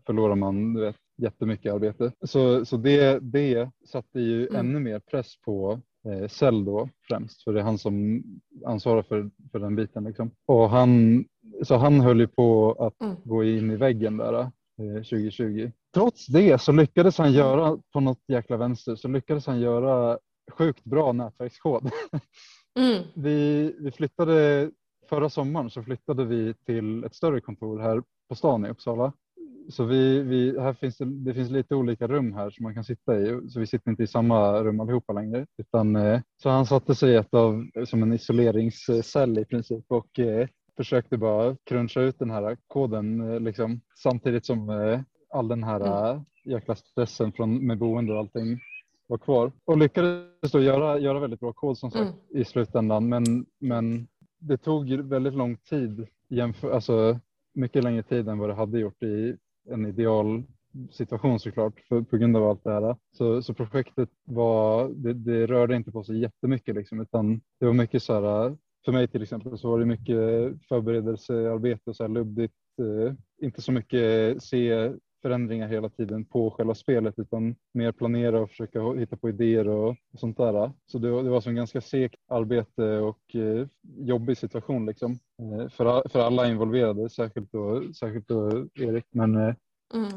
förlorar 0.06 0.34
man 0.34 0.74
vet, 0.80 0.96
jättemycket 1.16 1.72
arbete. 1.74 2.12
Så, 2.24 2.64
så 2.64 2.76
det, 2.76 3.18
det 3.22 3.70
satte 3.86 4.20
ju 4.20 4.48
Mm. 4.48 4.60
ännu 4.60 4.80
mer 4.80 4.98
press 4.98 5.40
på 5.44 5.80
eh, 6.08 6.28
Cell 6.28 6.64
då 6.64 6.88
främst, 7.08 7.42
för 7.44 7.52
det 7.52 7.60
är 7.60 7.64
han 7.64 7.78
som 7.78 8.22
ansvarar 8.66 9.02
för, 9.02 9.30
för 9.52 9.58
den 9.58 9.76
biten. 9.76 10.04
Liksom. 10.04 10.30
Och 10.46 10.70
han, 10.70 11.24
så 11.62 11.76
han 11.76 12.00
höll 12.00 12.20
ju 12.20 12.26
på 12.28 12.72
att 12.78 13.02
Mm. 13.02 13.16
gå 13.24 13.44
in 13.44 13.70
i 13.70 13.76
väggen 13.76 14.16
där 14.16 14.34
eh, 14.40 14.94
2020. 14.94 15.70
Trots 15.94 16.26
det 16.26 16.60
så 16.60 16.72
lyckades 16.72 17.18
han 17.18 17.32
göra 17.32 17.78
på 17.92 18.00
något 18.00 18.20
jäkla 18.28 18.56
vänster 18.56 18.96
så 18.96 19.08
lyckades 19.08 19.46
han 19.46 19.60
göra 19.60 20.18
sjukt 20.52 20.84
bra 20.84 21.12
nätverkskod. 21.12 21.90
Mm. 22.78 23.02
Vi, 23.14 23.74
vi 23.78 23.90
flyttade 23.90 24.70
förra 25.08 25.30
sommaren 25.30 25.70
så 25.70 25.82
flyttade 25.82 26.24
vi 26.24 26.54
till 26.66 27.04
ett 27.04 27.14
större 27.14 27.40
kontor 27.40 27.78
här 27.78 28.02
på 28.28 28.34
stan 28.34 28.66
i 28.66 28.68
Uppsala. 28.68 29.12
Så 29.68 29.84
vi, 29.84 30.22
vi, 30.22 30.60
här 30.60 30.72
finns 30.72 30.96
det, 30.96 31.04
det 31.04 31.34
finns 31.34 31.50
lite 31.50 31.74
olika 31.74 32.06
rum 32.06 32.32
här 32.32 32.50
som 32.50 32.62
man 32.62 32.74
kan 32.74 32.84
sitta 32.84 33.18
i. 33.18 33.48
Så 33.48 33.60
vi 33.60 33.66
sitter 33.66 33.90
inte 33.90 34.02
i 34.02 34.06
samma 34.06 34.62
rum 34.62 34.80
allihopa 34.80 35.12
längre. 35.12 35.46
Utan, 35.58 35.96
eh, 35.96 36.20
så 36.42 36.48
han 36.50 36.66
satte 36.66 36.94
sig 36.94 37.12
i 37.12 37.16
ett 37.16 37.34
av, 37.34 37.66
som 37.84 38.02
en 38.02 38.12
isoleringscell 38.12 39.38
i 39.38 39.44
princip 39.44 39.84
och 39.88 40.18
eh, 40.18 40.48
försökte 40.76 41.16
bara 41.18 41.56
cruncha 41.64 42.00
ut 42.00 42.18
den 42.18 42.30
här 42.30 42.56
koden 42.66 43.30
eh, 43.32 43.40
liksom, 43.40 43.80
samtidigt 44.02 44.46
som 44.46 44.68
all 45.30 45.48
den 45.48 45.64
här 45.64 45.80
Mm. 46.12 46.24
jäkla 46.44 46.74
stressen 46.74 47.32
från, 47.32 47.66
med 47.66 47.78
boende 47.78 48.12
och 48.12 48.18
allting 48.18 48.60
var 49.06 49.18
kvar. 49.18 49.52
Och 49.64 49.78
lyckades 49.78 50.52
då 50.52 50.60
göra, 50.60 50.98
göra 50.98 51.20
väldigt 51.20 51.40
bra 51.40 51.52
kod 51.52 51.78
som 51.78 51.90
sagt 51.90 52.02
Mm. 52.02 52.40
i 52.42 52.44
slutändan. 52.44 53.08
Men, 53.08 53.46
men 53.60 54.06
det 54.38 54.56
tog 54.56 54.90
väldigt 54.92 55.34
lång 55.34 55.56
tid, 55.56 56.06
jämför, 56.28 56.70
alltså 56.70 57.18
mycket 57.54 57.84
längre 57.84 58.02
tid 58.02 58.28
än 58.28 58.38
vad 58.38 58.48
det 58.48 58.54
hade 58.54 58.78
gjort 58.78 59.02
i 59.02 59.36
en 59.70 59.86
ideal 59.86 60.42
situation 60.90 61.40
såklart 61.40 61.80
för, 61.88 62.02
på 62.02 62.16
grund 62.16 62.36
av 62.36 62.48
allt 62.48 62.64
det 62.64 62.72
här. 62.72 62.96
Så, 63.12 63.42
så 63.42 63.54
projektet 63.54 64.08
var, 64.24 64.88
det, 64.88 65.12
det 65.12 65.46
rörde 65.46 65.76
inte 65.76 65.92
på 65.92 66.04
sig 66.04 66.18
jättemycket 66.18 66.74
liksom, 66.74 67.00
utan 67.00 67.40
det 67.60 67.66
var 67.66 67.72
mycket 67.72 68.02
så 68.02 68.14
här, 68.14 68.56
för 68.84 68.92
mig 68.92 69.08
till 69.08 69.22
exempel 69.22 69.58
så 69.58 69.70
var 69.70 69.78
det 69.78 69.86
mycket 69.86 70.16
förberedelsearbete 70.68 71.90
och 71.90 71.96
så 71.96 72.04
här 72.04 72.08
luddigt, 72.08 72.54
eh, 72.78 73.14
inte 73.46 73.62
så 73.62 73.72
mycket 73.72 74.42
se 74.42 74.92
förändringar 75.22 75.68
hela 75.68 75.88
tiden 75.88 76.24
på 76.24 76.50
själva 76.50 76.74
spelet 76.74 77.18
utan 77.18 77.54
mer 77.74 77.92
planera 77.92 78.40
och 78.40 78.50
försöka 78.50 78.92
hitta 78.92 79.16
på 79.16 79.28
idéer 79.28 79.68
och, 79.68 79.88
och 79.88 80.18
sånt 80.18 80.36
där. 80.36 80.72
Så 80.86 80.98
det, 80.98 81.22
det 81.22 81.30
var 81.30 81.40
som 81.40 81.54
ganska 81.54 81.80
segt 81.80 82.20
arbete 82.28 82.98
och 82.98 83.34
eh, 83.34 83.66
jobbig 83.82 84.38
situation 84.38 84.86
liksom 84.86 85.12
eh, 85.12 85.68
för, 85.68 86.08
för 86.08 86.20
alla 86.20 86.48
involverade, 86.48 87.10
särskilt 87.10 87.52
då, 87.52 87.92
särskilt 87.92 88.28
då 88.28 88.66
Erik. 88.74 89.04
Men 89.10 89.34
eh, 89.34 89.54
mm, 89.94 90.10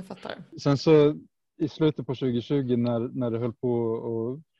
sen 0.61 0.77
så 0.77 1.15
i 1.57 1.67
slutet 1.67 2.07
på 2.07 2.15
2020 2.15 2.75
när, 2.77 2.99
när 2.99 3.31
det 3.31 3.39
höll 3.39 3.53
på 3.53 3.97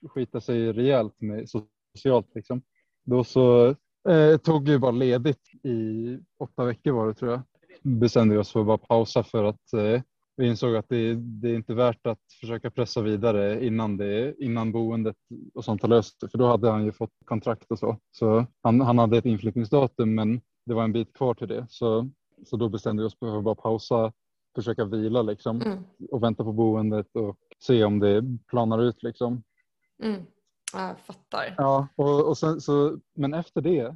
att 0.04 0.12
skita 0.12 0.42
sig 0.42 0.74
rejält 0.74 1.22
med 1.22 1.50
socialt 1.50 2.36
liksom, 2.36 2.62
då 3.06 3.24
så 3.24 3.76
eh, 4.10 4.38
tog 4.44 4.70
vi 4.70 4.80
bara 4.80 4.92
ledigt 4.92 5.54
i 5.64 6.20
åtta 6.40 6.66
veckor 6.66 6.92
var 6.92 7.08
det 7.08 7.14
tror 7.14 7.32
jag 7.32 7.42
bestämde 7.86 8.36
vi 8.36 8.42
oss 8.42 8.52
för 8.52 8.60
att 8.60 8.66
bara 8.66 8.78
pausa 8.78 9.24
för 9.24 9.44
att 9.44 9.74
eh, 9.74 10.02
vi 10.38 10.48
insåg 10.48 10.76
att 10.76 10.90
det, 10.90 11.16
det, 11.16 11.50
är 11.50 11.56
inte 11.56 11.74
värt 11.74 12.08
att 12.08 12.20
försöka 12.40 12.72
pressa 12.72 13.02
vidare 13.02 13.66
innan, 13.66 13.98
det, 13.98 14.36
innan 14.40 14.72
boendet 14.72 15.16
och 15.54 15.66
sånt 15.66 15.82
har 15.82 15.90
löst 15.90 16.20
det. 16.22 16.30
För 16.30 16.38
då 16.38 16.48
hade 16.48 16.70
han 16.70 16.86
ju 16.86 16.92
fått 16.92 17.14
kontrakt 17.26 17.72
och 17.72 17.80
så. 17.80 17.98
Så 18.12 18.46
han, 18.62 18.82
han 18.82 18.98
hade 18.98 19.18
ett 19.18 19.26
inflyttningsdatum 19.26 20.16
men 20.16 20.42
det 20.66 20.74
var 20.74 20.84
en 20.84 20.94
bit 20.94 21.14
kvar 21.14 21.34
till 21.34 21.48
det. 21.48 21.66
Så, 21.70 22.10
så 22.46 22.58
då 22.58 22.70
bestämde 22.70 23.04
vi 23.04 23.08
oss 23.08 23.20
för 23.20 23.38
att 23.38 23.44
bara 23.44 23.56
pausa, 23.56 24.14
försöka 24.56 24.86
vila 24.86 25.22
liksom 25.22 25.62
mm. 25.62 25.84
och 26.12 26.24
vänta 26.24 26.44
på 26.44 26.54
boendet 26.54 27.16
och 27.16 27.38
se 27.60 27.84
om 27.84 28.00
det 28.00 28.24
planar 28.48 28.82
ut 28.82 29.04
liksom. 29.04 29.44
Mm. 30.04 30.22
Jag 30.74 31.00
fattar. 31.00 31.56
Ja, 31.58 31.88
och, 31.96 32.28
och 32.28 32.38
sen, 32.38 32.62
så, 32.62 33.00
men 33.14 33.34
efter 33.34 33.62
det 33.62 33.96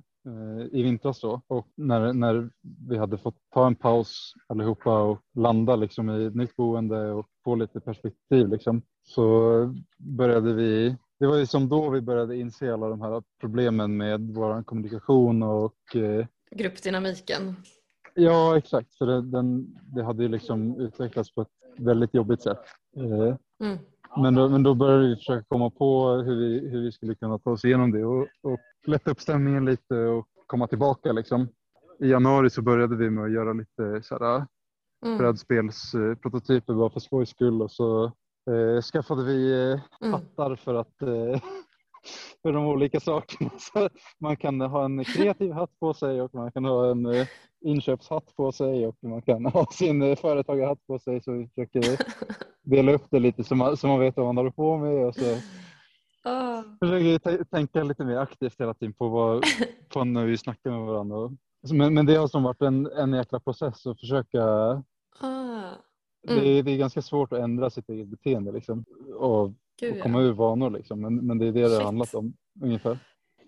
i 0.71 0.83
vintras 0.83 1.21
då 1.21 1.41
och 1.47 1.67
när, 1.75 2.13
när 2.13 2.49
vi 2.89 2.97
hade 2.97 3.17
fått 3.17 3.35
ta 3.53 3.67
en 3.67 3.75
paus 3.75 4.33
allihopa 4.47 5.01
och 5.01 5.19
landa 5.35 5.75
liksom 5.75 6.09
i 6.09 6.25
ett 6.25 6.35
nytt 6.35 6.55
boende 6.55 7.11
och 7.11 7.27
få 7.43 7.55
lite 7.55 7.79
perspektiv 7.79 8.47
liksom, 8.47 8.81
så 9.03 9.75
började 9.97 10.53
vi 10.53 10.95
det 11.19 11.27
var 11.27 11.37
ju 11.37 11.45
som 11.45 11.69
då 11.69 11.89
vi 11.89 12.01
började 12.01 12.37
inse 12.37 12.73
alla 12.73 12.89
de 12.89 13.01
här 13.01 13.23
problemen 13.39 13.97
med 13.97 14.21
vår 14.21 14.63
kommunikation 14.63 15.43
och 15.43 15.95
eh, 15.95 16.25
gruppdynamiken. 16.51 17.55
Ja, 18.13 18.57
exakt. 18.57 18.95
För 18.97 19.05
det, 19.05 19.21
den, 19.21 19.77
det 19.95 20.03
hade 20.03 20.23
ju 20.23 20.29
liksom 20.29 20.79
utvecklats 20.79 21.33
på 21.33 21.41
ett 21.41 21.47
väldigt 21.77 22.13
jobbigt 22.13 22.41
sätt. 22.41 22.59
Eh, 22.97 23.35
mm. 23.67 23.77
Men 24.17 24.35
då, 24.35 24.49
men 24.49 24.63
då 24.63 24.75
började 24.75 25.07
vi 25.07 25.15
försöka 25.15 25.45
komma 25.47 25.69
på 25.69 26.09
hur 26.09 26.35
vi, 26.35 26.69
hur 26.69 26.81
vi 26.81 26.91
skulle 26.91 27.15
kunna 27.15 27.39
ta 27.39 27.51
oss 27.51 27.65
igenom 27.65 27.91
det 27.91 28.05
och, 28.05 28.27
och 28.41 28.59
lätta 28.87 29.11
upp 29.11 29.21
stämningen 29.21 29.65
lite 29.65 29.95
och 29.95 30.27
komma 30.45 30.67
tillbaka. 30.67 31.11
Liksom. 31.11 31.47
I 31.99 32.07
januari 32.07 32.49
så 32.49 32.61
började 32.61 32.95
vi 32.95 33.09
med 33.09 33.23
att 33.23 33.31
göra 33.31 33.53
lite 33.53 34.01
sådär, 34.03 34.45
mm. 35.05 35.17
brädspelsprototyper 35.17 36.73
bara 36.73 36.89
för 36.89 36.99
skojs 36.99 37.29
skull 37.29 37.61
och 37.61 37.71
så 37.71 38.05
eh, 38.51 38.81
skaffade 38.81 39.23
vi 39.23 39.71
eh, 39.71 39.79
mm. 40.01 40.13
hattar 40.13 40.55
för 40.55 40.75
att 40.75 41.01
eh, 41.01 41.41
för 42.41 42.51
de 42.51 42.65
olika 42.65 42.99
sakerna. 42.99 43.51
Så 43.57 43.89
man 44.19 44.37
kan 44.37 44.61
ha 44.61 44.85
en 44.85 45.05
kreativ 45.05 45.51
hatt 45.51 45.79
på 45.79 45.93
sig 45.93 46.21
och 46.21 46.33
man 46.33 46.51
kan 46.51 46.65
ha 46.65 46.91
en 46.91 47.05
eh, 47.05 47.27
inköpshatt 47.61 48.35
på 48.35 48.51
sig 48.51 48.87
och 48.87 48.95
man 49.01 49.21
kan 49.21 49.45
ha 49.45 49.65
sin 49.71 50.01
eh, 50.01 50.15
företagarhatt 50.15 50.87
på 50.87 50.99
sig 50.99 51.21
så 51.21 51.31
vi 51.31 51.47
försöker 51.47 51.99
dela 52.63 52.91
upp 52.91 53.05
det 53.11 53.19
lite 53.19 53.43
så 53.43 53.55
man, 53.55 53.77
så 53.77 53.87
man 53.87 53.99
vet 53.99 54.17
vad 54.17 54.25
man 54.25 54.37
håller 54.37 54.51
på 54.51 54.77
med 54.77 55.05
och 55.05 55.15
så 55.15 55.31
oh. 56.25 56.61
försöker 56.79 57.43
tänka 57.43 57.83
lite 57.83 58.05
mer 58.05 58.17
aktivt 58.17 58.61
hela 58.61 58.73
tiden 58.73 58.93
på, 58.93 59.07
vad, 59.09 59.43
på 59.89 60.03
när 60.03 60.25
vi 60.25 60.37
snackar 60.37 60.71
med 60.71 60.79
varandra. 60.79 61.37
Men, 61.73 61.93
men 61.93 62.05
det 62.05 62.15
har 62.15 62.27
som 62.27 62.43
varit 62.43 62.61
en, 62.61 62.85
en 62.85 63.13
jäkla 63.13 63.39
process 63.39 63.85
att 63.85 63.99
försöka 63.99 64.43
ah. 65.19 65.71
Mm. 66.27 66.43
Det, 66.43 66.61
det, 66.61 66.71
är 66.71 66.77
ganska 66.77 67.01
svårt 67.01 67.33
att 67.33 67.39
ändra 67.39 67.69
sitt 67.69 67.89
eget 67.89 68.07
beteende 68.07 68.51
liksom, 68.51 68.85
och, 69.19 69.53
Gud, 69.79 69.95
och 69.95 70.03
komma 70.03 70.21
ja. 70.21 70.27
ur 70.27 70.33
vanor. 70.33 70.69
Liksom. 70.69 71.01
Men, 71.01 71.15
men 71.15 71.37
det 71.37 71.47
är 71.47 71.51
det 71.51 71.69
Shit. 71.69 71.79
det 71.79 71.83
handlat 71.83 72.13
om 72.13 72.33
ungefär. 72.61 72.99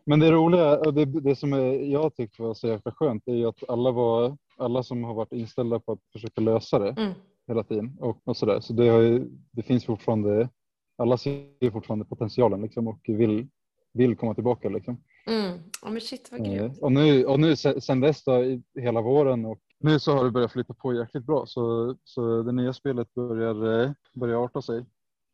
Men 0.06 0.20
det 0.20 0.32
roliga 0.32 0.80
och 0.80 0.94
det, 0.94 1.06
det 1.06 1.36
som 1.36 1.54
jag 1.92 2.16
tyckte 2.16 2.42
var 2.42 2.54
så 2.54 2.68
jäkla 2.68 2.92
skönt 2.92 3.28
är 3.28 3.34
ju 3.34 3.46
att 3.46 3.70
alla, 3.70 3.92
var, 3.92 4.38
alla 4.58 4.84
som 4.84 5.04
har 5.04 5.14
varit 5.14 5.34
inställda 5.34 5.80
på 5.80 5.92
att 5.92 6.00
försöka 6.12 6.42
lösa 6.42 6.80
det 6.80 6.90
mm. 6.90 7.14
hela 7.48 7.64
tiden 7.64 7.98
och, 8.00 8.22
och 8.24 8.38
sådär. 8.38 8.60
Så 8.60 8.74
det, 8.74 8.86
ju, 8.86 9.28
det 9.52 9.64
finns 9.64 9.86
fortfarande, 9.86 10.50
alla 10.98 11.18
ser 11.18 11.72
fortfarande 11.72 12.06
potentialen 12.06 12.62
liksom 12.62 12.88
och 12.88 13.00
vill, 13.08 13.48
vill 13.94 14.16
komma 14.16 14.34
tillbaka. 14.34 14.70
Liksom. 14.70 15.04
Mm. 15.28 15.60
Oh, 15.82 15.92
men 15.92 16.02
shit 16.02 16.30
vad 16.32 16.46
grymt. 16.46 16.78
Eh, 16.78 16.84
och 16.84 16.92
nu, 16.92 17.26
och 17.26 17.40
nu 17.40 17.56
sen 17.56 18.00
dess 18.00 18.24
då, 18.24 18.62
hela 18.80 19.02
våren 19.02 19.46
och 19.46 19.60
nu 19.80 20.00
så 20.00 20.12
har 20.12 20.24
det 20.24 20.32
börjat 20.32 20.52
flytta 20.52 20.74
på 20.74 20.94
jäkligt 20.94 21.26
bra 21.26 21.46
så, 21.46 21.96
så 22.04 22.44
det 22.44 22.52
nya 22.52 22.74
spelet 22.74 23.14
börjar, 23.14 23.84
eh, 23.84 23.92
börjar 24.14 24.46
arta 24.46 24.62
sig. 24.62 24.86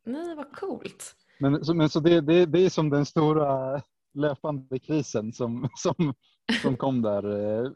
Nej, 0.07 0.35
vad 0.35 0.51
coolt. 0.51 1.15
Men, 1.39 1.65
så, 1.65 1.73
men 1.73 1.89
så 1.89 1.99
det, 1.99 2.21
det, 2.21 2.45
det 2.45 2.59
är 2.59 2.69
som 2.69 2.89
den 2.89 3.05
stora 3.05 3.81
löpande 4.13 4.79
krisen 4.79 5.33
som, 5.33 5.69
som, 5.75 6.13
som 6.61 6.77
kom 6.77 7.01
där 7.01 7.23
eh, 7.63 7.71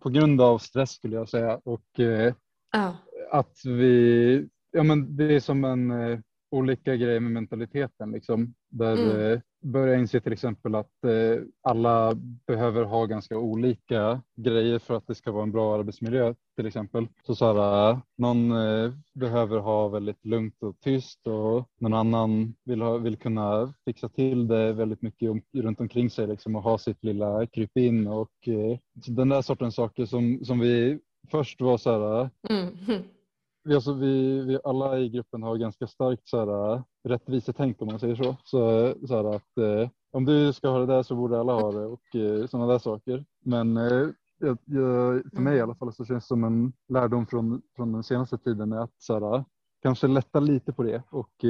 på 0.00 0.10
grund 0.10 0.40
av 0.40 0.58
stress 0.58 0.90
skulle 0.90 1.16
jag 1.16 1.28
säga 1.28 1.60
och 1.64 1.98
oh. 1.98 2.92
att 3.30 3.64
vi, 3.64 4.48
ja 4.70 4.82
men 4.82 5.16
det 5.16 5.34
är 5.34 5.40
som 5.40 5.64
en 5.64 5.90
eh, 5.90 6.18
olika 6.50 6.96
grejer 6.96 7.20
med 7.20 7.32
mentaliteten 7.32 8.10
liksom 8.10 8.54
där 8.68 8.96
mm 8.96 9.40
börja 9.60 9.96
inse 9.96 10.20
till 10.20 10.32
exempel 10.32 10.74
att 10.74 11.04
eh, 11.04 11.42
alla 11.62 12.14
behöver 12.46 12.84
ha 12.84 13.06
ganska 13.06 13.38
olika 13.38 14.22
grejer 14.36 14.78
för 14.78 14.94
att 14.94 15.06
det 15.06 15.14
ska 15.14 15.32
vara 15.32 15.42
en 15.42 15.52
bra 15.52 15.74
arbetsmiljö 15.78 16.34
till 16.56 16.66
exempel. 16.66 17.08
Så, 17.26 17.34
så 17.34 17.44
här, 17.52 17.90
eh, 17.90 17.98
någon 18.18 18.52
eh, 18.52 18.92
behöver 19.14 19.58
ha 19.58 19.88
väldigt 19.88 20.24
lugnt 20.24 20.62
och 20.62 20.80
tyst 20.80 21.26
och 21.26 21.68
någon 21.80 21.94
annan 21.94 22.54
vill, 22.64 22.82
ha, 22.82 22.98
vill 22.98 23.16
kunna 23.16 23.74
fixa 23.84 24.08
till 24.08 24.48
det 24.48 24.72
väldigt 24.72 25.02
mycket 25.02 25.30
om, 25.30 25.42
runt 25.52 25.80
omkring 25.80 26.10
sig 26.10 26.26
liksom, 26.26 26.56
och 26.56 26.62
ha 26.62 26.78
sitt 26.78 27.04
lilla 27.04 27.46
krypin 27.46 28.06
och 28.06 28.48
eh, 28.48 28.78
den 29.06 29.28
där 29.28 29.42
sortens 29.42 29.74
saker 29.74 30.06
som, 30.06 30.44
som 30.44 30.58
vi 30.58 30.98
först 31.30 31.60
var 31.60 31.78
så 31.78 31.90
här 31.90 32.20
eh, 32.20 32.28
mm 32.50 33.02
vi, 33.64 33.74
alltså, 33.74 33.92
vi, 33.92 34.40
vi 34.40 34.58
alla 34.64 34.98
i 34.98 35.08
gruppen 35.08 35.42
har 35.42 35.56
ganska 35.56 35.86
starkt 35.86 36.28
så 36.28 36.38
här, 36.38 36.74
äh, 36.74 36.82
rättvisetänk 37.04 37.82
om 37.82 37.88
man 37.88 37.98
säger 37.98 38.14
så. 38.14 38.36
Så, 38.44 38.94
så 39.06 39.16
här, 39.16 39.36
att 39.36 39.58
eh, 39.58 39.90
om 40.12 40.24
du 40.24 40.52
ska 40.52 40.68
ha 40.68 40.78
det 40.78 40.86
där 40.86 41.02
så 41.02 41.16
borde 41.16 41.40
alla 41.40 41.52
ha 41.52 41.72
det 41.72 41.86
och 41.86 42.16
eh, 42.16 42.46
sådana 42.46 42.72
där 42.72 42.78
saker. 42.78 43.24
Men 43.44 43.76
eh, 43.76 44.08
jag, 44.38 44.58
jag, 44.64 45.22
för 45.34 45.40
mig 45.40 45.56
i 45.56 45.60
alla 45.60 45.74
fall 45.74 45.92
så 45.92 46.04
känns 46.04 46.24
det 46.24 46.28
som 46.28 46.44
en 46.44 46.72
lärdom 46.88 47.26
från, 47.26 47.62
från 47.76 47.92
den 47.92 48.02
senaste 48.02 48.38
tiden 48.38 48.72
är 48.72 48.78
att 48.78 48.94
så 48.98 49.14
här, 49.14 49.34
äh, 49.34 49.44
kanske 49.82 50.06
lätta 50.06 50.40
lite 50.40 50.72
på 50.72 50.82
det 50.82 51.02
och 51.10 51.44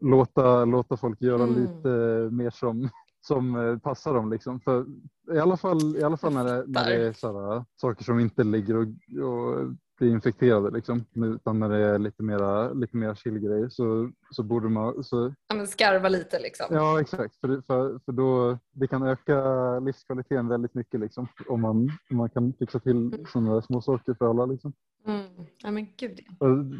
låta, 0.00 0.64
låta 0.64 0.96
folk 0.96 1.22
göra 1.22 1.42
mm. 1.42 1.54
lite 1.54 1.88
mer 2.30 2.50
som, 2.50 2.88
som 3.26 3.80
passar 3.82 4.14
dem. 4.14 4.30
Liksom. 4.30 4.60
För 4.60 4.86
i 5.34 5.38
alla 5.38 5.56
fall, 5.56 5.96
i 5.96 6.02
alla 6.02 6.16
fall 6.16 6.34
när, 6.34 6.44
det, 6.44 6.64
när 6.66 6.90
det 6.90 7.06
är 7.06 7.12
så 7.12 7.50
här, 7.50 7.64
saker 7.76 8.04
som 8.04 8.20
inte 8.20 8.44
ligger 8.44 8.76
och, 8.76 8.86
och 9.28 9.74
bli 10.02 10.10
infekterade 10.10 10.70
liksom. 10.70 11.04
Utan 11.14 11.58
när 11.58 11.68
det 11.68 11.78
är 11.78 11.98
lite 11.98 12.22
mera, 12.22 12.72
lite 12.72 12.96
mera 12.96 13.14
chillgrejer 13.14 13.68
så, 13.68 14.10
så 14.30 14.42
borde 14.42 14.68
man... 14.68 15.04
Så... 15.04 15.34
Ja, 15.48 15.54
men 15.54 15.66
skarva 15.66 16.08
lite 16.08 16.40
liksom. 16.40 16.66
Ja 16.70 17.00
exakt, 17.00 17.36
för, 17.36 17.62
för, 17.66 17.98
för 18.04 18.12
då 18.12 18.58
det 18.72 18.86
kan 18.88 19.02
öka 19.02 19.78
livskvaliteten 19.80 20.48
väldigt 20.48 20.74
mycket 20.74 21.00
liksom. 21.00 21.28
Om 21.48 21.60
man, 21.60 21.90
om 22.10 22.16
man 22.16 22.30
kan 22.30 22.52
fixa 22.58 22.80
till 22.80 22.96
mm. 22.96 23.26
sådana 23.32 23.62
små 23.62 23.80
saker 23.80 24.14
för 24.14 24.30
alla 24.30 24.46
liksom. 24.46 24.72
Mm. 25.06 25.26
Ja 25.62 25.70
men 25.70 25.86
gud 25.96 26.20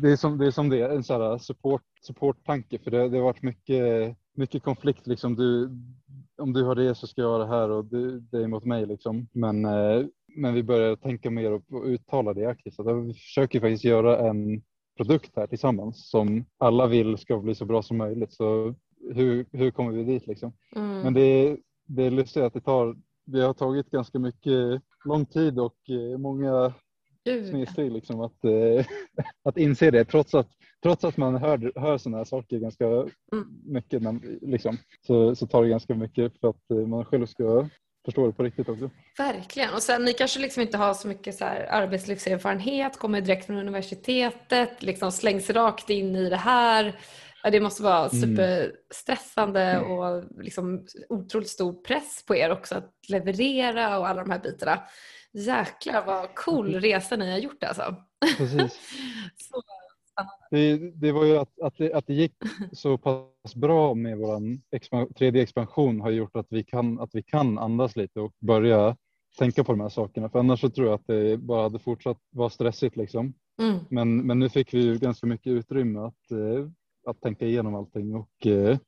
det 0.02 0.12
är 0.12 0.16
som 0.16 0.38
det 0.38 0.46
är, 0.46 0.50
som 0.50 0.68
det 0.68 0.86
en 0.86 1.04
sån 1.04 1.40
support, 1.40 1.82
support-tanke 2.06 2.78
för 2.78 2.90
det, 2.90 3.08
det 3.08 3.16
har 3.16 3.24
varit 3.24 3.42
mycket, 3.42 4.16
mycket 4.34 4.62
konflikt 4.62 5.06
liksom. 5.06 5.36
Du, 5.36 5.70
om 6.38 6.52
du 6.52 6.64
har 6.64 6.74
det 6.74 6.94
så 6.94 7.06
ska 7.06 7.22
jag 7.22 7.30
ha 7.30 7.38
det 7.38 7.46
här 7.46 7.70
och 7.70 7.84
det, 7.84 8.20
det 8.20 8.42
är 8.42 8.46
mot 8.46 8.64
mig 8.64 8.86
liksom. 8.86 9.28
Men 9.32 9.64
eh, 9.64 10.06
men 10.36 10.54
vi 10.54 10.62
börjar 10.62 10.96
tänka 10.96 11.30
mer 11.30 11.52
och 11.52 11.84
uttala 11.84 12.34
det 12.34 12.46
aktivt. 12.46 12.74
Så 12.74 12.94
vi 12.94 13.14
försöker 13.14 13.60
faktiskt 13.60 13.84
göra 13.84 14.28
en 14.28 14.62
produkt 14.96 15.36
här 15.36 15.46
tillsammans 15.46 16.10
som 16.10 16.44
alla 16.58 16.86
vill 16.86 17.18
ska 17.18 17.38
bli 17.38 17.54
så 17.54 17.64
bra 17.64 17.82
som 17.82 17.96
möjligt. 17.96 18.32
Så 18.32 18.74
hur, 19.14 19.46
hur 19.52 19.70
kommer 19.70 19.92
vi 19.92 20.04
dit 20.04 20.26
liksom? 20.26 20.52
Mm. 20.76 21.00
Men 21.00 21.14
det, 21.14 21.56
det 21.86 22.02
är 22.02 22.10
lustigt 22.10 22.42
att 22.42 22.54
det 22.54 22.60
tar, 22.60 22.96
det 23.26 23.40
har 23.40 23.54
tagit 23.54 23.90
ganska 23.90 24.18
mycket 24.18 24.82
lång 25.04 25.26
tid 25.26 25.58
och 25.58 25.90
eh, 25.90 26.18
många 26.18 26.72
snedsteg 27.24 27.92
liksom 27.92 28.20
att, 28.20 28.44
eh, 28.44 28.86
att 29.44 29.56
inse 29.56 29.90
det 29.90 30.04
trots 30.04 30.34
att, 30.34 30.48
trots 30.82 31.04
att 31.04 31.16
man 31.16 31.36
hör, 31.36 31.72
hör 31.80 31.98
sådana 31.98 32.16
här 32.16 32.24
saker 32.24 32.58
ganska 32.58 32.86
mm. 32.86 33.08
mycket 33.64 34.02
liksom, 34.42 34.78
så, 35.06 35.34
så 35.36 35.46
tar 35.46 35.62
det 35.62 35.68
ganska 35.68 35.94
mycket 35.94 36.40
för 36.40 36.48
att 36.48 36.88
man 36.88 37.04
själv 37.04 37.26
ska 37.26 37.68
förstå 38.04 38.26
det 38.26 38.32
på 38.32 38.42
riktigt 38.42 38.68
också. 38.68 38.90
Verkligen. 39.18 39.74
Och 39.74 39.82
sen 39.82 40.04
ni 40.04 40.12
kanske 40.12 40.40
liksom 40.40 40.62
inte 40.62 40.76
har 40.76 40.94
så 40.94 41.08
mycket 41.08 41.34
så 41.34 41.44
här 41.44 41.66
arbetslivserfarenhet, 41.70 42.98
kommer 42.98 43.20
direkt 43.20 43.46
från 43.46 43.56
universitetet, 43.56 44.82
liksom 44.82 45.12
slängs 45.12 45.50
rakt 45.50 45.90
in 45.90 46.16
i 46.16 46.28
det 46.28 46.36
här. 46.36 47.00
Ja, 47.42 47.50
det 47.50 47.60
måste 47.60 47.82
vara 47.82 48.08
Mm. 48.08 48.20
superstressande 48.20 49.80
och 49.80 50.24
liksom 50.42 50.86
otroligt 51.08 51.48
stor 51.48 51.72
press 51.72 52.24
på 52.26 52.36
er 52.36 52.50
också 52.50 52.74
att 52.74 52.92
leverera 53.08 53.98
och 53.98 54.08
alla 54.08 54.22
de 54.22 54.30
här 54.30 54.38
bitarna. 54.38 54.82
Jäklar 55.32 56.06
vad 56.06 56.34
cool 56.34 56.74
resa 56.74 57.16
ni 57.16 57.30
har 57.30 57.38
gjort 57.38 57.64
alltså. 57.64 57.96
Precis. 58.38 58.80
Så, 59.36 59.62
Det, 60.50 60.76
det 60.76 61.12
var 61.12 61.24
ju 61.24 61.36
att, 61.38 61.60
att, 61.60 61.78
det, 61.78 61.92
att 61.92 62.06
det 62.06 62.14
gick 62.14 62.34
så 62.72 62.98
pass 62.98 63.54
bra 63.54 63.94
med 63.94 64.18
vår 64.18 64.40
3D-expansion 65.18 66.00
har 66.00 66.10
gjort 66.10 66.36
att 66.36 66.46
vi, 66.50 66.64
kan, 66.64 67.00
att 67.00 67.10
vi 67.12 67.22
kan 67.22 67.58
andas 67.58 67.96
lite 67.96 68.20
och 68.20 68.32
börja 68.40 68.96
tänka 69.38 69.64
på 69.64 69.72
de 69.72 69.80
här 69.80 69.88
sakerna. 69.88 70.28
För 70.28 70.38
annars 70.38 70.60
så 70.60 70.70
tror 70.70 70.86
jag 70.86 70.94
att 70.94 71.06
det 71.06 71.36
bara 71.36 71.62
hade 71.62 71.78
fortsatt 71.78 72.18
vara 72.30 72.50
stressigt. 72.50 72.96
Liksom. 72.96 73.34
mm, 73.62 73.78
Men, 73.90 74.26
men 74.26 74.38
nu 74.38 74.48
fick 74.48 74.74
vi 74.74 74.82
ju 74.82 74.98
ganska 74.98 75.26
mycket 75.26 75.50
utrymme 75.50 76.00
att, 76.00 76.30
eh, 76.30 76.68
att 77.06 77.20
tänka 77.20 77.46
igenom 77.46 77.74
allting 77.74 78.14
och, 78.14 78.46
eh, 78.46 78.78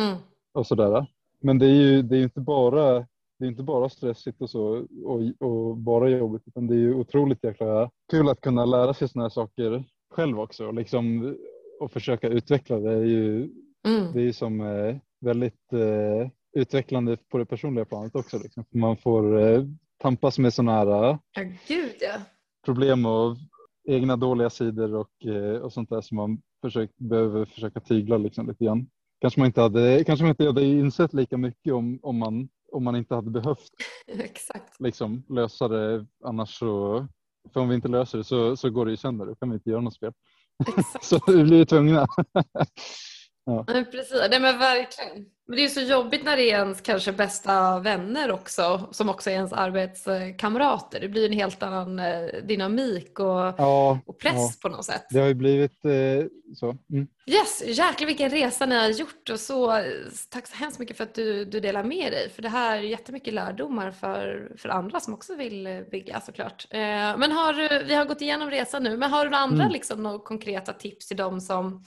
mm, 0.00 0.16
och 0.52 0.66
sådär. 0.66 1.06
Men 1.40 1.58
det 1.58 1.66
är 1.66 1.74
ju 1.74 2.02
det 2.02 2.16
är 2.16 2.22
inte 2.22 2.40
bara 2.40 3.06
det 3.42 3.46
är 3.46 3.50
inte 3.50 3.62
bara 3.62 3.88
stressigt 3.88 4.40
och 4.40 4.50
så 4.50 4.86
och, 5.04 5.48
och 5.48 5.76
bara 5.76 6.08
jobbigt 6.08 6.42
utan 6.46 6.66
det 6.66 6.74
är 6.74 6.78
ju 6.78 6.94
otroligt 6.94 7.44
jäkla 7.44 7.90
kul 8.10 8.28
att 8.28 8.40
kunna 8.40 8.64
lära 8.64 8.94
sig 8.94 9.08
sådana 9.08 9.24
här 9.24 9.30
saker 9.30 9.84
själv 10.10 10.40
också 10.40 10.66
och 10.66 10.74
liksom 10.74 11.36
och 11.80 11.92
försöka 11.92 12.28
utveckla 12.28 12.78
det 12.78 12.92
är 12.92 13.04
ju 13.04 13.36
mm. 13.88 14.12
det 14.12 14.20
är 14.20 14.24
ju 14.24 14.32
som 14.32 14.60
eh, 14.60 14.96
väldigt 15.20 15.72
eh, 15.72 16.30
utvecklande 16.52 17.16
på 17.16 17.38
det 17.38 17.46
personliga 17.46 17.84
planet 17.84 18.14
också. 18.14 18.38
Liksom. 18.38 18.64
Man 18.74 18.96
får 18.96 19.40
eh, 19.40 19.64
tampas 19.98 20.38
med 20.38 20.54
sådana 20.54 20.72
här 20.72 21.10
eh, 21.10 21.18
Ja, 21.34 21.42
gud 21.68 21.96
ja. 22.00 22.20
problem 22.64 23.06
och 23.06 23.36
egna 23.88 24.16
dåliga 24.16 24.50
sidor 24.50 24.94
och, 24.94 25.26
eh, 25.26 25.56
och 25.56 25.72
sånt 25.72 25.90
där 25.90 26.00
som 26.00 26.16
man 26.16 26.42
försökt, 26.60 26.98
behöver 26.98 27.44
försöka 27.44 27.80
tygla 27.80 28.16
liksom 28.18 28.48
lite 28.48 28.64
grann. 28.64 28.86
Kanske 29.22 29.40
man 29.40 29.46
inte 29.46 29.60
hade, 29.60 30.04
kanske 30.04 30.22
man 30.22 30.30
inte 30.30 30.44
hade 30.44 30.64
insett 30.64 31.14
lika 31.14 31.36
mycket 31.36 31.72
om, 31.72 31.98
om, 32.02 32.18
man, 32.18 32.48
om 32.72 32.84
man 32.84 32.96
inte 32.96 33.14
hade 33.14 33.30
behövt 33.30 33.70
Exakt. 34.06 34.80
liksom, 34.80 35.24
lösa 35.28 35.68
det 35.68 36.06
annars 36.24 36.58
så 36.58 37.06
för 37.52 37.60
om 37.60 37.68
vi 37.68 37.74
inte 37.74 37.88
löser 37.88 38.18
det 38.18 38.24
så, 38.24 38.56
så 38.56 38.70
går 38.70 38.84
det 38.84 38.90
ju 38.90 38.96
sönder. 38.96 39.26
Då 39.26 39.34
kan 39.34 39.50
vi 39.50 39.54
inte 39.54 39.70
göra 39.70 39.80
något 39.80 39.94
spel. 39.94 40.12
Exakt. 40.76 41.04
Så 41.04 41.20
vi 41.26 41.44
blir 41.44 41.58
ju 41.58 41.64
Nej, 43.46 43.84
precis. 43.84 44.22
Nej, 44.30 44.40
men 44.40 44.58
verkligen. 44.58 45.26
Men 45.46 45.56
det 45.56 45.64
är 45.64 45.68
så 45.68 45.80
jobbigt 45.80 46.24
när 46.24 46.36
det 46.36 46.42
är 46.42 46.58
ens 46.58 46.80
kanske 46.80 47.12
bästa 47.12 47.78
vänner 47.78 48.32
också, 48.32 48.88
som 48.92 49.08
också 49.08 49.30
är 49.30 49.34
ens 49.34 49.52
arbetskamrater. 49.52 51.00
Det 51.00 51.08
blir 51.08 51.26
en 51.26 51.32
helt 51.32 51.62
annan 51.62 51.98
eh, 51.98 52.26
dynamik 52.44 53.20
och, 53.20 53.54
Ja, 53.58 53.98
och 54.06 54.18
press 54.18 54.34
ja. 54.34 54.50
på 54.62 54.68
något 54.68 54.84
sätt. 54.84 55.06
det 55.10 55.18
har 55.20 55.26
ju 55.26 55.34
blivit 55.34 55.84
eh, 55.84 56.26
så. 56.56 56.76
Mm. 56.92 57.06
Yes, 57.26 57.62
jäklar 57.66 58.06
vilken 58.06 58.30
resa 58.30 58.66
ni 58.66 58.74
har 58.74 58.88
gjort 58.88 59.30
och 59.30 59.40
så 59.40 59.76
eh, 59.76 59.84
tack 60.30 60.46
så 60.46 60.56
hemskt 60.56 60.78
mycket 60.78 60.96
för 60.96 61.04
att 61.04 61.14
du, 61.14 61.44
du 61.44 61.60
delar 61.60 61.84
med 61.84 62.12
dig. 62.12 62.30
För 62.30 62.42
det 62.42 62.48
här 62.48 62.76
är 62.78 62.82
jättemycket 62.82 63.34
lärdomar 63.34 63.90
för, 63.90 64.52
för 64.58 64.68
andra 64.68 65.00
som 65.00 65.14
också 65.14 65.34
vill 65.34 65.66
eh, 65.66 65.80
bygga 65.80 66.20
såklart. 66.20 66.66
Eh, 66.70 66.78
men 67.16 67.32
har, 67.32 67.84
vi 67.84 67.94
har 67.94 68.04
gått 68.04 68.20
igenom 68.20 68.50
resan 68.50 68.82
nu, 68.82 68.96
men 68.96 69.10
har 69.10 69.24
du 69.24 69.30
några 69.30 69.42
andra 69.42 69.62
Mm. 69.62 69.72
liksom, 69.72 70.02
några 70.02 70.18
konkreta 70.18 70.72
tips 70.72 71.08
till 71.08 71.16
de 71.16 71.40
som, 71.40 71.84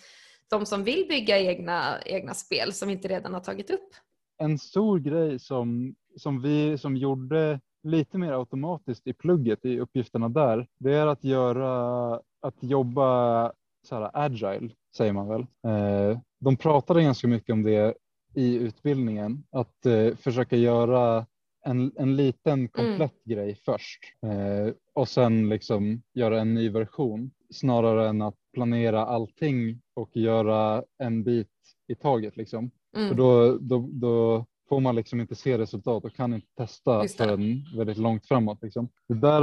de 0.50 0.66
som 0.66 0.84
vill 0.84 1.06
bygga 1.10 1.40
egna, 1.40 2.02
egna 2.06 2.34
spel 2.34 2.74
som 2.74 2.90
inte 2.90 3.08
redan 3.08 3.34
har 3.34 3.42
tagit 3.42 3.70
upp? 3.70 3.96
en 4.38 4.60
stor 4.60 5.00
grej 5.00 5.40
som, 5.40 5.96
som 6.18 6.42
vi 6.42 6.78
som 6.78 6.98
gjorde 6.98 7.60
lite 7.84 8.18
mer 8.18 8.32
automatiskt 8.32 9.08
i 9.08 9.14
plugget 9.14 9.66
i 9.66 9.80
uppgifterna 9.80 10.30
där, 10.30 10.68
det 10.80 10.94
är 10.94 11.08
att 11.08 11.24
göra, 11.24 12.14
att 12.42 12.56
jobba 12.60 13.52
så 13.84 13.96
här 13.96 14.10
agile, 14.14 14.70
säger 14.98 15.14
man 15.14 15.28
väl. 15.28 15.42
Eh, 15.42 16.20
de 16.40 16.58
pratade 16.58 17.04
ganska 17.04 17.28
mycket 17.28 17.54
om 17.54 17.64
det 17.64 17.94
i 18.34 18.56
utbildningen, 18.56 19.44
att 19.52 19.86
eh, 19.86 20.16
försöka 20.16 20.56
göra 20.56 21.26
en, 21.66 21.92
en 21.96 22.16
liten 22.16 22.68
komplett 22.68 23.24
grej 23.24 23.56
först 23.66 24.00
eh, 24.24 24.74
och 24.94 25.10
sen 25.10 25.50
liksom 25.50 26.02
göra 26.14 26.42
en 26.42 26.54
ny 26.54 26.70
version 26.70 27.32
snarare 27.50 28.10
än 28.10 28.22
att 28.22 28.36
planera 28.56 29.06
allting 29.06 29.82
och 29.94 30.18
göra 30.18 30.84
en 30.98 31.24
bit 31.24 31.48
i 31.88 31.96
taget 31.96 32.38
liksom. 32.38 32.72
Mm. 32.98 33.10
För 33.10 33.16
då, 33.16 33.58
då, 33.58 33.90
då 33.92 34.46
får 34.70 34.80
man 34.80 34.96
liksom 34.96 35.22
inte 35.22 35.36
se 35.36 35.58
resultat 35.58 36.06
och 36.06 36.16
kan 36.16 36.34
inte 36.34 36.48
testa 36.58 37.08
förrän 37.08 37.66
väldigt 37.78 37.98
långt 37.98 38.26
framåt. 38.26 38.62
Liksom. 38.62 38.90
Det, 39.08 39.14
där, 39.14 39.42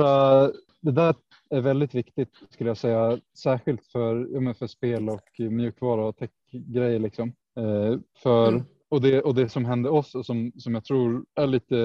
det 0.80 0.92
där 0.92 1.14
är 1.50 1.60
väldigt 1.60 1.94
viktigt 1.94 2.30
skulle 2.50 2.70
jag 2.70 2.76
säga, 2.76 3.18
särskilt 3.38 3.86
för, 3.86 4.28
ja, 4.32 4.54
för 4.54 4.66
spel 4.66 5.08
och 5.08 5.40
mjukvara 5.40 6.04
och 6.04 6.16
techgrejer. 6.16 6.98
Liksom. 6.98 7.32
Eh, 7.56 7.98
för, 8.22 8.48
Mm. 8.48 8.64
Och, 8.92 9.00
det, 9.00 9.22
och 9.22 9.34
det 9.34 9.48
som 9.48 9.64
hände 9.64 9.90
oss 9.90 10.14
och 10.14 10.26
som, 10.26 10.52
som 10.56 10.74
jag 10.74 10.84
tror 10.84 11.24
är 11.34 11.46
lite 11.46 11.76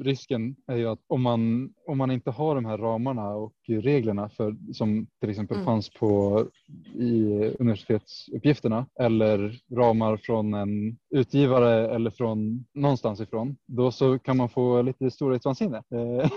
risken 0.00 0.56
är 0.66 0.76
ju 0.76 0.86
att 0.86 0.98
om 1.06 1.22
man, 1.22 1.72
om 1.86 1.98
man 1.98 2.10
inte 2.10 2.30
har 2.30 2.54
de 2.54 2.64
här 2.64 2.78
ramarna 2.78 3.28
och 3.28 3.54
reglerna 3.66 4.28
för, 4.28 4.56
som 4.72 5.06
till 5.20 5.30
exempel 5.30 5.56
Mm. 5.56 5.64
fanns 5.64 5.90
på 5.90 6.44
i 6.94 7.22
universitetsuppgifterna 7.58 8.86
eller 9.00 9.60
ramar 9.76 10.16
från 10.16 10.54
en 10.54 10.96
utgivare 11.10 11.94
eller 11.94 12.10
från 12.10 12.64
någonstans 12.74 13.20
ifrån, 13.20 13.56
då 13.66 13.90
så 13.90 14.18
kan 14.18 14.36
man 14.36 14.48
få 14.48 14.82
lite 14.82 15.10
storhetsvansinne. 15.10 15.82
Eh, 15.94 16.30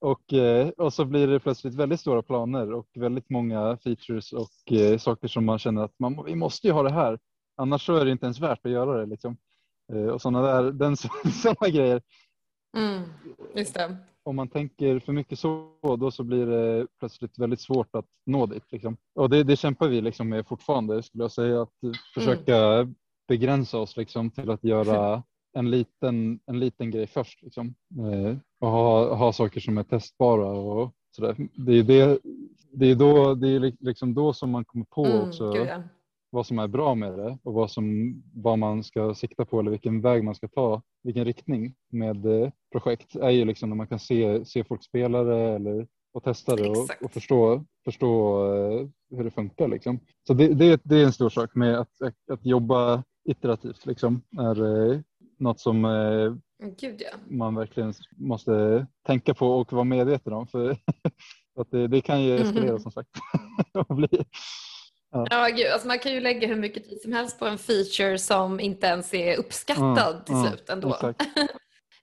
Och, 0.00 0.32
eh, 0.32 0.68
och 0.68 0.92
så 0.92 1.04
blir 1.04 1.26
det 1.26 1.40
plötsligt 1.40 1.74
väldigt 1.74 2.00
stora 2.00 2.22
planer 2.22 2.72
och 2.72 2.86
väldigt 2.94 3.30
många 3.30 3.76
features 3.76 4.32
och 4.32 4.72
eh, 4.72 4.98
saker 4.98 5.28
som 5.28 5.44
man 5.44 5.58
känner 5.58 5.82
att 5.82 5.98
man, 5.98 6.24
vi 6.26 6.34
måste 6.34 6.66
ju 6.66 6.72
ha 6.72 6.82
det 6.82 6.92
här. 6.92 7.18
Annars 7.62 7.86
så 7.86 7.96
är 7.96 8.04
det 8.04 8.10
inte 8.12 8.26
ens 8.26 8.40
värt 8.40 8.66
att 8.66 8.72
göra 8.72 9.00
det. 9.00 9.06
Liksom. 9.06 9.36
Eh, 9.92 10.06
och 10.06 10.22
sådana 10.22 10.42
där 10.42 10.72
den, 10.72 10.96
såna 11.42 11.68
grejer. 11.70 12.02
Mm. 12.76 13.02
Just 13.54 13.74
det. 13.74 13.96
Om 14.24 14.36
man 14.36 14.48
tänker 14.48 14.98
för 14.98 15.12
mycket 15.12 15.38
så, 15.38 15.68
då 16.00 16.10
så 16.10 16.22
blir 16.24 16.46
det 16.46 16.86
plötsligt 16.98 17.38
väldigt 17.38 17.60
svårt 17.60 17.94
att 17.96 18.06
nå 18.26 18.46
dit. 18.46 18.72
Liksom. 18.72 18.96
Och 19.14 19.30
det, 19.30 19.42
det 19.44 19.56
kämpar 19.56 19.88
vi 19.88 20.00
liksom 20.00 20.28
med 20.28 20.46
fortfarande 20.46 21.02
skulle 21.02 21.24
jag 21.24 21.32
säga. 21.32 21.62
Att 21.62 21.70
försöka 22.14 22.88
begränsa 23.28 23.78
oss 23.78 23.96
liksom, 23.96 24.30
till 24.30 24.50
att 24.50 24.64
göra 24.64 25.22
en 25.52 25.70
liten, 25.70 26.40
en 26.46 26.58
liten 26.60 26.90
grej 26.90 27.06
först. 27.06 27.42
Liksom. 27.42 27.74
Eh, 27.98 28.36
och 28.60 28.68
ha, 28.68 29.14
ha 29.14 29.32
saker 29.32 29.60
som 29.60 29.78
är 29.78 29.82
testbara 29.82 30.46
och 30.46 30.92
sådär. 31.16 31.36
Det 31.54 31.72
är, 31.72 31.82
det, 31.82 32.18
det 32.72 32.90
är, 32.90 32.94
då, 32.94 33.34
det 33.34 33.48
är 33.48 33.60
li- 33.60 33.76
liksom 33.80 34.14
då 34.14 34.32
som 34.32 34.50
man 34.50 34.64
kommer 34.64 34.84
på 34.84 35.04
Mm. 35.06 35.28
också 35.28 35.52
Gud, 35.52 35.66
ja. 35.66 35.82
Vad 36.32 36.46
som 36.46 36.58
är 36.58 36.68
bra 36.68 36.94
med 36.94 37.12
det 37.12 37.38
och 37.42 37.54
vad, 37.54 37.70
som, 37.70 38.14
vad 38.34 38.58
man 38.58 38.84
ska 38.84 39.14
sikta 39.14 39.44
på 39.44 39.60
eller 39.60 39.70
vilken 39.70 40.00
väg 40.00 40.24
man 40.24 40.34
ska 40.34 40.48
ta, 40.48 40.82
vilken 41.02 41.24
riktning 41.24 41.74
med 41.90 42.26
eh, 42.26 42.50
projekt 42.72 43.16
är 43.16 43.30
ju 43.30 43.44
liksom 43.44 43.68
när 43.68 43.76
man 43.76 43.86
kan 43.86 43.98
se, 43.98 44.44
se 44.44 44.64
folk 44.64 44.84
spela 44.84 45.22
det 45.24 45.40
eller, 45.40 45.86
och 46.12 46.24
testa 46.24 46.56
det 46.56 46.68
och, 46.68 47.04
och 47.04 47.12
förstå, 47.12 47.64
förstå 47.84 48.44
eh, 48.54 48.88
hur 49.16 49.24
det 49.24 49.30
funkar. 49.30 49.68
Liksom. 49.68 50.00
Så 50.26 50.34
det, 50.34 50.54
det, 50.54 50.80
det 50.84 50.96
är 50.96 51.04
en 51.04 51.12
stor 51.12 51.30
sak 51.30 51.54
med 51.54 51.78
att, 51.78 52.02
att, 52.02 52.30
att 52.32 52.46
jobba 52.46 53.02
iterativt 53.24 53.86
liksom, 53.86 54.22
är 54.38 54.90
eh, 54.92 55.00
något 55.38 55.60
som 55.60 55.84
eh, 55.84 56.34
Gud 56.80 57.02
ja. 57.02 57.16
man 57.28 57.54
verkligen 57.54 57.94
måste 58.16 58.86
tänka 59.06 59.34
på 59.34 59.46
och 59.46 59.72
vara 59.72 59.84
medveten 59.84 60.32
om. 60.32 60.46
För 60.46 60.70
att 61.60 61.70
det, 61.70 61.88
det 61.88 62.00
kan 62.00 62.22
ju 62.22 62.34
eskalera 62.34 62.72
Mhm. 62.72 62.80
som 62.80 62.92
sagt. 62.92 63.10
och 63.88 63.96
bli, 63.96 64.08
Ja, 65.12 65.48
gud, 65.56 65.66
alltså 65.72 65.88
man 65.88 65.98
kan 65.98 66.12
ju 66.12 66.20
lägga 66.20 66.48
hur 66.48 66.56
mycket 66.56 66.84
tid 66.84 67.00
som 67.02 67.12
helst 67.12 67.38
på 67.38 67.46
en 67.46 67.58
feature 67.58 68.18
som 68.18 68.60
inte 68.60 68.86
ens 68.86 69.14
är 69.14 69.36
uppskattad 69.36 70.12
Mm, 70.14 70.24
till 70.24 70.34
mm, 70.34 70.48
slut 70.48 70.68
ändå. 70.70 70.98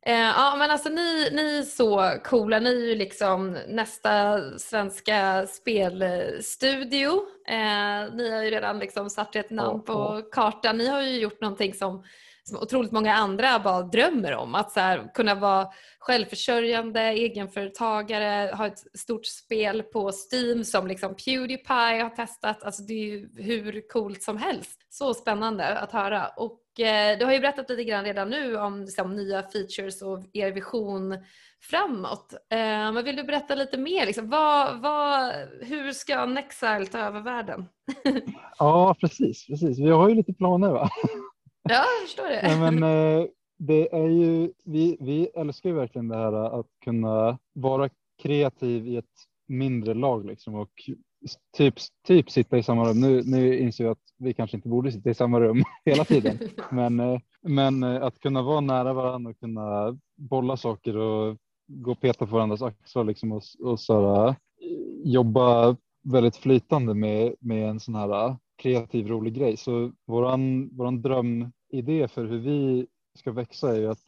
Eh, 0.06 0.16
ja, 0.16 0.56
men 0.58 0.72
alltså 0.72 0.90
ni, 0.90 1.30
ni 1.32 1.58
är 1.58 1.64
så 1.64 2.14
coola. 2.24 2.60
Ni 2.60 2.70
är 2.70 2.88
ju 2.88 2.96
liksom 2.96 3.58
nästa 3.68 4.42
svenska 4.60 5.48
spelstudio. 5.48 7.12
Eh, 7.48 8.14
ni 8.14 8.32
har 8.32 8.44
ju 8.44 8.52
redan 8.52 8.80
liksom 8.80 9.10
satt 9.10 9.36
ert 9.36 9.50
namn 9.50 9.84
Ja, 9.88 9.94
på 9.94 10.22
kartan. 10.32 10.78
Ni 10.78 10.88
har 10.88 11.02
ju 11.02 11.20
gjort 11.20 11.42
någonting 11.42 11.74
som 11.74 12.04
otroligt 12.58 12.92
många 12.92 13.14
andra 13.14 13.60
bara 13.60 13.82
drömmer 13.82 14.36
om. 14.36 14.56
Att 14.56 14.72
så 14.72 14.80
här, 14.80 15.12
kunna 15.14 15.36
vara 15.36 15.68
självförsörjande, 16.00 17.02
egenföretagare, 17.02 18.56
ha 18.56 18.68
ett 18.68 19.00
stort 19.00 19.26
spel 19.26 19.84
på 19.84 20.12
Steam 20.12 20.64
som 20.64 20.88
liksom 20.88 21.16
Pewdiepie 21.16 22.04
har 22.04 22.16
testat. 22.16 22.64
Alltså 22.64 22.84
det 22.84 22.94
är 22.94 23.06
ju 23.06 23.30
hur 23.38 23.88
coolt 23.88 24.24
som 24.24 24.38
helst. 24.38 24.86
Så 24.90 25.14
spännande 25.14 25.80
att 25.80 25.92
höra. 25.92 26.28
Och 26.28 26.80
eh, 26.80 27.18
du 27.18 27.26
har 27.26 27.34
ju 27.34 27.40
berättat 27.40 27.70
lite 27.70 27.84
grann 27.84 28.06
redan 28.06 28.30
nu 28.30 28.58
om 28.58 28.82
liksom, 28.82 29.16
nya 29.16 29.44
features 29.44 30.02
och 30.02 30.24
er 30.34 30.52
vision 30.52 31.18
framåt. 31.62 32.34
Eh, 32.34 32.58
men 32.92 33.04
vill 33.04 33.16
du 33.16 33.24
berätta 33.24 33.56
lite 33.56 33.78
mer? 33.78 34.06
Liksom, 34.06 34.30
vad, 34.30 34.82
vad, 34.82 35.34
hur 35.62 35.92
ska 35.92 36.26
Nexile 36.26 36.86
ta 36.86 37.00
över 37.00 37.22
världen? 37.22 37.66
Ja, 38.60 38.96
precis, 39.00 39.48
precis. 39.48 39.80
Vi 39.80 39.90
har 39.90 40.10
ju 40.10 40.16
lite 40.16 40.34
planer 40.34 40.70
va? 40.70 40.90
Ja, 41.74 41.86
jag 42.00 42.08
förstår 42.08 42.30
det. 42.30 42.42
Nej, 42.44 42.72
men, 42.72 42.84
eh, 42.84 43.26
det 43.58 43.96
är 43.96 44.10
ju, 44.10 44.52
vi, 44.66 44.98
vi 45.00 45.30
älskar 45.36 45.70
ju 45.70 45.76
verkligen 45.76 46.08
det 46.08 46.18
här 46.18 46.60
att 46.60 46.68
kunna 46.84 47.38
vara 47.54 47.90
kreativ 48.22 48.88
i 48.88 48.98
ett 48.98 49.06
mindre 49.48 49.94
lag 49.94 50.26
liksom 50.26 50.56
och 50.56 50.72
typ, 51.58 51.76
typ 52.08 52.32
sitta 52.32 52.58
i 52.58 52.64
samma 52.64 52.90
rum. 52.90 53.00
Nu, 53.00 53.22
nu 53.26 53.60
inser 53.60 53.84
jag 53.84 53.92
att 53.92 54.14
vi 54.18 54.34
kanske 54.34 54.58
inte 54.58 54.70
borde 54.70 54.92
sitta 54.92 55.10
i 55.10 55.14
samma 55.14 55.40
rum 55.40 55.64
hela 55.86 56.06
tiden, 56.06 56.40
men, 56.72 57.00
eh, 57.00 57.20
men 57.42 57.84
eh, 57.84 58.04
att 58.04 58.20
kunna 58.20 58.42
vara 58.42 58.62
nära 58.62 58.94
varandra 58.94 59.32
och 59.32 59.40
kunna 59.40 59.98
bolla 60.18 60.58
saker 60.58 60.98
och 60.98 61.38
gå 61.68 61.92
och 61.92 62.02
peta 62.02 62.26
på 62.26 62.36
varandras 62.36 62.62
axlar 62.62 63.04
liksom 63.04 63.32
och, 63.32 63.42
och 63.64 63.80
så 63.80 64.36
jobba 65.04 65.76
väldigt 66.04 66.36
flytande 66.36 66.94
med, 66.94 67.36
med 67.40 67.70
en 67.70 67.80
sån 67.80 67.96
här 67.96 68.36
kreativ 68.58 69.08
rolig 69.08 69.34
grej. 69.34 69.58
Så 69.58 69.92
våran, 70.08 70.70
våran 70.78 71.02
drömidé 71.72 72.08
för 72.08 72.26
hur 72.26 72.40
vi 72.40 72.88
ska 73.14 73.32
växa 73.32 73.76
är 73.76 73.80
ju 73.80 73.88
att 73.88 74.06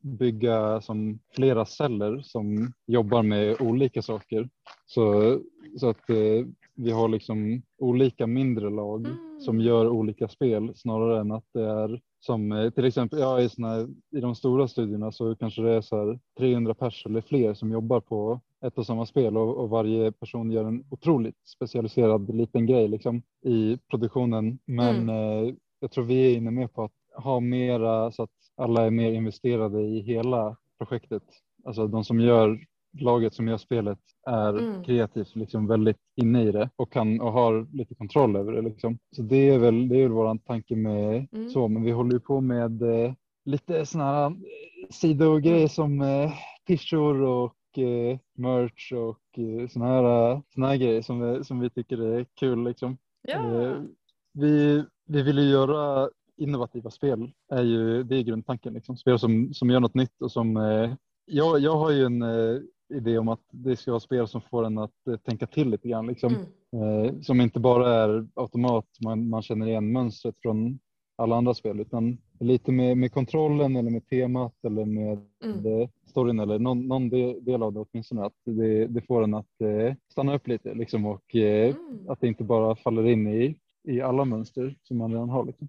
bygga 0.00 0.80
som 0.80 1.18
flera 1.34 1.64
celler 1.64 2.20
som 2.22 2.72
jobbar 2.86 3.22
med 3.22 3.60
olika 3.60 4.02
saker. 4.02 4.48
Så, 4.86 5.38
så 5.76 5.88
att 5.88 6.10
eh, 6.10 6.46
vi 6.74 6.90
har 6.90 7.08
liksom 7.08 7.62
olika 7.78 8.26
mindre 8.26 8.70
lag 8.70 9.06
mm. 9.06 9.40
som 9.40 9.60
gör 9.60 9.88
olika 9.88 10.28
spel 10.28 10.72
snarare 10.74 11.20
än 11.20 11.32
att 11.32 11.44
det 11.54 11.64
är 11.64 12.00
som 12.20 12.52
eh, 12.52 12.70
till 12.70 12.84
exempel 12.84 13.18
ja, 13.18 13.40
i, 13.40 13.48
såna, 13.48 13.80
i 14.16 14.20
de 14.20 14.34
stora 14.34 14.68
studierna 14.68 15.12
så 15.12 15.36
kanske 15.36 15.62
det 15.62 15.70
är 15.70 15.80
så 15.80 15.96
här 15.96 16.18
300 16.38 16.74
pers 16.74 17.06
eller 17.06 17.20
fler 17.20 17.54
som 17.54 17.72
jobbar 17.72 18.00
på 18.00 18.40
ett 18.66 18.78
och 18.78 18.86
samma 18.86 19.06
spel 19.06 19.36
och, 19.36 19.56
och, 19.56 19.68
varje 19.68 20.12
person 20.12 20.50
gör 20.50 20.64
en 20.64 20.84
otroligt 20.90 21.48
specialiserad 21.56 22.34
liten 22.34 22.66
grej 22.66 22.88
liksom, 22.88 23.22
i 23.44 23.78
produktionen. 23.90 24.58
Men 24.64 24.96
mm. 24.96 25.08
eh, 25.08 25.54
jag 25.80 25.90
tror 25.90 26.04
vi 26.04 26.32
är 26.32 26.36
inne 26.36 26.50
mer 26.50 26.66
på 26.66 26.84
att 26.84 26.92
ha 27.14 27.40
mera 27.40 28.10
så 28.10 28.22
att 28.22 28.30
alla 28.56 28.86
är 28.86 28.90
mer 28.90 29.12
investerade 29.12 29.80
i 29.82 30.00
hela 30.00 30.56
projektet. 30.78 31.22
Alltså 31.64 31.86
de 31.86 32.04
som 32.04 32.20
gör 32.20 32.58
laget 32.98 33.34
som 33.34 33.48
gör 33.48 33.56
spelet 33.56 33.98
är 34.26 34.58
mm. 34.58 34.84
kreativt 34.84 35.36
liksom 35.36 35.66
väldigt 35.66 36.00
inne 36.16 36.42
i 36.42 36.52
det 36.52 36.70
och 36.76 36.92
kan 36.92 37.20
och 37.20 37.32
har 37.32 37.76
lite 37.76 37.94
kontroll 37.94 38.36
över 38.36 38.52
det. 38.52 38.62
Liksom. 38.62 38.98
Så 39.16 39.22
det 39.22 39.50
är 39.50 39.58
väl, 39.58 39.88
det 39.88 39.96
är 39.96 40.02
väl 40.02 40.12
våran 40.12 40.38
tanke 40.38 40.76
med 40.76 41.26
mm. 41.32 41.50
så, 41.50 41.68
men 41.68 41.82
vi 41.82 41.90
håller 41.90 42.12
ju 42.12 42.20
på 42.20 42.40
med 42.40 42.82
eh, 42.82 43.12
lite 43.44 43.86
sådana 43.86 44.12
här 44.12 44.26
eh, 44.26 44.32
sidogrejer 44.90 45.56
mm. 45.56 45.68
som 45.68 46.00
eh, 46.00 46.32
t-shirts 46.66 46.94
och 47.26 47.78
eh, 47.78 48.18
merch 48.34 48.92
och 48.92 49.38
eh, 49.38 49.68
sådana 49.68 49.92
här, 49.92 50.42
såna 50.54 50.68
här 50.68 50.76
grejer 50.76 51.02
som 51.02 51.20
vi, 51.20 51.44
som 51.44 51.60
vi 51.60 51.70
tycker 51.70 52.02
är 52.02 52.26
kul. 52.40 52.64
Liksom. 52.64 52.98
Ja. 53.22 53.62
Eh, 53.62 53.76
vi, 54.32 54.84
vi 55.06 55.22
vill 55.22 55.38
ju 55.38 55.44
göra 55.44 56.10
innovativa 56.36 56.90
spel 56.90 57.32
är 57.52 57.62
ju 57.62 58.02
det 58.02 58.16
är 58.16 58.22
grundtanken. 58.22 58.74
Liksom. 58.74 58.96
Spel 58.96 59.18
som, 59.18 59.54
som 59.54 59.70
gör 59.70 59.80
något 59.80 59.94
nytt 59.94 60.22
och 60.22 60.32
som 60.32 60.56
eh, 60.56 60.94
jag, 61.26 61.60
jag 61.60 61.76
har 61.76 61.90
ju 61.90 62.04
en 62.04 62.22
eh, 62.22 62.60
idé 62.94 63.18
om 63.18 63.28
att 63.28 63.44
det 63.50 63.76
ska 63.76 63.90
vara 63.90 64.00
spel 64.00 64.28
som 64.28 64.40
får 64.40 64.64
en 64.64 64.78
att 64.78 65.06
eh, 65.10 65.16
tänka 65.16 65.46
till 65.46 65.70
lite 65.70 65.88
grann. 65.88 66.06
Liksom. 66.06 66.34
Mm. 66.72 67.06
Eh, 67.06 67.20
som 67.20 67.40
inte 67.40 67.60
bara 67.60 67.94
är 67.94 68.26
automat, 68.34 68.86
man, 69.04 69.28
man 69.28 69.42
känner 69.42 69.66
igen 69.66 69.92
mönstret 69.92 70.34
från 70.42 70.78
alla 71.16 71.36
andra 71.36 71.54
spel 71.54 71.80
utan 71.80 72.18
lite 72.40 72.72
med, 72.72 72.96
med 72.96 73.12
kontrollen 73.12 73.76
eller 73.76 73.90
med 73.90 74.06
temat 74.06 74.64
eller 74.64 74.84
med 74.84 75.20
mm. 75.44 75.88
storyn 76.06 76.40
eller 76.40 76.58
någon, 76.58 76.88
någon 76.88 77.08
del 77.44 77.62
av 77.62 77.72
det 77.72 77.80
åtminstone. 77.80 78.24
Att 78.24 78.36
det, 78.44 78.86
det 78.86 79.02
får 79.02 79.24
en 79.24 79.34
att 79.34 79.60
eh, 79.60 79.94
stanna 80.08 80.34
upp 80.34 80.48
lite 80.48 80.74
liksom, 80.74 81.06
och 81.06 81.36
eh, 81.36 81.74
mm. 81.76 82.08
att 82.08 82.20
det 82.20 82.28
inte 82.28 82.44
bara 82.44 82.76
faller 82.76 83.06
in 83.06 83.26
i, 83.26 83.56
i 83.84 84.00
alla 84.00 84.24
mönster 84.24 84.76
som 84.82 84.98
man 84.98 85.12
redan 85.12 85.30
har. 85.30 85.44
Liksom. 85.44 85.68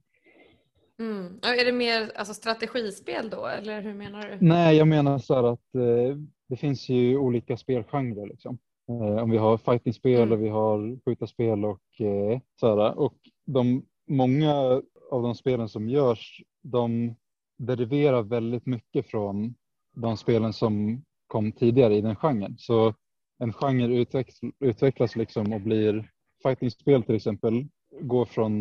Mm. 1.04 1.40
Är 1.42 1.66
det 1.66 1.72
mer 1.72 2.12
alltså, 2.16 2.34
strategispel 2.34 3.30
då 3.30 3.46
eller 3.46 3.82
hur 3.82 3.94
menar 3.94 4.28
du? 4.28 4.38
Nej, 4.42 4.78
jag 4.78 4.88
menar 4.88 5.20
så 5.20 5.36
här 5.36 5.44
att 5.44 5.76
eh, 5.76 6.18
det 6.50 6.56
finns 6.56 6.90
ju 6.90 7.18
olika 7.18 7.58
spelgenrer. 7.58 8.28
Liksom. 8.28 8.58
Eh, 8.90 9.24
om 9.24 9.30
vi 9.30 9.38
har 9.38 9.58
fightingspel 9.58 10.22
mm. 10.22 10.32
och 10.32 10.44
vi 10.46 10.50
har 10.50 11.00
skjutarspel 11.06 11.66
och 11.66 12.02
eh, 12.02 12.40
så 12.60 12.68
här. 12.68 13.00
Och 13.00 13.16
de, 13.46 13.86
många 14.08 14.82
av 15.12 15.24
de 15.24 15.36
spelen 15.36 15.70
som 15.70 15.90
görs, 15.90 16.42
de 16.64 17.16
deriverar 17.58 18.24
väldigt 18.24 18.66
mycket 18.66 19.08
från 19.08 19.56
de 19.96 20.18
spelen 20.18 20.54
som 20.54 21.04
kom 21.28 21.52
tidigare 21.52 21.96
i 21.96 22.02
den 22.02 22.16
genren. 22.16 22.56
Så 22.58 22.94
en 23.40 23.54
genre 23.54 23.98
utvecklas, 23.98 24.40
utvecklas 24.60 25.16
liksom 25.16 25.54
och 25.54 25.62
blir 25.62 26.12
fightingspel 26.44 27.04
till 27.04 27.16
exempel 27.16 27.68
går 28.02 28.26
från 28.26 28.54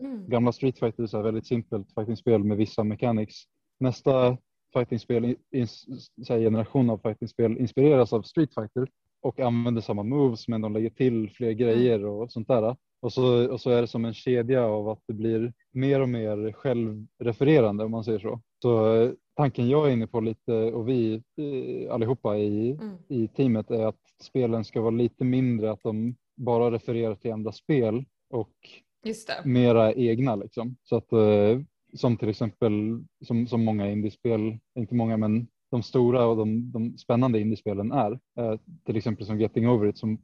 mm. 0.00 0.28
gamla 0.28 0.52
Street 0.52 0.78
Fighter, 0.78 1.06
så 1.06 1.22
väldigt 1.22 1.46
simpelt 1.46 1.94
fightingspel 1.94 2.44
med 2.44 2.56
vissa 2.56 2.84
mechanics. 2.84 3.34
Nästa 3.80 4.36
fightingspel, 4.72 5.36
generation 6.28 6.90
av 6.90 6.98
fightingspel 6.98 7.58
inspireras 7.58 8.12
av 8.12 8.22
Street 8.22 8.54
Fighter 8.54 8.88
och 9.22 9.40
använder 9.40 9.82
samma 9.82 10.02
moves 10.02 10.48
men 10.48 10.60
de 10.60 10.72
lägger 10.72 10.90
till 10.90 11.30
fler 11.30 11.46
mm. 11.46 11.58
grejer 11.58 12.04
och 12.04 12.32
sånt 12.32 12.48
där. 12.48 12.76
Och 13.00 13.12
så, 13.12 13.52
och 13.52 13.60
så 13.60 13.70
är 13.70 13.80
det 13.80 13.86
som 13.86 14.04
en 14.04 14.14
kedja 14.14 14.64
av 14.64 14.88
att 14.88 15.02
det 15.06 15.12
blir 15.12 15.52
mer 15.72 16.00
och 16.00 16.08
mer 16.08 16.52
självrefererande 16.52 17.84
om 17.84 17.90
man 17.90 18.04
säger 18.04 18.18
så. 18.18 18.40
Så 18.62 18.94
eh, 18.94 19.10
tanken 19.36 19.68
jag 19.68 19.88
är 19.88 19.92
inne 19.92 20.06
på 20.06 20.20
lite 20.20 20.52
och 20.52 20.88
vi 20.88 21.14
eh, 21.14 21.94
allihopa 21.94 22.36
i, 22.36 22.70
mm. 22.70 22.96
i 23.08 23.28
teamet 23.28 23.70
är 23.70 23.86
att 23.86 24.00
spelen 24.22 24.64
ska 24.64 24.80
vara 24.80 24.90
lite 24.90 25.24
mindre 25.24 25.70
att 25.70 25.82
de 25.82 26.14
bara 26.36 26.70
refererar 26.70 27.14
till 27.14 27.32
andra 27.32 27.52
spel 27.52 28.04
och 28.34 28.52
mera 29.44 29.92
egna 29.92 30.36
liksom. 30.36 30.76
Så 30.82 30.96
att 30.96 31.12
eh, 31.12 31.60
som 31.94 32.16
till 32.16 32.28
exempel 32.28 32.72
som, 33.24 33.46
som 33.46 33.64
många 33.64 33.90
indiespel, 33.90 34.58
inte 34.78 34.94
många 34.94 35.16
men 35.16 35.46
de 35.70 35.82
stora 35.82 36.26
och 36.26 36.36
de, 36.36 36.72
de 36.72 36.98
spännande 36.98 37.40
indiespelen 37.40 37.92
är. 37.92 38.12
Eh, 38.12 38.58
till 38.86 38.96
exempel 38.96 39.26
som 39.26 39.40
Getting 39.40 39.68
Over 39.68 39.88
It 39.88 39.98
som 39.98 40.18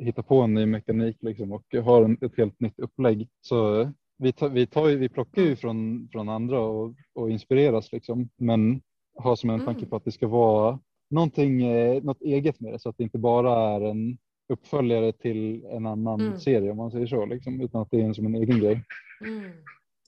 hittar 0.00 0.22
på 0.22 0.40
en 0.40 0.54
ny 0.54 0.66
mekanik 0.66 1.16
liksom 1.20 1.52
och 1.52 1.74
har 1.84 2.02
en, 2.02 2.18
ett 2.20 2.36
helt 2.36 2.60
nytt 2.60 2.78
upplägg. 2.78 3.28
Så 3.40 3.90
vi, 4.18 4.32
tar, 4.32 4.48
vi, 4.48 4.66
tar, 4.66 4.86
vi 4.88 5.08
plockar 5.08 5.42
ju 5.42 5.56
från, 5.56 6.08
från 6.12 6.28
andra 6.28 6.60
och, 6.60 6.94
och 7.14 7.30
inspireras 7.30 7.92
liksom 7.92 8.28
men 8.36 8.80
har 9.16 9.36
som 9.36 9.50
en 9.50 9.64
tanke 9.64 9.78
mm. 9.78 9.90
på 9.90 9.96
att 9.96 10.04
det 10.04 10.12
ska 10.12 10.28
vara 10.28 10.80
någonting, 11.10 11.62
eh, 11.62 12.02
något 12.02 12.22
eget 12.22 12.60
med 12.60 12.72
det 12.72 12.78
så 12.78 12.88
att 12.88 12.98
det 12.98 13.04
inte 13.04 13.18
bara 13.18 13.74
är 13.74 13.80
en 13.80 14.18
uppföljare 14.48 15.12
till 15.12 15.64
en 15.64 15.86
annan 15.86 16.20
mm. 16.20 16.38
serie 16.38 16.70
om 16.70 16.76
man 16.76 16.90
säger 16.90 17.06
så, 17.06 17.26
liksom, 17.26 17.60
utan 17.60 17.82
att 17.82 17.90
det 17.90 18.00
är 18.00 18.04
en 18.04 18.14
som 18.14 18.26
en 18.26 18.34
egen 18.34 18.60
grej. 18.60 18.84
Mm. 19.20 19.50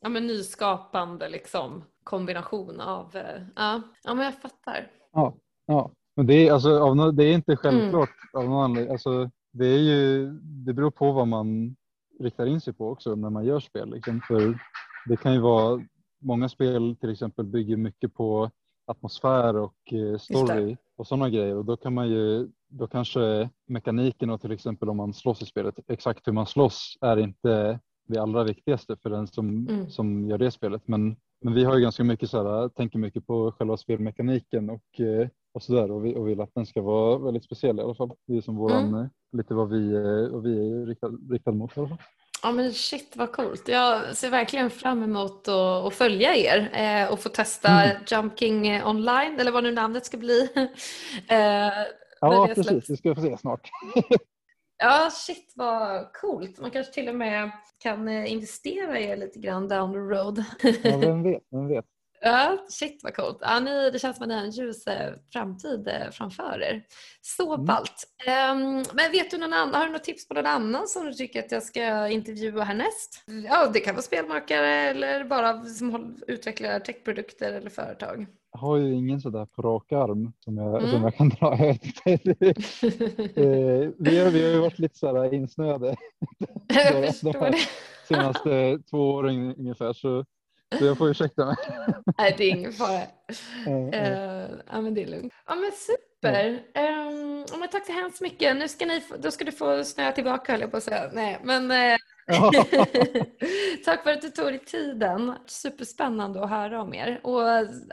Ja 0.00 0.08
men 0.08 0.26
nyskapande 0.26 1.28
liksom 1.28 1.84
kombination 2.04 2.80
av, 2.80 3.16
uh, 3.16 3.22
ja. 3.56 3.82
ja 4.04 4.14
men 4.14 4.24
jag 4.24 4.34
fattar. 4.34 4.90
Ja, 5.12 5.34
ja. 5.66 5.90
Men 6.16 6.26
det, 6.26 6.48
är, 6.48 6.52
alltså, 6.52 6.78
av, 6.78 7.14
det 7.14 7.24
är 7.24 7.34
inte 7.34 7.56
självklart 7.56 8.10
mm. 8.34 8.44
av 8.44 8.50
någon 8.50 8.64
anledning. 8.64 8.92
Alltså, 8.92 9.30
det, 9.52 9.66
är 9.66 9.78
ju, 9.78 10.30
det 10.40 10.72
beror 10.72 10.90
på 10.90 11.12
vad 11.12 11.28
man 11.28 11.76
riktar 12.20 12.46
in 12.46 12.60
sig 12.60 12.72
på 12.72 12.90
också 12.90 13.14
när 13.14 13.30
man 13.30 13.44
gör 13.44 13.60
spel. 13.60 13.90
Liksom. 13.90 14.20
För 14.28 14.58
det 15.06 15.16
kan 15.16 15.32
ju 15.32 15.40
vara, 15.40 15.82
många 16.18 16.48
spel 16.48 16.96
till 17.00 17.10
exempel 17.10 17.44
bygger 17.44 17.76
mycket 17.76 18.14
på 18.14 18.50
atmosfär 18.86 19.56
och 19.56 19.92
eh, 19.92 20.18
story 20.18 20.76
och 20.96 21.06
sådana 21.06 21.30
grejer 21.30 21.56
och 21.56 21.64
då 21.64 21.76
kan 21.76 21.94
man 21.94 22.08
ju 22.08 22.48
då 22.68 22.86
kanske 22.86 23.48
mekaniken 23.66 24.30
och 24.30 24.40
till 24.40 24.52
exempel 24.52 24.88
om 24.88 24.96
man 24.96 25.14
slåss 25.14 25.42
i 25.42 25.46
spelet, 25.46 25.74
exakt 25.88 26.28
hur 26.28 26.32
man 26.32 26.46
slåss 26.46 26.98
är 27.00 27.16
inte 27.16 27.78
det 28.08 28.18
allra 28.18 28.44
viktigaste 28.44 28.96
för 29.02 29.10
den 29.10 29.26
som, 29.26 29.68
mm. 29.68 29.90
som 29.90 30.28
gör 30.30 30.38
det 30.38 30.50
spelet. 30.50 30.82
Men, 30.84 31.16
men 31.40 31.54
vi 31.54 31.64
har 31.64 31.76
ju 31.76 31.82
ganska 31.82 32.04
mycket 32.04 32.30
så 32.30 32.42
här, 32.42 32.68
tänker 32.68 32.98
mycket 32.98 33.26
på 33.26 33.52
själva 33.52 33.76
spelmekaniken 33.76 34.70
och, 34.70 35.00
eh, 35.00 35.28
och 35.54 35.62
så 35.62 35.72
där 35.72 35.90
och 35.90 36.04
vi 36.04 36.16
och 36.16 36.28
vill 36.28 36.40
att 36.40 36.54
den 36.54 36.66
ska 36.66 36.82
vara 36.82 37.18
väldigt 37.18 37.44
speciell 37.44 37.78
i 37.78 37.82
alla 37.82 37.94
fall. 37.94 38.10
Det 38.26 38.36
är 38.36 38.40
som 38.40 38.56
våran, 38.56 38.88
mm. 38.88 39.08
lite 39.36 39.54
vad 39.54 39.68
vi, 39.68 39.92
eh, 39.94 40.32
vad 40.32 40.42
vi 40.42 40.58
är 40.58 40.86
riktade 40.86 41.16
riktad 41.30 41.52
mot 41.52 41.76
i 41.76 41.80
alla 41.80 41.88
fall. 41.88 41.98
Ja 42.42 42.52
men 42.52 42.72
shit 42.72 43.12
vad 43.16 43.32
coolt. 43.32 43.68
Jag 43.68 44.16
ser 44.16 44.30
verkligen 44.30 44.70
fram 44.70 45.02
emot 45.02 45.48
att, 45.48 45.86
att 45.86 45.94
följa 45.94 46.36
er 46.36 46.70
eh, 46.72 47.12
och 47.12 47.20
få 47.20 47.28
testa 47.28 47.68
mm. 47.68 47.96
Jump 48.06 48.38
King 48.38 48.84
online 48.84 49.40
eller 49.40 49.50
vad 49.50 49.64
nu 49.64 49.72
namnet 49.72 50.06
ska 50.06 50.16
bli. 50.16 50.48
eh, 51.28 51.68
Ja, 52.20 52.48
precis. 52.54 52.86
Det 52.86 52.96
ska 52.96 53.08
vi 53.08 53.14
få 53.14 53.20
se 53.20 53.36
snart. 53.36 53.70
ja, 54.78 55.10
shit 55.12 55.52
vad 55.56 56.12
coolt. 56.12 56.60
Man 56.60 56.70
kanske 56.70 56.92
till 56.92 57.08
och 57.08 57.14
med 57.14 57.50
kan 57.78 58.08
eh, 58.08 58.32
investera 58.32 59.00
i 59.00 59.04
er 59.04 59.16
lite 59.16 59.38
grann 59.38 59.68
down 59.68 59.92
the 59.92 59.98
road. 59.98 60.44
ja, 60.82 60.96
vem 60.96 61.22
vet, 61.32 61.42
vem 61.50 61.68
vet. 61.68 61.84
Ja, 62.20 62.66
shit 62.68 63.00
vad 63.02 63.16
coolt. 63.16 63.38
Ja, 63.40 63.60
ni, 63.60 63.90
det 63.90 63.98
känns 63.98 64.16
som 64.16 64.22
att 64.22 64.28
ni 64.28 64.34
har 64.34 64.42
en 64.42 64.50
ljus 64.50 64.86
eh, 64.86 65.14
framtid 65.32 65.88
eh, 65.88 66.10
framför 66.10 66.62
er. 66.62 66.82
Så 67.20 67.54
mm. 67.54 67.66
ballt. 67.66 68.04
Um, 68.26 68.84
men 68.92 69.12
vet 69.12 69.30
du 69.30 69.38
någon 69.38 69.52
annan, 69.52 69.74
har 69.74 69.86
du 69.86 69.92
något 69.92 70.04
tips 70.04 70.28
på 70.28 70.34
någon 70.34 70.46
annan 70.46 70.88
som 70.88 71.04
du 71.04 71.12
tycker 71.12 71.40
att 71.44 71.52
jag 71.52 71.62
ska 71.62 72.08
intervjua 72.08 72.64
härnäst? 72.64 73.24
Ja, 73.44 73.70
det 73.72 73.80
kan 73.80 73.94
vara 73.94 74.02
spelmakare 74.02 74.68
eller 74.68 75.24
bara 75.24 75.64
som 75.64 76.16
utvecklar 76.26 76.80
techprodukter 76.80 77.52
eller 77.52 77.70
företag. 77.70 78.26
Jag 78.56 78.60
har 78.60 78.76
ju 78.76 78.94
ingen 78.94 79.20
sådär 79.20 79.46
på 79.46 79.62
rak 79.62 79.92
arm 79.92 80.32
som 80.38 80.56
jag, 80.56 80.82
mm. 80.82 80.90
som 80.90 81.02
jag 81.02 81.14
kan 81.16 81.28
dra. 81.28 81.54
Eh, 83.36 83.90
vi, 83.98 84.18
har, 84.18 84.30
vi 84.30 84.44
har 84.44 84.50
ju 84.50 84.58
varit 84.58 84.78
lite 84.78 84.98
sådär 84.98 85.34
insnöade 85.34 85.96
de 87.22 87.52
senaste 88.08 88.78
två 88.90 89.10
åren 89.10 89.54
ungefär. 89.54 89.92
Så 89.92 90.24
Så 90.78 90.84
jag 90.84 90.98
får 90.98 91.08
ursäkta 91.10 91.46
mig. 91.46 91.56
Nej, 92.18 92.34
det 92.38 92.44
är 92.44 92.50
ingen 92.50 92.72
fara. 92.72 93.00
Ja. 93.66 93.92
Eh, 93.92 94.50
ja, 94.66 94.80
men 94.80 94.94
det 94.94 95.02
är 95.02 95.06
lugnt. 95.06 95.32
Ja, 95.46 95.54
men 95.54 95.70
super. 95.72 96.62
Ehm, 96.74 97.44
ja, 97.50 97.56
men 97.58 97.68
tack 97.68 97.86
så 97.86 97.92
hemskt 97.92 98.20
mycket. 98.20 98.56
Nu 98.56 98.68
ska 98.68 98.86
ni, 98.86 99.02
då 99.18 99.30
ska 99.30 99.44
du 99.44 99.52
få 99.52 99.84
snöa 99.84 100.12
tillbaka 100.12 100.52
höll 100.52 100.60
jag 100.60 100.70
på 100.70 100.76
att 100.76 100.82
säga. 100.82 101.10
Nej, 101.12 101.40
men 101.44 101.70
eh, 101.70 101.96
tack 103.84 104.02
för 104.02 104.10
att 104.10 104.22
du 104.22 104.28
tog 104.30 104.46
dig 104.46 104.58
tiden. 104.58 105.32
Superspännande 105.46 106.44
att 106.44 106.50
höra 106.50 106.82
om 106.82 106.94
er. 106.94 107.20
Och 107.22 107.42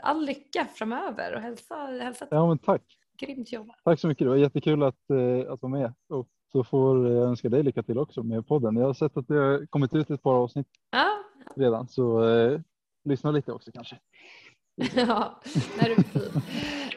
all 0.02 0.24
lycka 0.26 0.66
framöver 0.74 1.34
och 1.34 1.40
hälsa, 1.40 1.74
hälsa 1.74 2.26
ja, 2.30 2.48
men 2.48 2.58
tack. 2.58 2.82
grymt 3.20 3.52
jobbat. 3.52 3.76
Tack 3.84 4.00
så 4.00 4.06
mycket. 4.08 4.24
Det 4.24 4.28
var 4.28 4.36
jättekul 4.36 4.82
att, 4.82 5.10
eh, 5.10 5.52
att 5.52 5.62
vara 5.62 5.72
med 5.72 5.92
och 6.08 6.28
så 6.52 6.64
får 6.64 7.08
jag 7.10 7.24
önska 7.24 7.48
dig 7.48 7.62
lycka 7.62 7.82
till 7.82 7.98
också 7.98 8.22
med 8.22 8.46
podden. 8.46 8.76
Jag 8.76 8.86
har 8.86 8.94
sett 8.94 9.16
att 9.16 9.28
det 9.28 9.34
har 9.34 9.66
kommit 9.66 9.94
ut 9.94 10.10
ett 10.10 10.22
par 10.22 10.34
avsnitt 10.34 10.66
Ja, 10.90 11.06
redan 11.56 11.88
så 11.88 12.28
eh, 12.28 12.60
lyssna 13.04 13.30
lite 13.30 13.52
också 13.52 13.70
kanske. 13.74 13.98
ja 14.96 15.40
när 15.78 15.84
du 15.84 15.92
är 15.92 16.02
fin. 16.02 16.22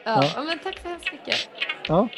Ja, 0.04 0.22
Ja. 0.24 0.32
ja, 0.36 0.42
men 0.42 0.58
tack 0.58 0.78
så 0.78 0.88
hemskt 0.88 1.12
mycket. 1.12 1.36
Ja, 1.88 2.08